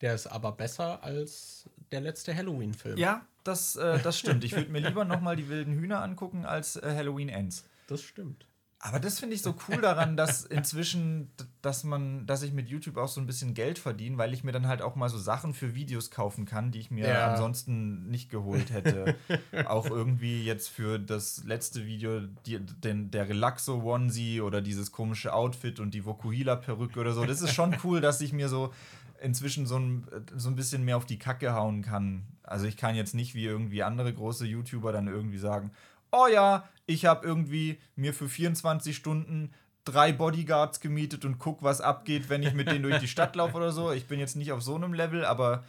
[0.00, 2.96] der ist aber besser als der letzte Halloween-Film.
[2.96, 4.44] Ja, das, äh, das stimmt.
[4.44, 7.64] Ich würde mir lieber nochmal die wilden Hühner angucken als äh, Halloween Ends.
[7.86, 8.46] Das stimmt.
[8.82, 11.30] Aber das finde ich so cool daran, dass inzwischen,
[11.60, 14.52] dass man, dass ich mit YouTube auch so ein bisschen Geld verdiene, weil ich mir
[14.52, 17.30] dann halt auch mal so Sachen für Videos kaufen kann, die ich mir ja.
[17.30, 19.16] ansonsten nicht geholt hätte.
[19.66, 25.34] auch irgendwie jetzt für das letzte Video, die, den, der Relaxo Onesie oder dieses komische
[25.34, 27.26] Outfit und die Vokuhila Perücke oder so.
[27.26, 28.72] Das ist schon cool, dass ich mir so
[29.20, 32.22] inzwischen so ein, so ein bisschen mehr auf die Kacke hauen kann.
[32.42, 35.70] Also ich kann jetzt nicht wie irgendwie andere große YouTuber dann irgendwie sagen,
[36.12, 39.52] oh ja, ich habe irgendwie mir für 24 Stunden
[39.84, 43.56] drei Bodyguards gemietet und guck, was abgeht, wenn ich mit denen durch die Stadt laufe
[43.56, 43.92] oder so.
[43.92, 45.64] Ich bin jetzt nicht auf so einem Level, aber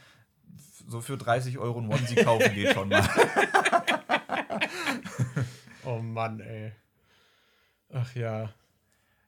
[0.88, 3.08] so für 30 Euro ein Onesie kaufen geht schon mal.
[5.86, 6.72] oh Mann, ey.
[7.94, 8.50] Ach ja.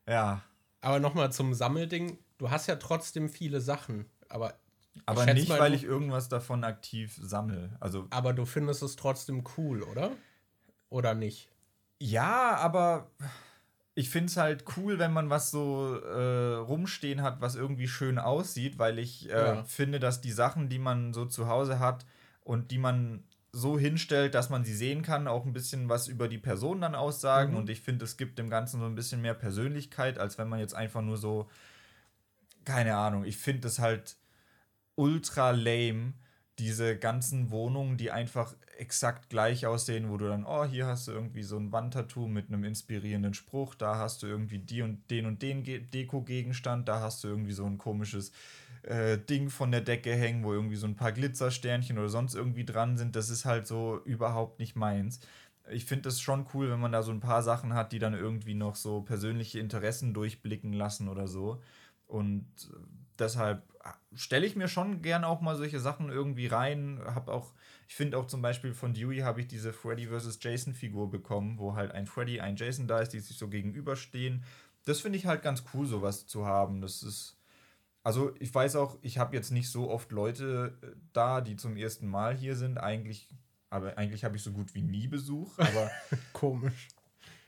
[0.08, 0.42] Ja.
[0.82, 2.18] Aber nochmal zum Sammelding.
[2.38, 4.56] Du hast ja trotzdem viele Sachen, aber.
[5.06, 7.76] Aber nicht, mal, weil ich irgendwas davon aktiv sammle.
[7.80, 10.12] Also, aber du findest es trotzdem cool, oder?
[10.94, 11.50] Oder nicht?
[12.00, 13.10] Ja, aber
[13.96, 18.20] ich finde es halt cool, wenn man was so äh, rumstehen hat, was irgendwie schön
[18.20, 19.64] aussieht, weil ich äh, ja.
[19.64, 22.06] finde, dass die Sachen, die man so zu Hause hat
[22.44, 26.28] und die man so hinstellt, dass man sie sehen kann, auch ein bisschen was über
[26.28, 27.54] die Person dann aussagen.
[27.54, 27.58] Mhm.
[27.58, 30.60] Und ich finde, es gibt dem Ganzen so ein bisschen mehr Persönlichkeit, als wenn man
[30.60, 31.50] jetzt einfach nur so,
[32.66, 34.16] keine Ahnung, ich finde es halt
[34.94, 36.14] ultra lame,
[36.60, 41.12] diese ganzen Wohnungen, die einfach exakt gleich aussehen, wo du dann, oh, hier hast du
[41.12, 45.26] irgendwie so ein Wandtattoo mit einem inspirierenden Spruch, da hast du irgendwie die und den
[45.26, 48.32] und den Deko-Gegenstand, da hast du irgendwie so ein komisches
[48.84, 52.66] äh, Ding von der Decke hängen, wo irgendwie so ein paar Glitzersternchen oder sonst irgendwie
[52.66, 53.16] dran sind.
[53.16, 55.20] Das ist halt so überhaupt nicht meins.
[55.72, 58.14] Ich finde es schon cool, wenn man da so ein paar Sachen hat, die dann
[58.14, 61.62] irgendwie noch so persönliche Interessen durchblicken lassen oder so.
[62.06, 62.46] Und
[63.24, 63.64] deshalb
[64.16, 67.02] stelle ich mir schon gern auch mal solche Sachen irgendwie rein.
[67.06, 67.54] Hab auch,
[67.88, 70.40] ich finde auch zum Beispiel von Dewey habe ich diese Freddy vs.
[70.42, 74.44] Jason Figur bekommen, wo halt ein Freddy, ein Jason da ist, die sich so gegenüberstehen.
[74.86, 76.82] Das finde ich halt ganz cool, sowas zu haben.
[76.82, 77.38] Das ist,
[78.04, 81.78] also ich weiß auch, ich habe jetzt nicht so oft Leute äh, da, die zum
[81.78, 82.78] ersten Mal hier sind.
[82.78, 83.30] Eigentlich,
[83.70, 85.58] aber eigentlich habe ich so gut wie nie Besuch.
[85.58, 85.90] Aber
[86.34, 86.90] komisch.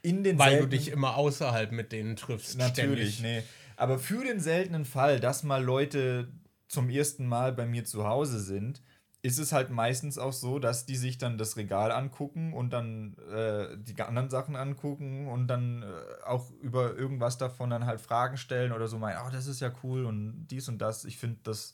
[0.02, 2.58] In den Weil du dich immer außerhalb mit denen triffst.
[2.58, 3.44] Natürlich, ständig.
[3.44, 3.44] nee.
[3.78, 6.32] Aber für den seltenen Fall, dass mal Leute
[6.68, 8.82] zum ersten Mal bei mir zu Hause sind,
[9.26, 13.18] ist es halt meistens auch so, dass die sich dann das Regal angucken und dann
[13.32, 18.38] äh, die anderen Sachen angucken und dann äh, auch über irgendwas davon dann halt Fragen
[18.38, 21.06] stellen oder so meinen, oh, das ist ja cool und dies und das.
[21.06, 21.74] Ich finde das,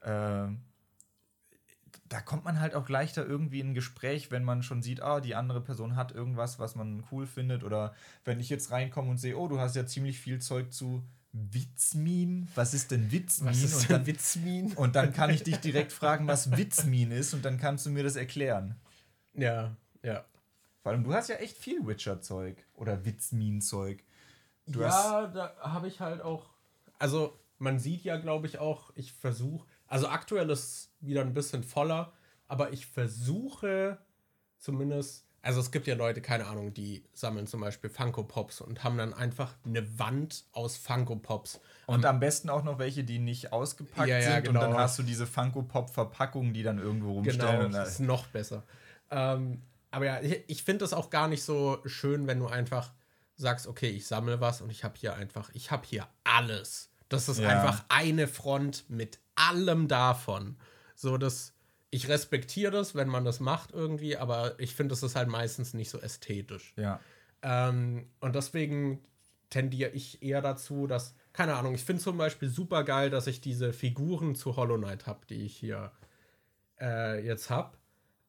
[0.00, 0.48] äh,
[2.08, 5.20] da kommt man halt auch leichter irgendwie in ein Gespräch, wenn man schon sieht, ah,
[5.20, 7.94] die andere Person hat irgendwas, was man cool findet oder
[8.26, 11.02] wenn ich jetzt reinkomme und sehe, oh, du hast ja ziemlich viel Zeug zu
[11.36, 12.48] Witzmin?
[12.54, 13.50] Was ist denn Witzmin?
[13.50, 14.72] Was ist und dann, Witzmin?
[14.74, 18.04] Und dann kann ich dich direkt fragen, was Witzmin ist und dann kannst du mir
[18.04, 18.76] das erklären.
[19.34, 20.24] Ja, ja.
[20.82, 24.04] Vor allem, du hast ja echt viel Witcher-Zeug oder Witzmin-Zeug.
[24.66, 26.50] Ja, da habe ich halt auch.
[27.00, 29.66] Also, man sieht ja, glaube ich, auch, ich versuche.
[29.88, 32.12] Also, aktuell ist es wieder ein bisschen voller,
[32.46, 33.98] aber ich versuche
[34.58, 35.26] zumindest.
[35.44, 38.96] Also, es gibt ja Leute, keine Ahnung, die sammeln zum Beispiel Funko Pops und haben
[38.96, 41.60] dann einfach eine Wand aus Funko Pops.
[41.86, 44.46] Und am, am besten auch noch welche, die nicht ausgepackt ja, ja, sind.
[44.46, 44.64] Genau.
[44.64, 47.60] Und dann hast du diese Funko Pop-Verpackungen, die dann irgendwo rumstellen.
[47.60, 48.62] Genau, das ist noch besser.
[49.10, 52.90] Ähm, aber ja, ich, ich finde es auch gar nicht so schön, wenn du einfach
[53.36, 56.90] sagst, okay, ich sammle was und ich habe hier einfach, ich habe hier alles.
[57.08, 57.48] Das ist ja.
[57.48, 60.56] einfach eine Front mit allem davon.
[60.94, 61.53] So, dass
[61.94, 65.74] ich respektiere das, wenn man das macht irgendwie, aber ich finde, es ist halt meistens
[65.74, 66.74] nicht so ästhetisch.
[66.76, 66.98] Ja.
[67.40, 69.04] Ähm, und deswegen
[69.48, 73.40] tendiere ich eher dazu, dass, keine Ahnung, ich finde zum Beispiel super geil, dass ich
[73.40, 75.92] diese Figuren zu Hollow Knight habe, die ich hier
[76.80, 77.78] äh, jetzt habe.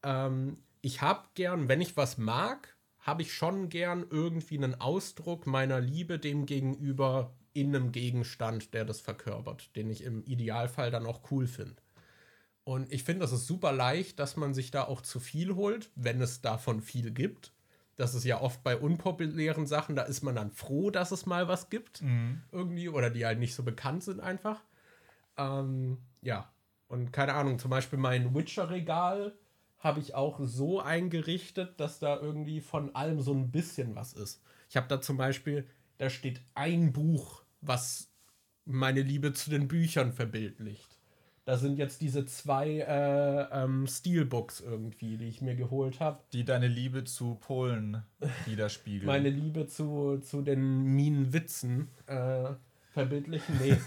[0.03, 5.47] Ähm, ich habe gern, wenn ich was mag, habe ich schon gern irgendwie einen Ausdruck
[5.47, 11.07] meiner Liebe dem gegenüber in einem Gegenstand, der das verkörpert, den ich im Idealfall dann
[11.07, 11.81] auch cool finde.
[12.65, 15.91] Und ich finde, das ist super leicht, dass man sich da auch zu viel holt,
[15.95, 17.53] wenn es davon viel gibt.
[17.95, 21.47] Das ist ja oft bei unpopulären Sachen, da ist man dann froh, dass es mal
[21.47, 22.01] was gibt.
[22.01, 22.41] Mhm.
[22.51, 24.61] Irgendwie, oder die halt nicht so bekannt sind einfach.
[25.37, 26.51] Ähm, ja.
[26.87, 29.33] Und keine Ahnung, zum Beispiel mein Witcher-Regal
[29.77, 34.41] habe ich auch so eingerichtet, dass da irgendwie von allem so ein bisschen was ist.
[34.69, 35.67] Ich habe da zum Beispiel,
[35.99, 38.09] da steht ein Buch, was
[38.65, 40.94] meine Liebe zu den Büchern verbildlicht.
[41.45, 46.19] Da sind jetzt diese zwei äh, ähm, Steelbooks irgendwie, die ich mir geholt habe.
[46.33, 48.03] Die deine Liebe zu Polen
[48.45, 49.05] widerspiegeln.
[49.05, 52.49] Meine Liebe zu, zu den Minenwitzen äh,
[52.93, 53.59] verbildlichen.
[53.61, 53.77] Nee.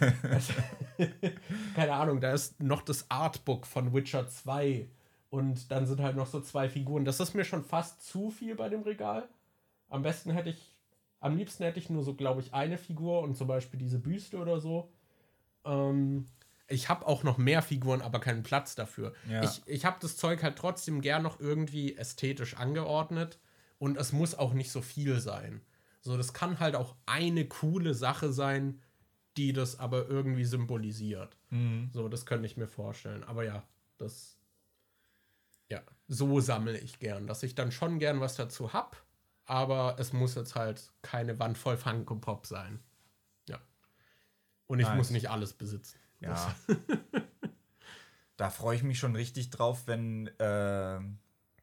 [1.75, 4.87] Keine Ahnung, da ist noch das Artbook von Witcher 2
[5.31, 7.05] und dann sind halt noch so zwei Figuren.
[7.05, 9.29] Das ist mir schon fast zu viel bei dem Regal.
[9.89, 10.77] Am besten hätte ich,
[11.21, 14.39] am liebsten hätte ich nur so, glaube ich, eine Figur und zum Beispiel diese Büste
[14.39, 14.93] oder so.
[15.65, 16.29] Ähm,
[16.69, 19.15] ich habe auch noch mehr Figuren, aber keinen Platz dafür.
[19.29, 19.43] Ja.
[19.43, 23.39] Ich, ich habe das Zeug halt trotzdem gern noch irgendwie ästhetisch angeordnet
[23.79, 25.63] und es muss auch nicht so viel sein.
[26.01, 28.81] So, das kann halt auch eine coole Sache sein,
[29.37, 31.37] die das aber irgendwie symbolisiert.
[31.51, 31.91] Mhm.
[31.93, 33.25] So, das könnte ich mir vorstellen.
[33.25, 33.63] Aber ja,
[33.97, 34.39] das
[35.71, 38.97] ja, so sammle ich gern, dass ich dann schon gern was dazu habe,
[39.45, 42.81] aber es muss jetzt halt keine Wand voll Funko Pop sein.
[43.49, 43.59] Ja.
[44.67, 44.97] Und ich nice.
[44.97, 45.99] muss nicht alles besitzen.
[46.21, 46.55] Ja.
[48.37, 50.99] da freue ich mich schon richtig drauf, wenn, äh,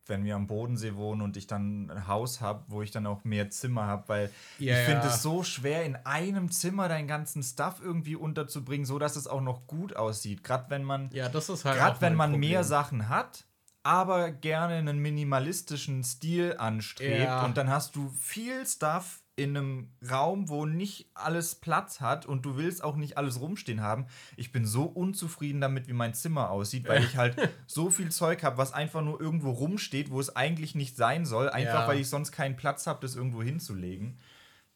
[0.07, 3.23] wenn wir am Bodensee wohnen und ich dann ein Haus habe, wo ich dann auch
[3.23, 7.43] mehr Zimmer habe, weil yeah, ich finde es so schwer, in einem Zimmer deinen ganzen
[7.43, 10.43] Stuff irgendwie unterzubringen, so dass es auch noch gut aussieht.
[10.43, 12.51] Gerade wenn man, ja, das ist halt gerade wenn man Problem.
[12.51, 13.45] mehr Sachen hat,
[13.83, 17.25] aber gerne einen minimalistischen Stil anstrebt.
[17.25, 17.45] Ja.
[17.45, 22.45] Und dann hast du viel Stuff in einem Raum, wo nicht alles Platz hat und
[22.45, 24.07] du willst auch nicht alles rumstehen haben.
[24.37, 27.35] Ich bin so unzufrieden damit, wie mein Zimmer aussieht, weil ich halt
[27.67, 31.49] so viel Zeug habe, was einfach nur irgendwo rumsteht, wo es eigentlich nicht sein soll,
[31.49, 31.87] einfach ja.
[31.87, 34.17] weil ich sonst keinen Platz habe, das irgendwo hinzulegen.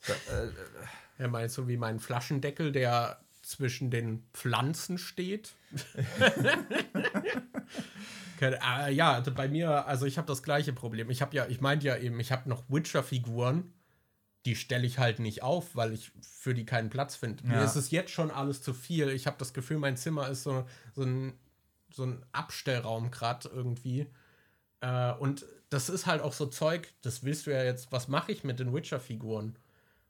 [0.05, 0.49] Da, äh,
[1.19, 5.53] ja, meinst du wie mein Flaschendeckel, der zwischen den Pflanzen steht?
[8.41, 11.09] äh, ja, also bei mir, also ich habe das gleiche Problem.
[11.09, 13.71] Ich habe ja, ich meinte ja eben, ich habe noch Witcher-Figuren,
[14.45, 17.43] die stelle ich halt nicht auf, weil ich für die keinen Platz finde.
[17.43, 17.57] Ja.
[17.57, 19.09] Mir ist es jetzt schon alles zu viel.
[19.09, 21.33] Ich habe das Gefühl, mein Zimmer ist so, so, ein,
[21.93, 24.07] so ein Abstellraum gerade irgendwie.
[24.81, 28.31] Äh, und das ist halt auch so Zeug, das willst du ja jetzt, was mache
[28.31, 29.57] ich mit den Witcher-Figuren?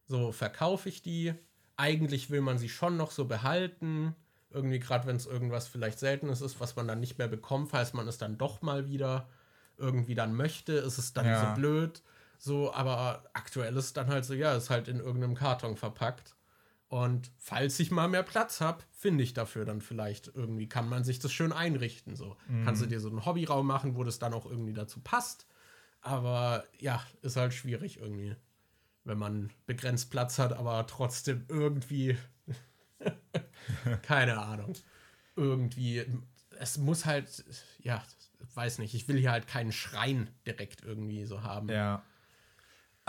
[0.06, 1.34] So, verkaufe ich die?
[1.76, 4.16] Eigentlich will man sie schon noch so behalten
[4.52, 7.94] irgendwie gerade, wenn es irgendwas vielleicht Seltenes ist, was man dann nicht mehr bekommt, falls
[7.94, 9.28] man es dann doch mal wieder
[9.78, 11.50] irgendwie dann möchte, ist es dann ja.
[11.50, 12.02] so blöd.
[12.40, 16.36] So, aber aktuell ist dann halt so, ja, ist halt in irgendeinem Karton verpackt.
[16.88, 21.04] Und falls ich mal mehr Platz habe, finde ich dafür dann vielleicht irgendwie, kann man
[21.04, 22.16] sich das schön einrichten.
[22.16, 22.36] So.
[22.48, 22.66] Mhm.
[22.66, 25.46] Kannst du dir so einen Hobbyraum machen, wo das dann auch irgendwie dazu passt.
[26.02, 28.36] Aber ja, ist halt schwierig irgendwie,
[29.04, 32.18] wenn man begrenzt Platz hat, aber trotzdem irgendwie
[34.02, 34.74] Keine Ahnung.
[35.36, 36.06] Irgendwie,
[36.60, 37.44] es muss halt,
[37.80, 38.04] ja,
[38.54, 41.70] weiß nicht, ich will hier halt keinen Schrein direkt irgendwie so haben.
[41.70, 42.04] Ja.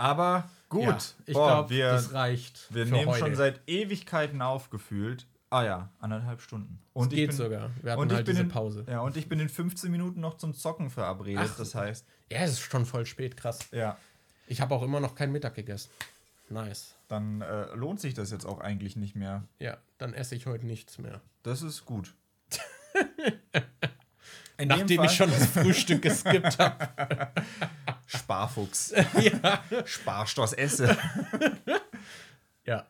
[0.01, 0.97] Aber gut, ja,
[1.27, 2.73] ich glaube, das reicht.
[2.73, 3.19] Wir nehmen heute.
[3.19, 5.27] schon seit Ewigkeiten aufgefühlt.
[5.51, 6.79] Ah ja, anderthalb Stunden.
[6.93, 7.69] Und das geht bin, sogar.
[7.83, 8.83] Wir hatten und halt diese in, Pause.
[8.89, 11.47] Ja, und ich bin in 15 Minuten noch zum Zocken verabredet.
[11.47, 12.07] Ach, das heißt.
[12.31, 13.59] Ja, es ist schon voll spät, krass.
[13.71, 13.95] Ja.
[14.47, 15.91] Ich habe auch immer noch keinen Mittag gegessen.
[16.49, 16.95] Nice.
[17.07, 19.43] Dann äh, lohnt sich das jetzt auch eigentlich nicht mehr.
[19.59, 21.21] Ja, dann esse ich heute nichts mehr.
[21.43, 22.15] Das ist gut.
[24.65, 26.87] Nachdem ich schon das Frühstück geskippt habe.
[28.07, 28.91] Sparfuchs.
[29.21, 29.63] ja.
[29.85, 30.97] Sparstoß esse.
[32.65, 32.87] ja.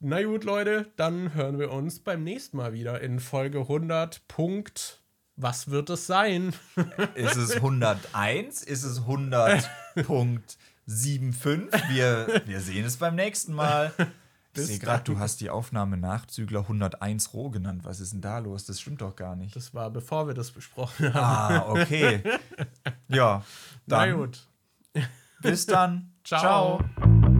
[0.00, 4.26] Na gut, Leute, dann hören wir uns beim nächsten Mal wieder in Folge 100.
[4.28, 5.00] Punkt.
[5.36, 6.54] Was wird es sein?
[7.14, 8.62] Ist es 101?
[8.62, 11.88] Ist es 100.75?
[11.88, 13.92] Wir, wir sehen es beim nächsten Mal.
[14.56, 17.80] Ich sehe gerade, du hast die Aufnahme Nachzügler 101 roh genannt.
[17.84, 18.64] Was ist denn da los?
[18.64, 19.54] Das stimmt doch gar nicht.
[19.56, 21.54] Das war bevor wir das besprochen haben.
[21.54, 22.22] Ah, okay.
[23.08, 23.44] Ja,
[23.86, 24.46] Na dann gut.
[25.42, 26.12] bis dann.
[26.24, 26.78] Ciao.
[27.00, 27.33] Ciao.